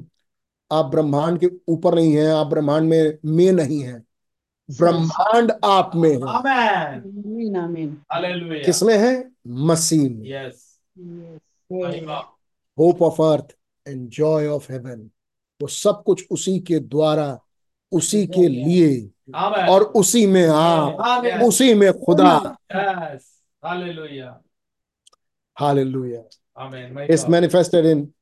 [0.71, 4.03] आप ब्रह्मांड के ऊपर नहीं है आप ब्रह्मांड में में नहीं है।
[4.77, 6.19] ब्रह्मांड आप में है.
[8.63, 9.31] किसमें है?
[9.47, 10.53] मसीह में। Yes.
[12.79, 13.55] Hope of earth
[13.87, 15.09] and joy of heaven
[15.61, 17.39] वो सब कुछ उसी के द्वारा
[17.91, 19.09] उसी के लिए।
[19.69, 22.57] और उसी में आप उसी में खुदा.
[25.59, 26.23] Hallelujah.
[26.61, 27.11] Amen.
[27.11, 28.13] Is manifested in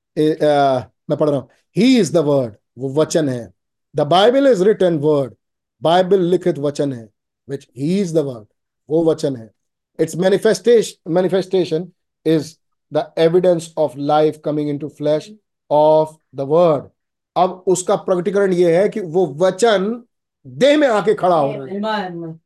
[1.10, 3.54] मैं पढ़ रहा हूँ। ही इज़ द वर्ड वो वचन है.
[3.96, 5.36] The Bible is written word
[5.82, 7.08] Bible लिखित वचन है
[7.48, 8.46] which he is the word
[8.90, 9.52] वो वचन है.
[10.00, 11.92] It's manifestation manifestation
[12.26, 12.56] is
[12.92, 15.32] the evidence of life coming into flesh
[15.72, 16.90] of the word
[17.36, 20.04] अब उसका प्रकटीकरण यह है कि वो वचन
[20.46, 22.38] देह में आके खड़ा हो रहा है।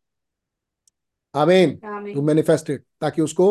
[1.35, 1.75] आमीन
[2.13, 3.45] टू मैनिफेस्टेड ताकि उसको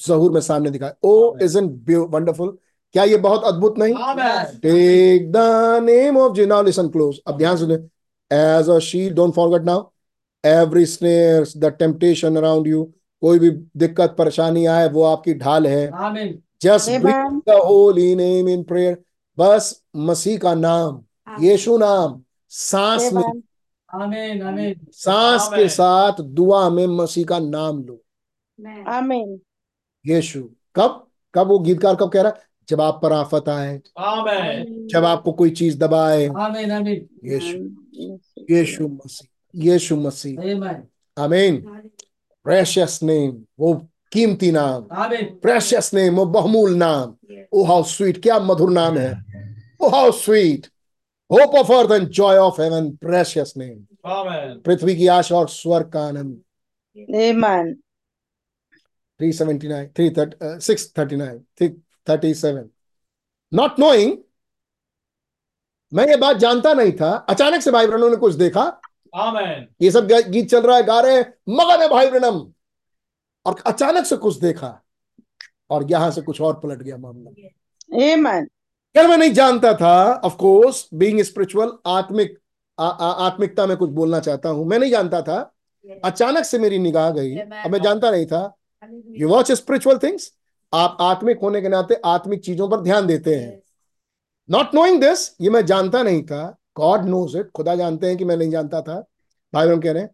[0.00, 1.66] जहूर में सामने दिखाए। ओ इज़ इन
[2.10, 2.56] वंडरफुल
[2.94, 3.94] क्या ये बहुत अद्भुत नहीं?
[4.62, 5.36] टेक द
[5.84, 7.74] नेम ऑफ़ जी नाउ लिसन क्लोज अब ध्यान सुने.
[8.30, 9.82] As a shield don't forget now
[10.44, 12.84] every snares the temptation around you
[13.22, 16.32] कोई भी दिक्कत परेशानी आए वो आपकी ढाल है। Amen.
[16.62, 17.40] Just Amen.
[17.48, 18.96] The holy name in prayer
[19.38, 21.02] बस मसीह का नाम
[21.42, 24.40] यीशु नाम सांस में Amen.
[24.42, 24.74] Amen.
[24.92, 28.00] सांस के साथ दुआ में मसीह का नाम लो।
[28.88, 29.40] आमीन
[30.06, 30.42] यीशु।
[30.76, 31.06] कब?
[31.34, 32.53] कब वो गीतकार कब कह रहा है?
[32.68, 33.78] जब आप पर आफत आए
[34.86, 36.70] जब आपको कोई चीज़ दबाए Amen.
[36.70, 36.96] Amen.
[37.24, 37.58] यीशु
[38.50, 39.28] यीशु मसीह
[39.64, 40.76] यीशु मसीह। Amen.
[41.18, 41.56] आमीन।
[42.44, 47.16] प्रेशियस नेम वो कीमती नाम। प्रेशियस नेम वो बहुमूल नाम।
[47.52, 49.24] ओ हाउ स्वीट क्या मधुर नाम है।
[49.80, 50.66] O how sweet
[51.32, 53.86] hope of earth and joy of heaven precious name
[54.60, 56.40] पृथ्वी की आशा और स्वर्ग का आनंद।
[59.20, 59.94] Three seventy nine Amen.
[59.94, 62.70] 379 330 uh, 639 337
[63.54, 64.18] not knowing
[65.92, 68.80] मैं ये बात जानता नहीं था। अचानक से भाई ब्रनों ने कुछ देखा।
[69.16, 69.74] Amen.
[69.82, 72.52] ये सब गीत चल रहा है गा रहे हैं। मगन है भाई ब्रनम
[73.46, 74.82] और अचानक से कुछ देखा
[75.70, 77.30] और यहाँ से कुछ और पलट गया मामला।
[77.98, 78.48] Amen.
[78.96, 82.38] यार मैं नहीं जानता था। ऑफ़ कोर्स बीइंग स्पिरिचुअल आत्मिक
[82.80, 85.54] आ, आ, आत्मिकता में कुछ बोलना चाहता हूँ। मैं नहीं जानता था।
[86.04, 88.56] अचानक से मेरी निगाह गई। अब मैं जानता नहीं था।
[89.06, 90.32] यू वॉच स्पिरिचुअल थिंग्स
[90.74, 93.60] आप आत्मिक होने के नाते आत्मिक चीज़ों पर ध्यान देते हैं।
[94.48, 98.24] नॉट नोइंग दिस ये मैं जानता नहीं था। गॉड नोज़ इट खुदा जानते हैं कि
[98.24, 98.98] मैं नहीं जानता था।
[99.52, 100.10] भाई बहन कह रहे हैं।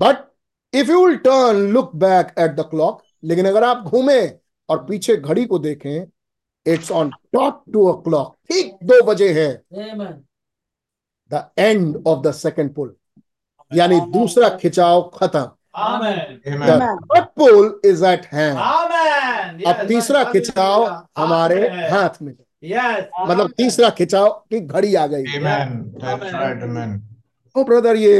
[0.00, 0.24] But
[0.72, 4.20] if you will turn look back at the clock लेकिन अगर आप घूमे
[4.68, 6.06] और पीछे घड़ी को देखें
[6.66, 9.50] it's on top two o'clock ठीक दो बजे है।
[11.30, 12.94] The end of the second pull
[13.72, 16.40] यानी दूसरा खिंचाव खत्म। Amen.
[17.84, 19.60] Is at hand Amen.
[19.60, 19.66] Yes.
[19.68, 20.84] अब तीसरा खिंचाव
[21.18, 21.90] हमारे Amen.
[21.92, 23.02] हाथ में Yes.
[23.28, 26.98] मतलब तीसरा खिंचाव की घड़ी आ गई Amen.
[27.56, 28.16] ओ ब्रदर ये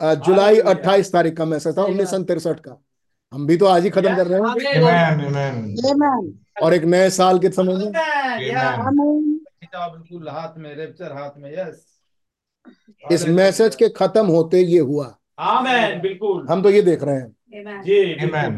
[0.00, 2.76] जुलाई अट्ठाईस तारीख का मैसेज था उन्नीस सौ तिरसठ का
[3.32, 4.46] हम भी तो आज ही खत्म कर रहे हैं
[4.80, 5.20] Amen.
[5.28, 5.54] Amen.
[5.92, 6.24] Amen.
[6.62, 7.92] और एक नए साल के समय में
[9.62, 11.86] बिल्कुल हाथ रेप्चर हाथ में यस
[13.04, 16.00] इस मैसेज के खत्म होते ये हुआ Amen.
[16.02, 18.54] बिल्कुल। हम तो ये देख रहे हैं। जी बिल्कुल। Amen.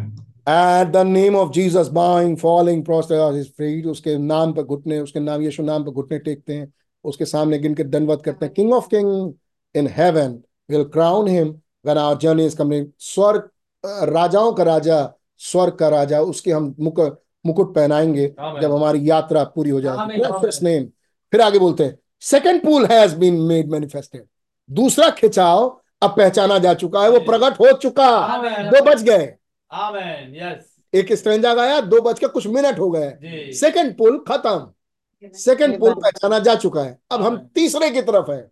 [0.49, 5.43] At the name of Jesus bowing falling prostrate feet उसके नाम पर घुटने उसके नाम
[5.43, 6.73] यीशु नाम पर घुटने टेकते हैं
[7.05, 9.33] उसके सामने गिन के दंडवत करते हैं। King of king
[9.75, 10.39] in heaven
[10.71, 11.49] will crown him
[11.85, 13.49] when our journey is coming स्वर्ग
[13.85, 14.99] राजाओं का राजा
[15.39, 17.01] स्वर्ग का राजा उसके हम मुक
[17.47, 18.27] मुकुट पहनाएँगे
[18.63, 20.91] जब हमारी यात्रा पूरी हो जाएगी आमीन,
[21.33, 24.25] फिर आगे बोलते हैं। Second pull has been made manifested
[24.71, 28.39] दूसरा खिंचाव अब पहचाना जा चुका है वो प्रकट हो चुका।
[28.71, 29.35] दो बज गए।
[29.71, 30.55] Amen.
[30.95, 35.95] एक स्ट्रेंजर आया दो बज के कुछ मिनट हो गए। सेकंड पुल खत्म। सेकंड पुल
[35.95, 38.51] पहचाना जा चुका है। अब हम तीसरे की तरफ़ है।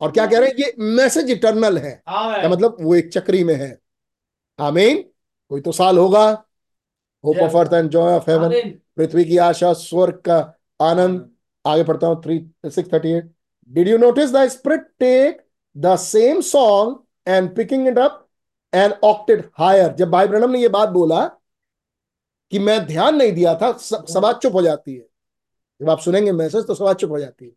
[0.00, 0.56] और क्या कह रहे हैं?
[0.56, 2.76] ये मैसेज इटर्नल है। क्या मतलब?
[2.80, 3.78] वो एक चक्री में है।
[4.58, 5.02] आमीन
[5.50, 6.28] कोई तो साल होगा।
[7.24, 8.52] Hope of earth and joy of heaven
[8.96, 10.38] पृथ्वी की आशा स्वर्ग का
[10.80, 11.30] आनंद।
[11.64, 13.30] आगे पढ़ता हूँ three six thirty eight
[13.70, 15.42] did you notice the spirit take
[15.76, 16.96] the same song
[17.28, 18.26] and picking it up
[18.72, 21.24] and octave higher जब भाई ब्रनम ने ये बात बोला
[22.52, 25.06] कि मैं ध्यान नहीं दिया था सभा चुप हो जाती है।
[25.80, 27.52] जब आप सुनेंगे मैसेज तो सभा चुप हो जाती है।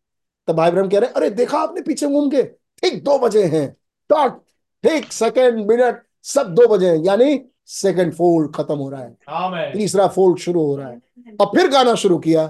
[0.48, 2.44] तब भाई ब्रह्म कह रहे हैं अरे देखा आपने पीछे घूम के?
[2.44, 3.68] ठीक दो बजे हैं।
[4.10, 4.42] डॉट
[4.84, 9.74] ठीक सेकंड मिनट सब दो बजे हैं। यानी सेकंड फोल्ड खत्म हो रहा है। Amen.
[9.74, 11.02] तीसरा फोल्ड शुरू हो रहा है।
[11.42, 12.44] और फिर गाना शुरू किया।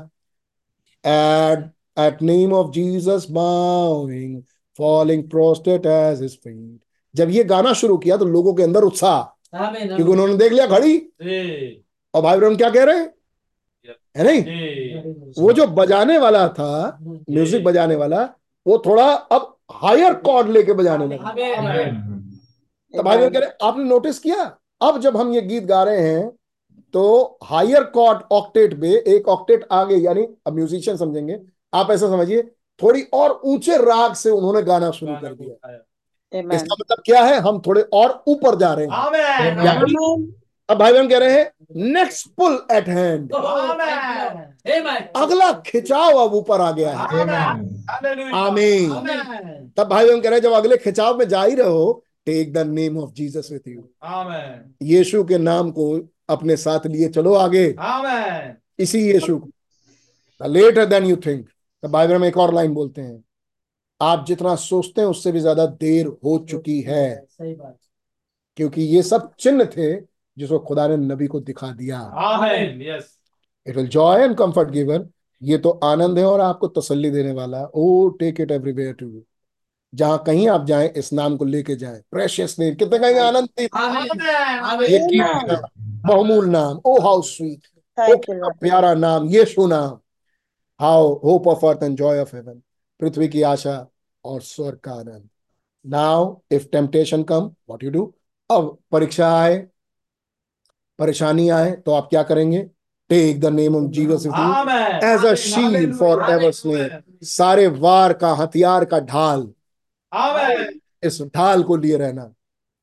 [1.03, 4.41] At at name of Jesus bowing
[4.77, 6.79] falling prostrate as his feet
[7.15, 9.21] जब ये गाना शुरू किया तो लोगों के अंदर उत्साह।
[9.55, 10.97] क्योंकि उन्होंने देख लिया घड़ी।
[12.13, 13.13] और भाई ब्रह्म क्या कह रहे हैं?
[14.17, 14.41] है नहीं?
[15.39, 18.23] वो जो बजाने वाला था म्यूज़िक बजाने वाला
[18.65, 21.31] वो थोड़ा अब हायर कॉर्ड लेके बजाने लगा.
[22.93, 24.43] तो भाई बहन कह रहे आपने नोटिस किया?
[24.81, 26.29] अब जब हम ये गीत गा रहे हैं
[26.93, 31.39] तो हायर कॉर्ड ऑक्टेट पे एक ऑक्टेट आगे यानी अब म्यूजिशियन समझेंगे।
[31.73, 32.41] आप ऐसा समझिए
[32.79, 35.73] थोड़ी और ऊँचे राग से उन्होंने गाना शुरू कर दिया।
[36.53, 37.39] इसका मतलब क्या है?
[37.39, 39.65] हम थोड़े और ऊपर जा रहे हैं। Amen.
[39.65, 40.31] यानी Amen.
[40.69, 41.51] अब भाई बहन कह रहे हैं
[41.93, 43.81] next pull at hand Amen.
[44.75, 45.01] Amen.
[45.15, 48.89] अगला खिंचाव अब ऊपर आ गया है। आमीन
[49.77, 52.57] तब भाई बहन कह रहे हैं जब अगले खिंचाव में जा ही रहो take the
[52.67, 53.89] name of Jesus with you
[54.87, 55.87] यीशु के नाम को
[56.29, 57.65] अपने साथ लिए चलो आगे।
[58.79, 61.47] इसी यीशु को। लेटर देन यू थिंक
[61.83, 63.23] तो बाइबल में एक और लाइन बोलते हैं
[64.01, 67.77] आप जितना सोचते हैं उससे भी ज़्यादा देर हो चुकी है। सही बात।
[68.57, 69.93] क्योंकि ये सब चिन्ह थे
[70.37, 71.99] जिसको खुदा ने नबी को दिखा दिया।
[73.67, 75.07] It will joy and comfort giver
[75.41, 79.23] ये तो आनंद है और आपको तसल्ली देने वाला। O take it everywhere to you
[79.93, 83.49] जहाँ कहीं आप जाएँ इस नाम को लेके जाएँ। प्रेशियस नेम कितने कहेंगे आनंद.
[83.59, 83.67] ये
[84.99, 85.17] Amen.
[85.17, 85.59] नाम,
[86.07, 87.67] बहुमूल नाम ओ हाउ स्वीट.
[87.97, 89.99] प्यारा नाम। यीशु नाम।
[90.79, 92.61] How hope of earth and joy of heaven
[92.99, 93.87] पृथ्वी की आशा
[94.25, 95.29] और स्वर्ग का आनंद
[95.85, 98.13] now if temptation come what you do
[98.51, 99.67] अब परीक्षा आए
[100.99, 102.69] परेशानी आए तो आप क्या करेंगे
[103.09, 105.03] take the name of Amen.
[105.03, 105.33] As a.
[105.33, 106.21] Shield for.
[106.31, 109.53] Ever snake सारे वार का हथियार का ढाल
[111.03, 112.33] इस ढाल को लिए रहना।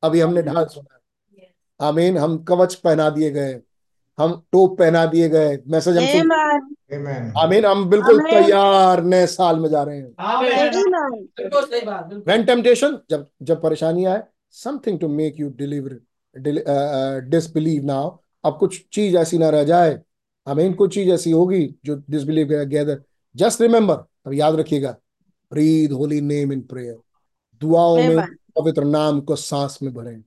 [0.02, 0.98] अभी हमने ढाल सुना।
[1.86, 3.60] आमीन हम कवच पहना दिए गए।
[4.20, 6.32] हम टोप पहना दिए गए। मैसेज हम.
[7.38, 11.22] आमीन हम बिल्कुल तैयार नए साल में जा रहे हैं। आमेन Amen.
[11.22, 14.22] बिल्कुल सही बात बिल्कुल। When temptation जब जब परेशानी आए
[14.66, 15.92] something to make you deliver
[16.40, 18.12] del- uh, uh, disbelieve now
[18.44, 20.00] अब कुछ चीज़ ऐसी ना रह जाए।
[20.48, 23.02] आमीन कुछ चीज़ ऐसी होगी जो डिसबिलीव गैदर
[23.36, 24.96] जस्ट रिमेंबर अब याद रखिएगा
[25.52, 26.96] breathe holy name in prayer
[27.60, 28.16] दुआओं में
[28.60, 30.24] पवित्र नाम को सांस में भरें।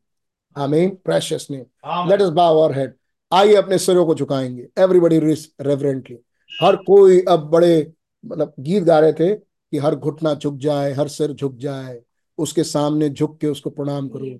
[0.57, 1.65] आमीन प्रेशियस नेम
[2.09, 2.93] लेट अस बाव आवर हेड
[3.33, 6.17] आइए अपने सिरों को झुकाएँगे एवरीबॉडी रेवरेंटली
[6.61, 7.93] हर कोई अब बड़े
[8.25, 12.01] मतलब गीत गा रहे थे कि हर घुटना झुक जाए, हर सिर झुक जाए,
[12.37, 14.39] उसके सामने झुक के उसको प्रणाम करो।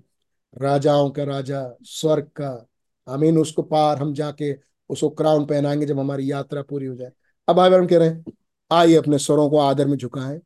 [0.62, 2.66] राजाओं का राजा, स्वर्ग का,
[3.08, 4.56] आमीन, उसको पार हम जाके
[4.88, 7.12] उसको क्राउन पहनाएँगे जब हमारी यात्रा पूरी हो जाए।
[7.48, 8.24] अब भाई बहन कह रहे हैं,
[8.72, 10.40] आइए अपने स्वरों को आदर में झुकाएँ।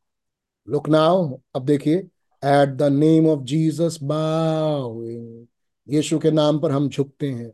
[0.69, 1.97] लुक नाउ अब देखिए
[2.45, 5.47] at the name of Jesus bowing
[5.89, 7.53] यीशु के नाम पर हम झुकते हैं।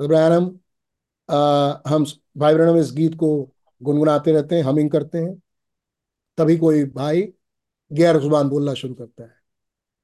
[0.00, 0.44] ब्रैनम
[1.88, 2.04] हम
[2.36, 3.28] भाई ब्रैनम इस गीत को
[3.80, 5.34] गुनगुनाते रहते हैं हमिंग करते हैं।
[6.38, 7.22] तभी कोई भाई
[7.90, 9.34] गैर ज़ुबान बोलना शुरू करता है।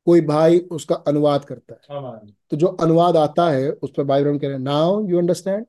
[0.07, 2.18] कोई भाई उसका अनुवाद करता है।
[2.50, 5.66] तो जो अनुवाद आता है उस पर भाई ब्रैनम कह रहे हैं नाउ यू अंडरस्टैंड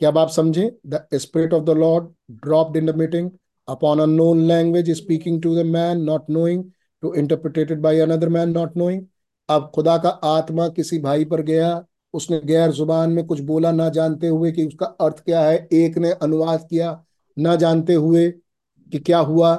[0.00, 0.70] क्या अब आप समझे?
[0.86, 2.08] The spirit of the Lord
[2.42, 3.30] dropped in the meeting
[3.68, 6.64] upon a known language speaking to the man not knowing
[7.02, 9.06] to interpretated by another man not knowing
[9.48, 11.72] अब खुदा का आत्मा किसी भाई पर गया
[12.16, 15.98] उसने गैर ज़ुबान में कुछ बोला ना जानते हुए कि उसका अर्थ क्या है। एक
[15.98, 16.90] ने अनुवाद किया
[17.36, 18.30] ना जानते हुए
[18.92, 19.54] कि क्या हुआ।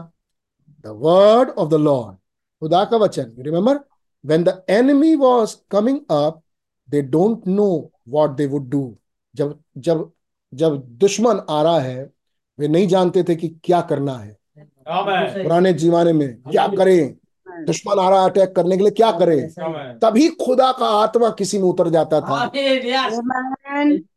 [0.86, 2.16] The word of the Lord
[2.62, 3.80] खुदा का वचन। Remember
[4.24, 6.40] when the enemy was coming up
[6.90, 7.74] they don't know
[8.10, 8.82] what they would do
[9.36, 10.10] जब जब
[10.54, 12.10] जब दुश्मन आ रहा है
[12.60, 14.36] वे नहीं जानते थे कि क्या करना है।
[14.88, 17.16] पुराने जमाने में क्या करें?
[17.66, 19.50] दुश्मन आ रहा है अटैक करने के लिए क्या करें?
[20.00, 22.46] तभी खुदा का आत्मा किसी में उतर जाता था.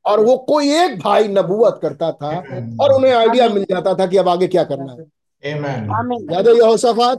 [0.06, 2.36] और वो कोई एक भाई नबूवत करता था
[2.80, 5.04] और उन्हें आइडिया मिल जाता था कि अब आगे क्या करना है.
[6.32, 7.18] याद है यहोशाफात.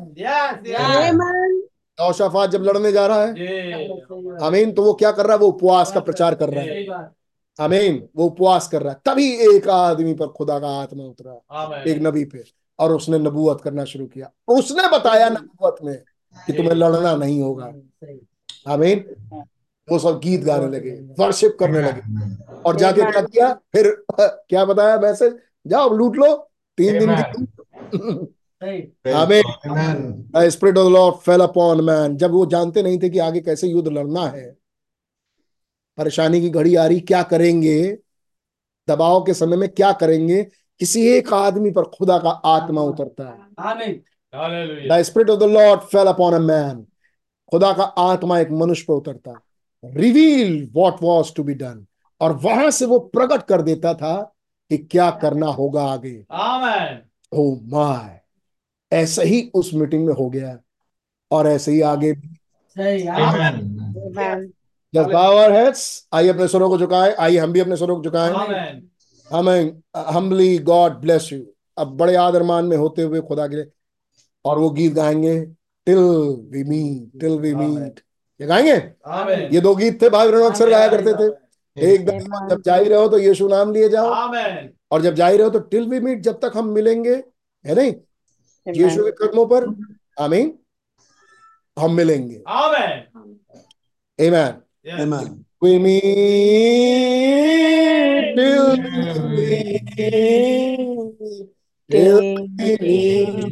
[2.00, 5.40] यहोशाफात जब लड़ने जा रहा है जी आमीन तो वो क्या कर रहा है?
[5.40, 7.09] वो उपवास का प्रचार कर रहा है।
[7.59, 12.01] आमीन वो उपवास कर रहा है। तभी एक आदमी पर खुदा का आत्मा उतरा एक
[12.01, 12.43] नबी पे
[12.80, 15.98] और उसने नबूवत करना शुरू किया। उसने बताया नबूवत में
[16.48, 17.74] कि तुम्हें लड़ना नहीं होगा।
[18.68, 19.16] आमीन।
[19.92, 22.35] वो सब गीत गाने लगे वर्शिप करने लगे।
[22.66, 27.45] और जाके क्या किया फिर क्या बताया मैसेज जाओ लूट लो तीन दिन की.
[30.50, 33.88] Spirit of Lord fell upon man जब वो जानते नहीं थे कि आगे कैसे युद्ध
[33.88, 34.58] लड़ना है
[35.98, 37.98] परेशानी की घड़ी आ रही क्या करेंगे?
[38.90, 40.43] दबाव के समय में क्या करेंगे?
[40.80, 44.01] किसी एक आदमी पर खुदा का आत्मा उतरता है। आमीन।
[44.35, 46.88] The spirit of the Lord fell upon a man
[47.51, 49.42] खुदा का आत्मा एक मनुष्य पर उतरता।
[49.85, 51.85] Reveal what was to be done
[52.22, 54.35] और वहाँ से वो प्रकट कर देता था
[54.69, 57.01] कि क्या करना होगा आगे। आमेन
[57.34, 58.22] ओ माय
[58.92, 60.58] ऐसे ही उस मीटिंग में हो गया।
[61.32, 62.27] और ऐसे ही आगे भी।
[62.77, 64.08] सही आमीन Amen.
[64.08, 64.48] Amen.
[64.95, 65.74] Just bow our
[66.14, 68.90] आइए अपने स्वरों को झुकाएँ। आइए हम भी अपने स्वरों को झुकाएँ। आमेन
[69.34, 71.45] हमें हम्बली गॉड ब्लेस यू
[71.77, 73.66] अब बड़े आदर मान में होते हुए खुदा के लिए
[74.45, 75.39] और वो गीत गाएँगे
[75.87, 75.97] till
[76.51, 77.99] we meet till we meet
[78.39, 78.75] ये गाएँगे?
[79.55, 81.27] ये दो गीत थे भाई बहनों अक्सर गाया करते थे।
[81.77, 82.49] एक Amen.
[82.49, 84.09] जब जा ही रहे हो तो यीशु नाम लिए जाओ।
[84.91, 87.15] और जब जा ही रहे हो तो टिल वी मीट जब तक हम मिलेंगे
[87.65, 87.93] है नहीं?
[88.67, 89.65] यीशु के कदमों पर
[90.19, 90.53] आमीन
[91.77, 92.91] हम मिलेंगे। आमेन
[94.29, 95.91] आमेन We meet
[98.35, 98.69] till
[99.33, 99.51] we
[99.91, 100.55] meet,
[101.89, 102.17] till
[102.57, 102.69] we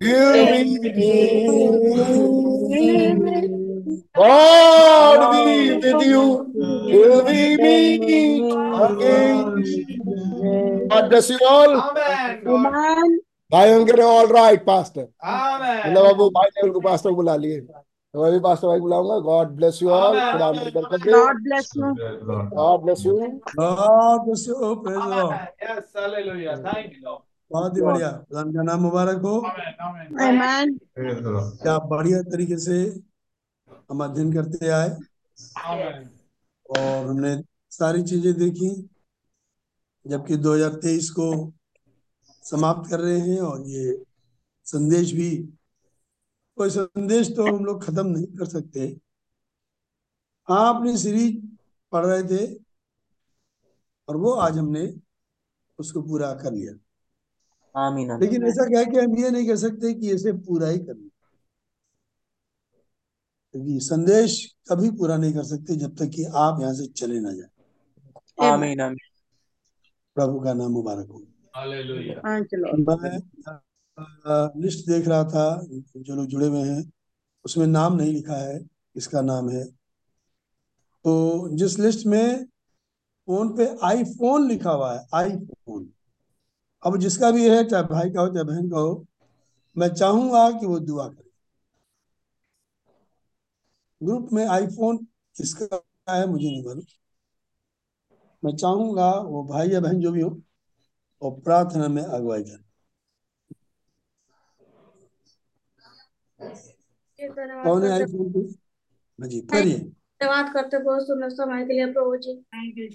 [0.00, 1.46] till we meet.
[4.16, 6.24] God be with you
[6.90, 8.02] till we meet
[8.86, 9.44] again.
[10.88, 11.72] God bless you all.
[11.76, 13.18] Amen Amen.
[13.52, 17.10] भाई हम कह रहे ऑल राइट पास्टर आमेन मतलब अब वो भाई लेवल को पास्टर
[17.10, 17.60] को बुला लिए
[18.13, 20.15] तो मैं भी पास्टर भाई बुलाऊँगा गॉड ब्लेस यू ऑल.
[20.31, 21.91] खुदा you.
[21.99, 22.49] Praise Lord.
[22.53, 23.13] God bless you
[23.59, 24.55] God bless you.
[24.85, 25.21] Praise the
[25.63, 29.35] yes hallelujah thank you Lord बहुत ही बढ़िया खुदा का नाम मुबारक हो
[30.25, 30.77] आमेन.
[31.63, 32.77] क्या बढ़िया तरीके से
[33.91, 34.89] हम अध्ययन करते आए
[35.69, 36.09] आमेन
[36.65, 37.35] और हमने
[37.77, 38.69] सारी चीज़ें देखी
[40.05, 41.27] जबकि 2023 को
[42.43, 43.97] समाप्त कर रहे हैं और ये
[44.67, 45.29] संदेश भी
[46.57, 48.99] कोई संदेश तो हम लोग खत्म नहीं कर सकते।
[50.49, 51.57] हाँ अपनी सीरीज़
[51.91, 52.55] पढ़ रहे थे
[54.07, 54.93] और वो आज हमने
[55.79, 56.73] उसको पूरा कर लिया।
[57.87, 60.67] आमीन आमीन। लेकिन ऐसा क्या है कि हम ये नहीं कह सकते कि इसे पूरा
[60.67, 61.07] ही करना
[63.51, 67.31] क्योंकि संदेश कभी पूरा नहीं कर सकते जब तक कि आप यहाँ से चले ना
[67.31, 67.49] जाए।
[68.47, 68.97] आमीन आमीन।
[70.15, 71.23] प्रभु का नाम मुबारक हो.
[72.97, 73.19] मैं
[73.97, 75.61] लिस्ट देख रहा था,
[75.97, 76.91] जो लोग जुड़े हुए हैं,
[77.45, 79.63] उसमें नाम नहीं लिखा है, किसका नाम है।
[81.05, 82.45] तो जिस लिस्ट में
[83.27, 85.89] फ़ोन पे आईफोन लिखा हुआ है आईफोन
[86.83, 89.05] अब जिसका भी है, चाहे भाई का हो, चाहे बहन का हो,
[89.75, 91.29] मैं चाहूँगा कि वो दुआ करे।
[94.01, 94.97] ग्रुप में आईफोन
[95.37, 96.83] किसका है, मुझे नहीं मालूम।
[98.43, 100.41] मैं चाहूँगा वो भाई या बहन जो भी हो
[101.21, 102.70] और प्रार्थना में अगुवाई करे।
[107.63, 112.45] कौन है हाँ जी करिए। धन्यवाद करते बहुत सुंदर समय के लिए प्रभु जी।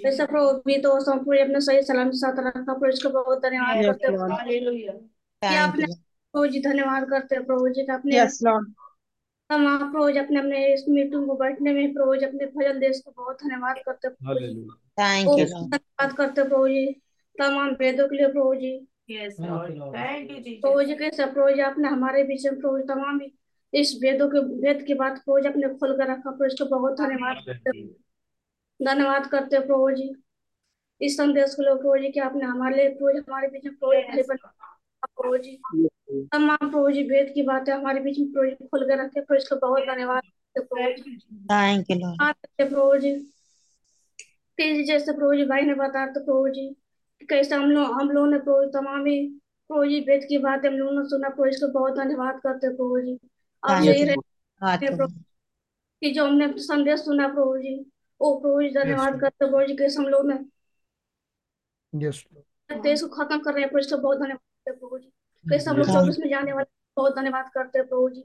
[0.07, 3.85] ऐसा प्रभु भी तो संपूर्ण अपने सही सलाम के साथ रखा प्रभु इसको बहुत धन्यवाद
[3.85, 4.07] करते.
[5.57, 8.67] आपने प्रभु जी धन्यवाद करते हैं प्रभु जी का अपने Yes, Lord.
[9.51, 13.03] तमाम प्रभु जी अपने अपने इस मीटिंग को बैठने में प्रभु जी अपने भजन देश
[13.05, 14.15] को बहुत धन्यवाद करते हैं.
[15.67, 17.03] धन्यवाद करते हैं प्रभु जी।
[17.39, 18.89] तमाम वेदों के लिए प्रभु जी।
[20.61, 23.21] प्रभु जी कैसे प्रभु जी आपने हमारे बीच में प्रभु तमाम
[23.73, 26.97] इस वेदों के वेद की बात प्रभु जी अपने खोल कर रखा प्रभु इसको बहुत
[26.99, 27.71] धन्यवाद करते
[28.81, 30.15] धन्यवाद करते हैं प्रभु जी।
[31.01, 35.37] इस संदेश को लोग प्रभु जी कि आपने हमारे लिए प्रभु हमारे बीच में प्रभु
[35.37, 35.61] जी।
[36.33, 39.37] तमाम प्रभु जी वेद की बातें हमारे बीच में प्रभु जी खोल कर रखे प्रभु
[39.37, 40.23] इसको बहुत धन्यवाद
[40.57, 43.15] करते हैं प्रभु जी।
[44.59, 46.86] कि जैसे प्रभु जी भाई ने बताया तो प्रभु जी कि
[47.21, 49.21] कैसे हम लोग हम लोगों ने प्रभु तमाम ही
[49.71, 52.77] प्रभु जी वेद की बात हम लोगों ने सुना प्रभु इसको बहुत धन्यवाद करते हैं
[52.77, 53.19] प्रभु जी।
[53.63, 54.09] आप Thank सही you.
[54.09, 55.07] रहे
[56.03, 57.75] कि जो हमने संदेश सुना प्रभु जी
[58.21, 60.39] ओ प्रभु जी धन्यवाद करते प्रभु जी कैसे हम लोग ने
[61.93, 62.25] यस
[62.71, 65.09] देश को खत्म कर रहे हैं प्रभु इसको बहुत धन्यवाद करते हैं प्रभु जी।
[65.45, 68.25] कैसे हम लोग चौबीस में जाने वाले बहुत धन्यवाद करते हैं प्रभु जी।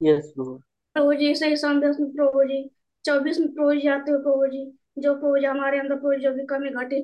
[0.00, 2.62] यस प्रभु जी सही संदेश में प्रभु जी
[3.04, 4.64] चौबीस में प्रभु जी आते हो प्रभु जी।
[4.96, 6.96] जो प्रभु जी हमारे अंदर प्रभु जो भी कमी घटी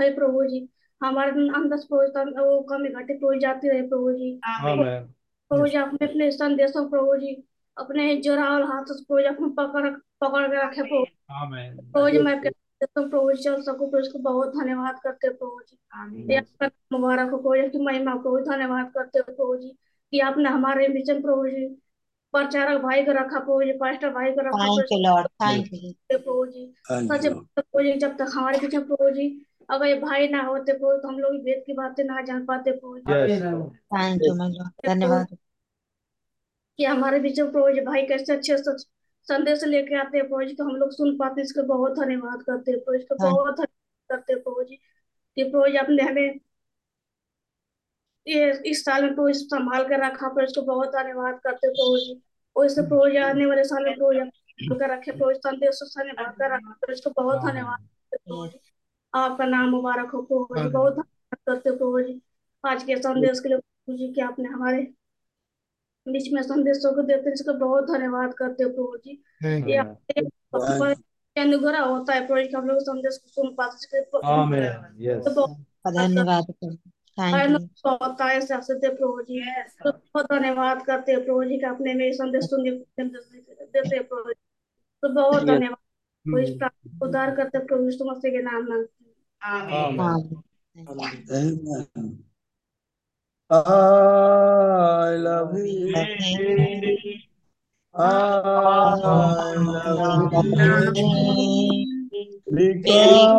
[0.00, 0.68] है प्रभु जी।
[1.00, 4.30] हमारे अंदर प्रभु वो कमी घटी प्रभु जाती रहे प्रभु जी।
[5.50, 7.34] प्रभु जी अपने अपने संदेशों प्रभु जी।
[7.76, 9.88] अपने जोरावल हाथ से प्रभु जी अपने पकड़
[10.24, 11.04] पकड़ के रखे प्रभु
[11.92, 15.78] प्रभु जी मैं प्रभु जी चल सकूँ प्रभु इसको बहुत धन्यवाद करते हैं प्रभु जी।
[16.92, 19.68] मुबारक हो प्रभु जी की महिमा को बहुत धन्यवाद करते हैं प्रभु जी
[20.12, 21.66] कि आपने हमारे बीच में प्रभु जी
[22.36, 24.50] प्रचारक भाई को रखा प्रभु जी पास्टर भाई को रखा.
[26.12, 26.64] प्रभु जी
[27.08, 29.28] सच प्रभु जी जब तक हमारे पीछे प्रभु जी
[29.70, 32.72] अगर ये भाई ना होते प्रभु तो हम लोग वेद की बातें ना जान पाते
[32.72, 32.98] प्रभु
[36.78, 38.86] कि हमारे बीच में प्रभु जी भाई कैसे अच्छे सच
[39.28, 42.70] संदेश लेके आते हैं प्रभु जी तो हम लोग सुन पाते इसको बहुत धन्यवाद करते
[42.70, 46.40] हैं प्रभु जी को। बहुत धन्यवाद करते हैं प्रभु जी कि प्रभु जी आपने हमें
[48.26, 51.98] ये इस साल में प्रभु संभाल कर रखा प्रभु इसको बहुत धन्यवाद करते हैं प्रभु
[51.98, 52.14] जी
[52.56, 56.72] और इससे प्रभु आने वाले साल में प्रभु कर रखे संदेश से संभाल कर रखा
[56.72, 57.88] प्रभु इसको बहुत धन्यवाद
[58.30, 58.60] हैं
[59.14, 62.20] आपका नाम मुबारक हो प्रभु जी बहुत धन्यवाद करते हैं प्रभु जी
[62.64, 64.82] आज के संदेश के लिए प्रभु जी कि आपने हमारे
[66.06, 69.20] बीच में संदेशों को देते हैं इसको बहुत धन्यवाद करते हैं प्रभु जी
[69.72, 74.04] ये अनुग्रह होता है प्रभु जी कि हम लोग संदेश को सुन पाते हैं
[75.22, 75.46] तो
[75.90, 76.54] धन्यवाद
[77.20, 77.60] थैंक
[78.34, 79.52] यू शासते प्रभु जी
[79.84, 84.34] तो बहुत धन्यवाद करते हैं प्रभु जी कि आपने मेरे संदेश सुनने देते प्रभु जी
[85.02, 85.76] तो बहुत धन्यवाद।
[86.28, 88.84] को उद्धार करते प्रभु यीशु मसीह के नाम में.
[93.48, 95.94] I love you.
[100.74, 101.55] I love you.
[102.46, 103.36] Because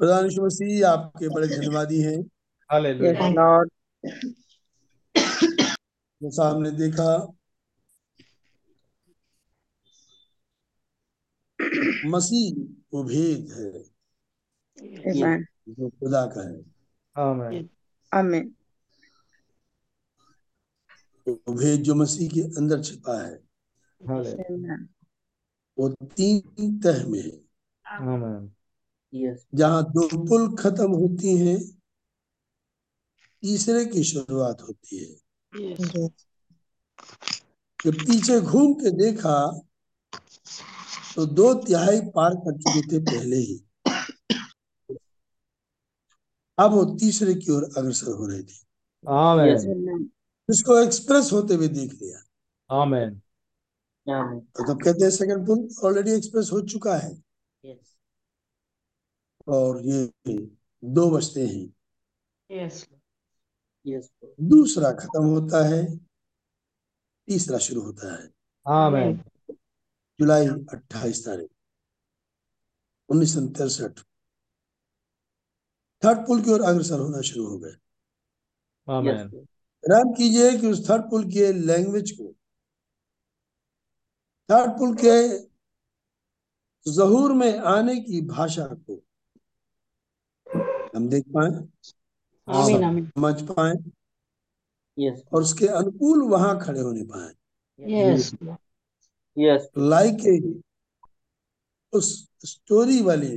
[0.00, 2.18] प्रधान मसीह आपके बड़े धन्यवादी हैं
[6.20, 7.12] Yes, हमने देखा
[12.06, 13.92] मसीह वो भेद है।
[15.68, 16.60] जो खुदा का है।
[17.18, 17.64] Amen.
[21.28, 23.34] वो भेद जो मसीह के अंदर छिपा है
[25.78, 27.36] वो तीन तह में है।
[29.14, 31.58] यस जहाँ दो पुल खत्म होती हैं
[33.42, 35.14] तीसरे की शुरुआत होती है।
[37.86, 39.34] जब पीछे घूम के देखा
[41.14, 43.56] तो दो तिहाई पार कर चुके थे पहले ही
[46.58, 48.60] अब वो तीसरे की ओर अग्रसर हो रहे थे.
[50.48, 52.18] जिसको एक्सप्रेस होते हुए देख लिया
[52.70, 53.10] Amen.
[54.06, 54.40] Amen.
[54.56, 57.10] तो तब कहते हैं सेकंड पुल ऑलरेडी एक्सप्रेस हो चुका है
[57.64, 57.96] Yes.
[59.48, 60.04] और ये
[60.82, 61.66] दो बचते हैं
[62.50, 62.86] Yes.
[63.86, 64.08] Yes.
[64.40, 65.82] दूसरा खत्म होता है
[67.28, 68.28] तीसरा शुरू होता है
[68.66, 69.20] Amen.
[70.22, 71.50] जुलाई 28 तारीख
[73.08, 74.00] उन्नीस सौ तिरसठ।
[76.02, 77.74] थर्ड पुल की ओर अग्रसर होना शुरू हो गए.
[79.84, 82.26] रन कीजिए कि उस थर्ड पुल के लैंग्वेज को
[84.50, 85.16] थर्ड पुल के
[86.86, 88.94] जहूर में आने की भाषा को
[90.96, 91.50] हम देख पाए.
[93.04, 93.74] समझ पाए?
[95.32, 97.32] और उसके अनुकूल वहाँ खड़े होने पाए।
[99.36, 99.62] Yes.
[99.78, 100.38] लाइक ए
[101.92, 102.08] उस
[102.46, 103.28] स्टोरी वाली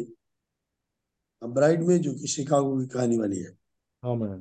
[1.41, 3.51] ब्राइड में जो कि शिकागो की कहानी वाली है
[4.03, 4.33] Amen.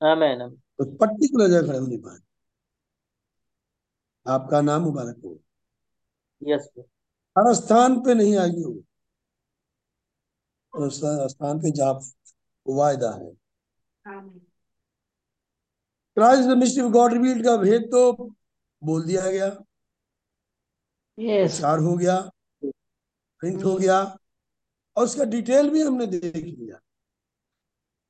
[0.00, 0.40] Amen.
[0.40, 0.50] Amen.
[0.78, 2.18] तो पर्टिकुलर जगह खड़े होने पाए
[4.26, 5.38] आपका नाम मुबारक हो
[6.42, 6.66] Yes.
[6.76, 6.86] Lord.
[7.36, 8.72] हर स्थान पे नहीं आगे हो
[10.72, 11.00] और उस
[11.32, 11.94] स्थान पे जहाँ
[12.66, 13.30] वायदा है
[16.16, 18.12] Christ the mystery of God revealed का भेद तो
[18.82, 19.48] बोल दिया गया
[21.18, 21.52] Yes.
[21.52, 22.16] प्रचार हो गया
[22.62, 23.98] प्रिंट हो गया
[24.96, 26.78] और उसका डिटेल भी हमने देख लिया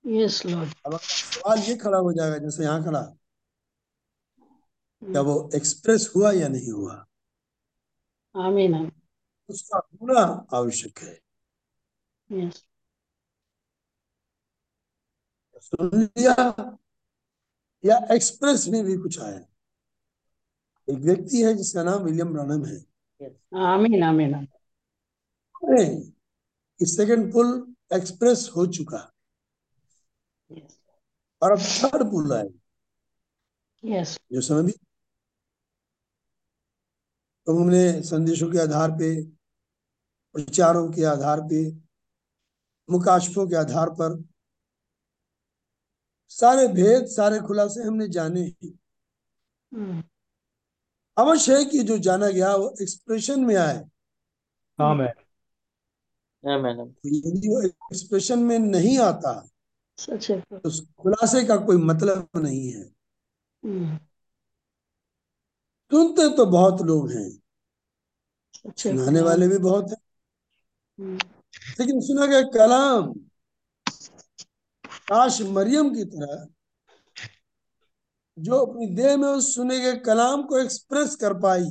[0.05, 0.75] Yes, Lord.
[0.87, 3.01] अब सवाल ये खड़ा हो जाएगा जैसे यहाँ खड़ा
[5.03, 6.95] क्या वो एक्सप्रेस हुआ या नहीं हुआ.
[8.35, 8.91] Amen.
[9.51, 10.23] उसका होना
[10.55, 11.19] आवश्यक है
[12.31, 12.63] Yes.
[15.63, 16.35] सुन लिया
[17.85, 19.39] या एक्सप्रेस में भी कुछ आया
[20.89, 22.79] एक व्यक्ति है जिसका नाम विलियम ब्रानम है
[25.65, 26.01] नहीं,
[26.81, 27.49] कि सेकंड पुल
[27.93, 29.11] एक्सप्रेस हो चुका
[30.51, 30.77] Yes.
[31.43, 32.49] और अब थर्ड पुल आए
[33.85, 34.17] Yes.
[34.33, 34.73] जो समय भी
[37.47, 39.11] तो हमने संदेशों के आधार पे
[40.35, 41.61] विचारों के आधार पे
[42.89, 44.17] मुकाशफों के आधार पर
[46.33, 48.73] सारे भेद सारे खुलासे हमने जाने हैं.
[51.19, 53.79] अवश्य है कि जो जाना गया वो एक्सप्रेशन में आए
[54.79, 55.13] Amen.
[56.45, 56.77] Amen.
[56.81, 56.95] Amen.
[57.07, 59.33] यदि वो एक्सप्रेशन में नहीं आता
[59.99, 60.71] तो
[61.03, 62.85] खुलासे का कोई मतलब नहीं है
[63.63, 63.99] mm.
[65.91, 67.29] सुनते तो बहुत लोग हैं
[68.77, 70.03] सुनाने वाले भी बहुत हैं
[70.99, 71.25] Mm.
[71.81, 73.13] लेकिन सुना गया कलाम
[75.09, 76.47] काश मरियम की तरह
[78.39, 81.65] जो अपनी देह में उस सुने गए कलाम को एक्सप्रेस कर पाई.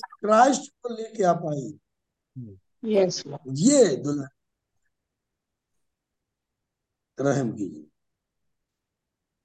[0.00, 1.78] क्राइस्ट को लेके आ पाई।
[2.84, 4.28] Yes, ये दुल्हन
[7.20, 7.86] रहम कीजिए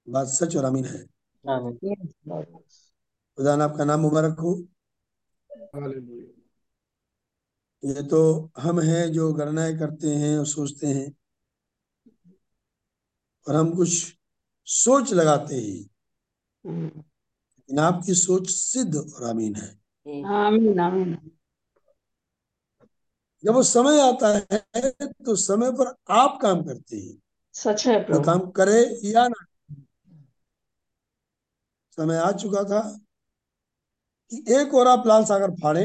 [0.08, 1.06] बात सच और अमीन है.
[3.38, 4.68] खुदा आपका नाम मुबारक हो।
[7.84, 11.16] ये तो हम हैं जो गणनाएँ करते हैं और सोचते हैं।
[13.48, 14.17] और हम कुछ
[14.68, 15.78] सोच लगाते ही.
[16.64, 20.78] लेकिन आपकी सोच सिद्ध और अमीन है Amen.
[20.80, 21.16] Amen.
[23.44, 24.90] जब वो समय आता है
[25.24, 27.16] तो समय पर आप काम करते हैं
[27.54, 28.24] Such a जो Prabhu.
[28.24, 28.80] काम करे
[29.10, 29.44] या ना
[31.98, 32.80] समय आ चुका था
[34.32, 35.84] कि एक और आप लाल सागर फाड़े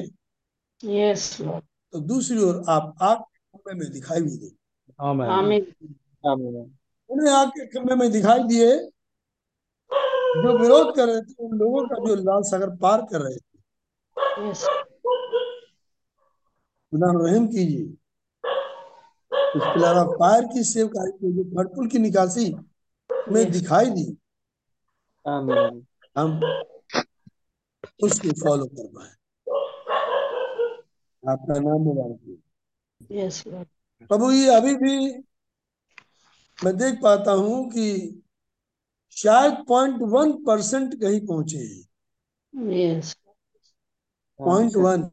[0.83, 1.63] Yes, Lord.
[1.93, 4.51] तो दूसरी ओर आप आग में दिखाई भी दे
[4.99, 5.29] Amen.
[6.23, 6.73] Amen.
[7.13, 8.89] उन्हें आग के खंभे में दिखाई दिए।
[10.35, 13.59] जो विरोध कर रहे थे उन लोगों का जो लाल सागर पार कर रहे थे.
[16.95, 17.85] रहम कीजिए।
[19.55, 22.45] उसके अलावा फायर की सेवकाई को जो भटपुल की निकासी
[23.31, 24.05] में दिखाई दी।
[26.17, 26.29] हम
[28.03, 29.11] उसको फॉलो कर पाए।
[31.23, 32.39] आपका नाम मुबारक.
[34.09, 35.23] प्रभु ये अभी भी
[36.65, 38.21] मैं देख पाता हूँ कि
[39.11, 41.87] शायद पॉइंट वन परसेंट कहीं पहुँचे हैं।
[42.69, 43.15] Yes.
[44.39, 45.03] Point one.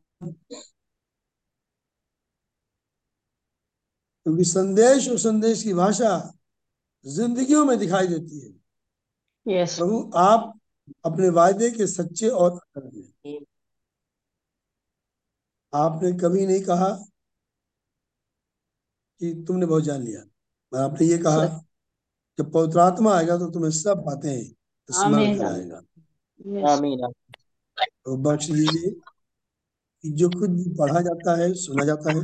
[4.27, 6.33] क्योंकि संदेश और संदेश की भाषा
[7.07, 8.61] जिंदगियों में दिखाई देती है।
[9.47, 9.77] Yes.
[9.77, 10.61] प्रभु आप
[11.05, 13.39] अपने वायदे के सच्चे और अटल हैं।
[15.75, 16.89] आपने कभी नहीं कहा
[19.21, 20.23] कि तुमने बहुत जान लिया।
[20.73, 21.45] आपने ये कहा
[22.39, 24.45] जब पवित्र आत्मा आएगा तो तुम्हें सब बातें
[24.89, 25.81] स्मरण कराएगा
[26.41, 27.13] Yes.
[28.05, 32.23] तो बख्श दीजिए कि जो कुछ भी पढ़ा जाता है सुना जाता है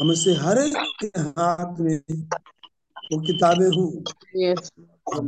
[0.00, 1.98] हम से हर एक के हाथ में
[3.12, 3.84] वो किताबें हो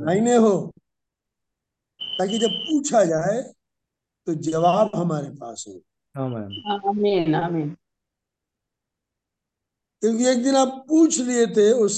[0.07, 0.53] लाइनें हो
[2.01, 3.43] ताकि जब पूछा जाए
[4.27, 5.81] तो जवाब हमारे पास हो।
[6.15, 7.77] आमेन Amen.
[10.03, 11.97] क्योंकि एक दिन आप पूछ लिए थे उस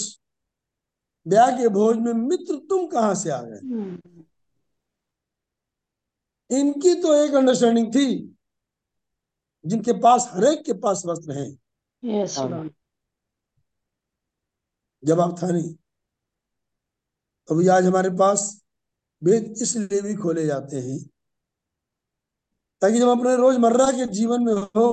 [1.26, 3.98] ब्याह के भोज में मित्र तुम कहाँ से आ गए Hmm.
[6.50, 8.06] इनकी तो एक अंडरस्टैंडिंग थी
[9.64, 11.50] जिनके पास हरेक के पास वस्त्र हैं
[12.02, 12.70] Yes, Lord.
[15.02, 15.74] जवाब था नहीं
[17.48, 18.42] अभी आज हमारे पास
[19.22, 20.98] वेद इसलिए भी खोले जाते हैं
[22.82, 24.86] ताकि जब अपने रोज़मर्रा के जीवन में हो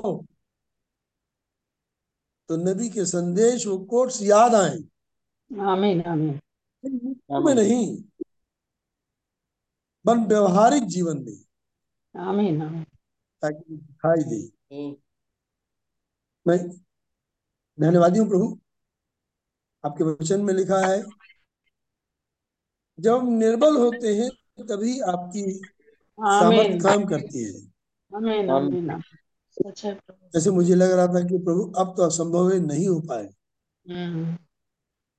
[2.49, 4.77] तो नबी के संदेश वो कोट्स याद आए.
[7.43, 8.03] में नहीं
[10.05, 11.37] बन व्यवहारिक जीवन में.
[12.15, 12.85] Amen.
[13.43, 14.39] ताकि दिखाई दे
[16.47, 16.57] मैं
[17.77, 18.59] धन्यवादी हूँ प्रभु
[19.85, 21.03] आपके वचन में लिखा है
[22.99, 24.29] जब हम निर्बल होते हैं
[24.65, 25.43] तभी आपकी
[26.19, 27.69] सामर्थ काम करती है
[28.11, 28.49] Amen.
[28.49, 28.73] Amen.
[28.73, 29.03] Amen.
[29.61, 33.25] प्रभु जैसे मुझे लग रहा था कि प्रभु अब तो असंभव है नहीं हो पाए
[33.85, 34.37] हम्म,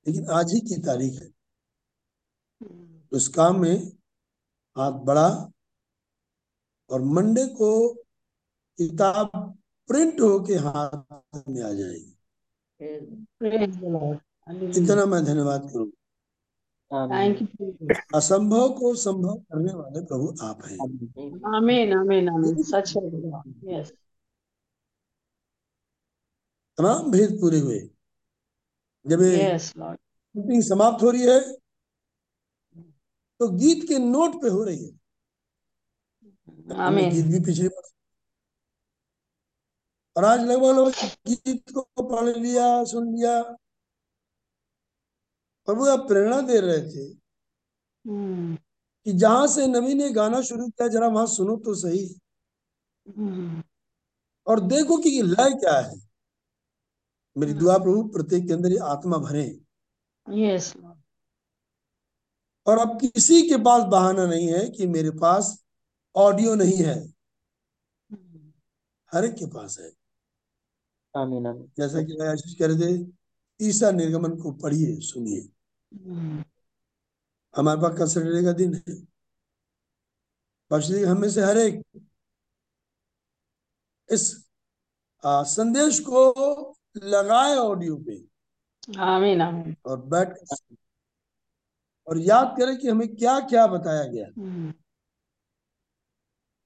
[0.07, 1.27] लेकिन आज ही की तारीख है
[2.60, 3.77] हम्म, तो काम में
[4.77, 5.28] हाथ बढ़ा
[6.91, 7.73] और मंडे को
[8.78, 9.31] किताब
[9.89, 12.17] प्रिंट होके हाथ में आ जाएगी
[13.41, 14.20] praise the Lord.
[14.47, 14.83] Hallelujah.
[14.83, 15.91] इतना मैं धन्यवाद करूँ
[16.91, 17.47] Thank you.
[17.59, 17.99] Jesus.
[18.15, 20.78] असंभव को संभव करने वाले प्रभु आप हैं.
[22.62, 23.83] सच है.
[26.81, 27.91] तमाम भेद पूरे हुए।
[29.07, 29.76] जब Yes,
[30.36, 31.41] मीटिंग समाप्त हो रही है
[33.41, 34.91] तो गीत के नोट पे हो रही है.
[37.10, 37.68] गीत भी पिछले
[40.17, 40.89] और आज लगभग लोग
[41.28, 43.41] गीत को पढ़ लिया सुन लिया
[45.68, 47.05] और वो आप प्रेरणा दे रहे थे
[48.09, 48.57] हम्म,
[49.05, 52.20] कि जहाँ से नबी ने गाना शुरू किया जरा वहाँ सुनो तो सही।
[53.18, 53.62] हम्म,
[54.47, 56.10] और देखो कि लय क्या है।
[57.39, 59.60] मेरी दुआ प्रभु प्रत्येक के अंदर ये आत्मा भरे।
[60.31, 60.76] Yes,
[62.67, 65.65] और अब किसी के पास बहाना नहीं है कि मेरे पास
[66.17, 67.09] ऑडियो नहीं है।
[68.12, 68.52] हम्म,
[69.12, 69.92] हर एक के पास है।
[71.17, 73.12] आमीन आमीन। जैसा कि भाई आशीष कह रहे थे
[73.62, 75.41] ईसा निर्गमन को पढ़िए सुनिए।
[75.94, 76.44] हम्म,
[77.57, 79.10] हमारे पास कल सैटरडे का दिन है।
[81.05, 81.86] हमें से हर एक
[84.12, 84.50] इस
[85.25, 86.33] आ, संदेश को
[86.97, 88.19] लगाए ऑडियो पे
[88.99, 89.41] Amen.
[89.41, 89.75] Amen.
[89.86, 90.35] और बैठ
[92.07, 94.70] और याद करें कि हमें क्या क्या बताया गया हम्म,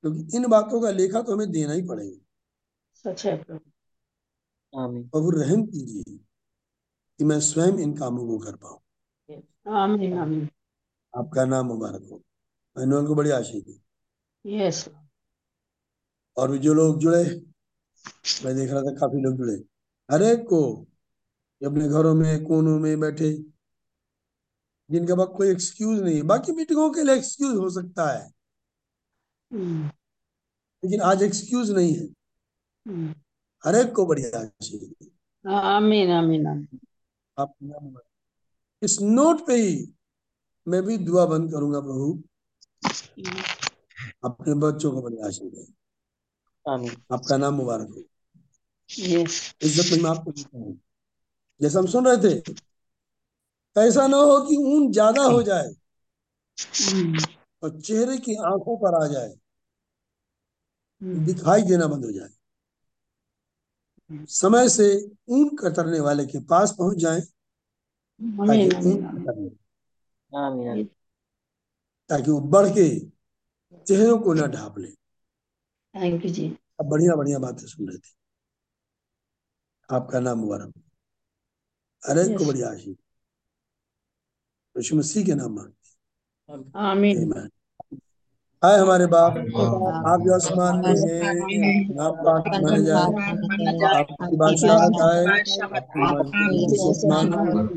[0.05, 2.19] क्योंकि इन बातों का लेखा तो हमें देना ही पड़ेगा
[3.05, 4.81] सच है प्रभु.
[4.81, 6.17] आमीन रहम कीजिए
[7.21, 8.81] कि मैं स्वयं इन कामों को कर पाऊँ
[9.67, 10.13] Amen.
[10.19, 10.49] Amen.
[11.15, 12.23] आपका नाम मुबारक हो
[12.77, 13.81] मैनुअल को बड़ी आशीष दी
[14.45, 14.87] Yes.
[14.89, 14.99] Lord.
[16.37, 17.23] और भी जो लोग जुड़े
[18.45, 19.57] मैं देख रहा था काफ़ी लोग जुड़े
[20.11, 20.87] हर एक को
[21.67, 23.33] अपने घरों में कोनों में बैठे
[24.91, 28.33] जिनके पास कोई एक्सक्यूज नहीं है। बाकी मीटिंगों के लिए एक्सक्यूज हो सकता है।
[29.53, 29.87] हम्म,
[30.85, 32.07] लेकिन आज एक्सक्यूज नहीं है।
[33.65, 34.43] हरेक को बढ़िया।
[38.83, 39.95] इस नोट पे ही
[40.69, 42.23] मैं भी दुआ बंद करूँगा प्रभु।
[44.25, 45.75] अपने बच्चों को बढ़िया आशीर्वाद।
[47.13, 48.03] आपका नाम मुबारक हो.
[48.99, 50.79] इज़्ज़त में मैं आपको देता हूँ।
[51.61, 52.35] जैसे हम सुन रहे थे
[53.77, 55.69] ऐसा ना हो कि ऊन ज़्यादा हो जाए
[57.63, 59.35] और चेहरे की आँखों पर आ जाए
[61.27, 62.29] दिखाई देना बंद हो जाए।
[64.31, 64.87] समय से
[65.29, 67.21] ऊन कतरने वाले के पास पहुँच जाए
[68.41, 68.69] ताकि
[72.11, 72.89] ताकि वो बढ़ के
[73.87, 74.89] चेहरों को न ढाप ले।
[75.95, 76.47] Thank you, जी.
[76.81, 78.24] अब बढ़िया बढ़िया बातें सुन रहे थे।
[79.91, 80.73] आपका नाम मुबारक
[82.09, 82.97] अरे को बड़ी आशीष।
[84.77, 86.73] यीशु मसीह के नाम मांगते.
[86.77, 87.51] आमीन।
[88.65, 89.35] हाय हमारे बाप।
[90.07, 95.25] आप जो आसमान में हैं आपका नाम माना जाए आपकी बादशाहत आए
[96.89, 97.69] आसमान में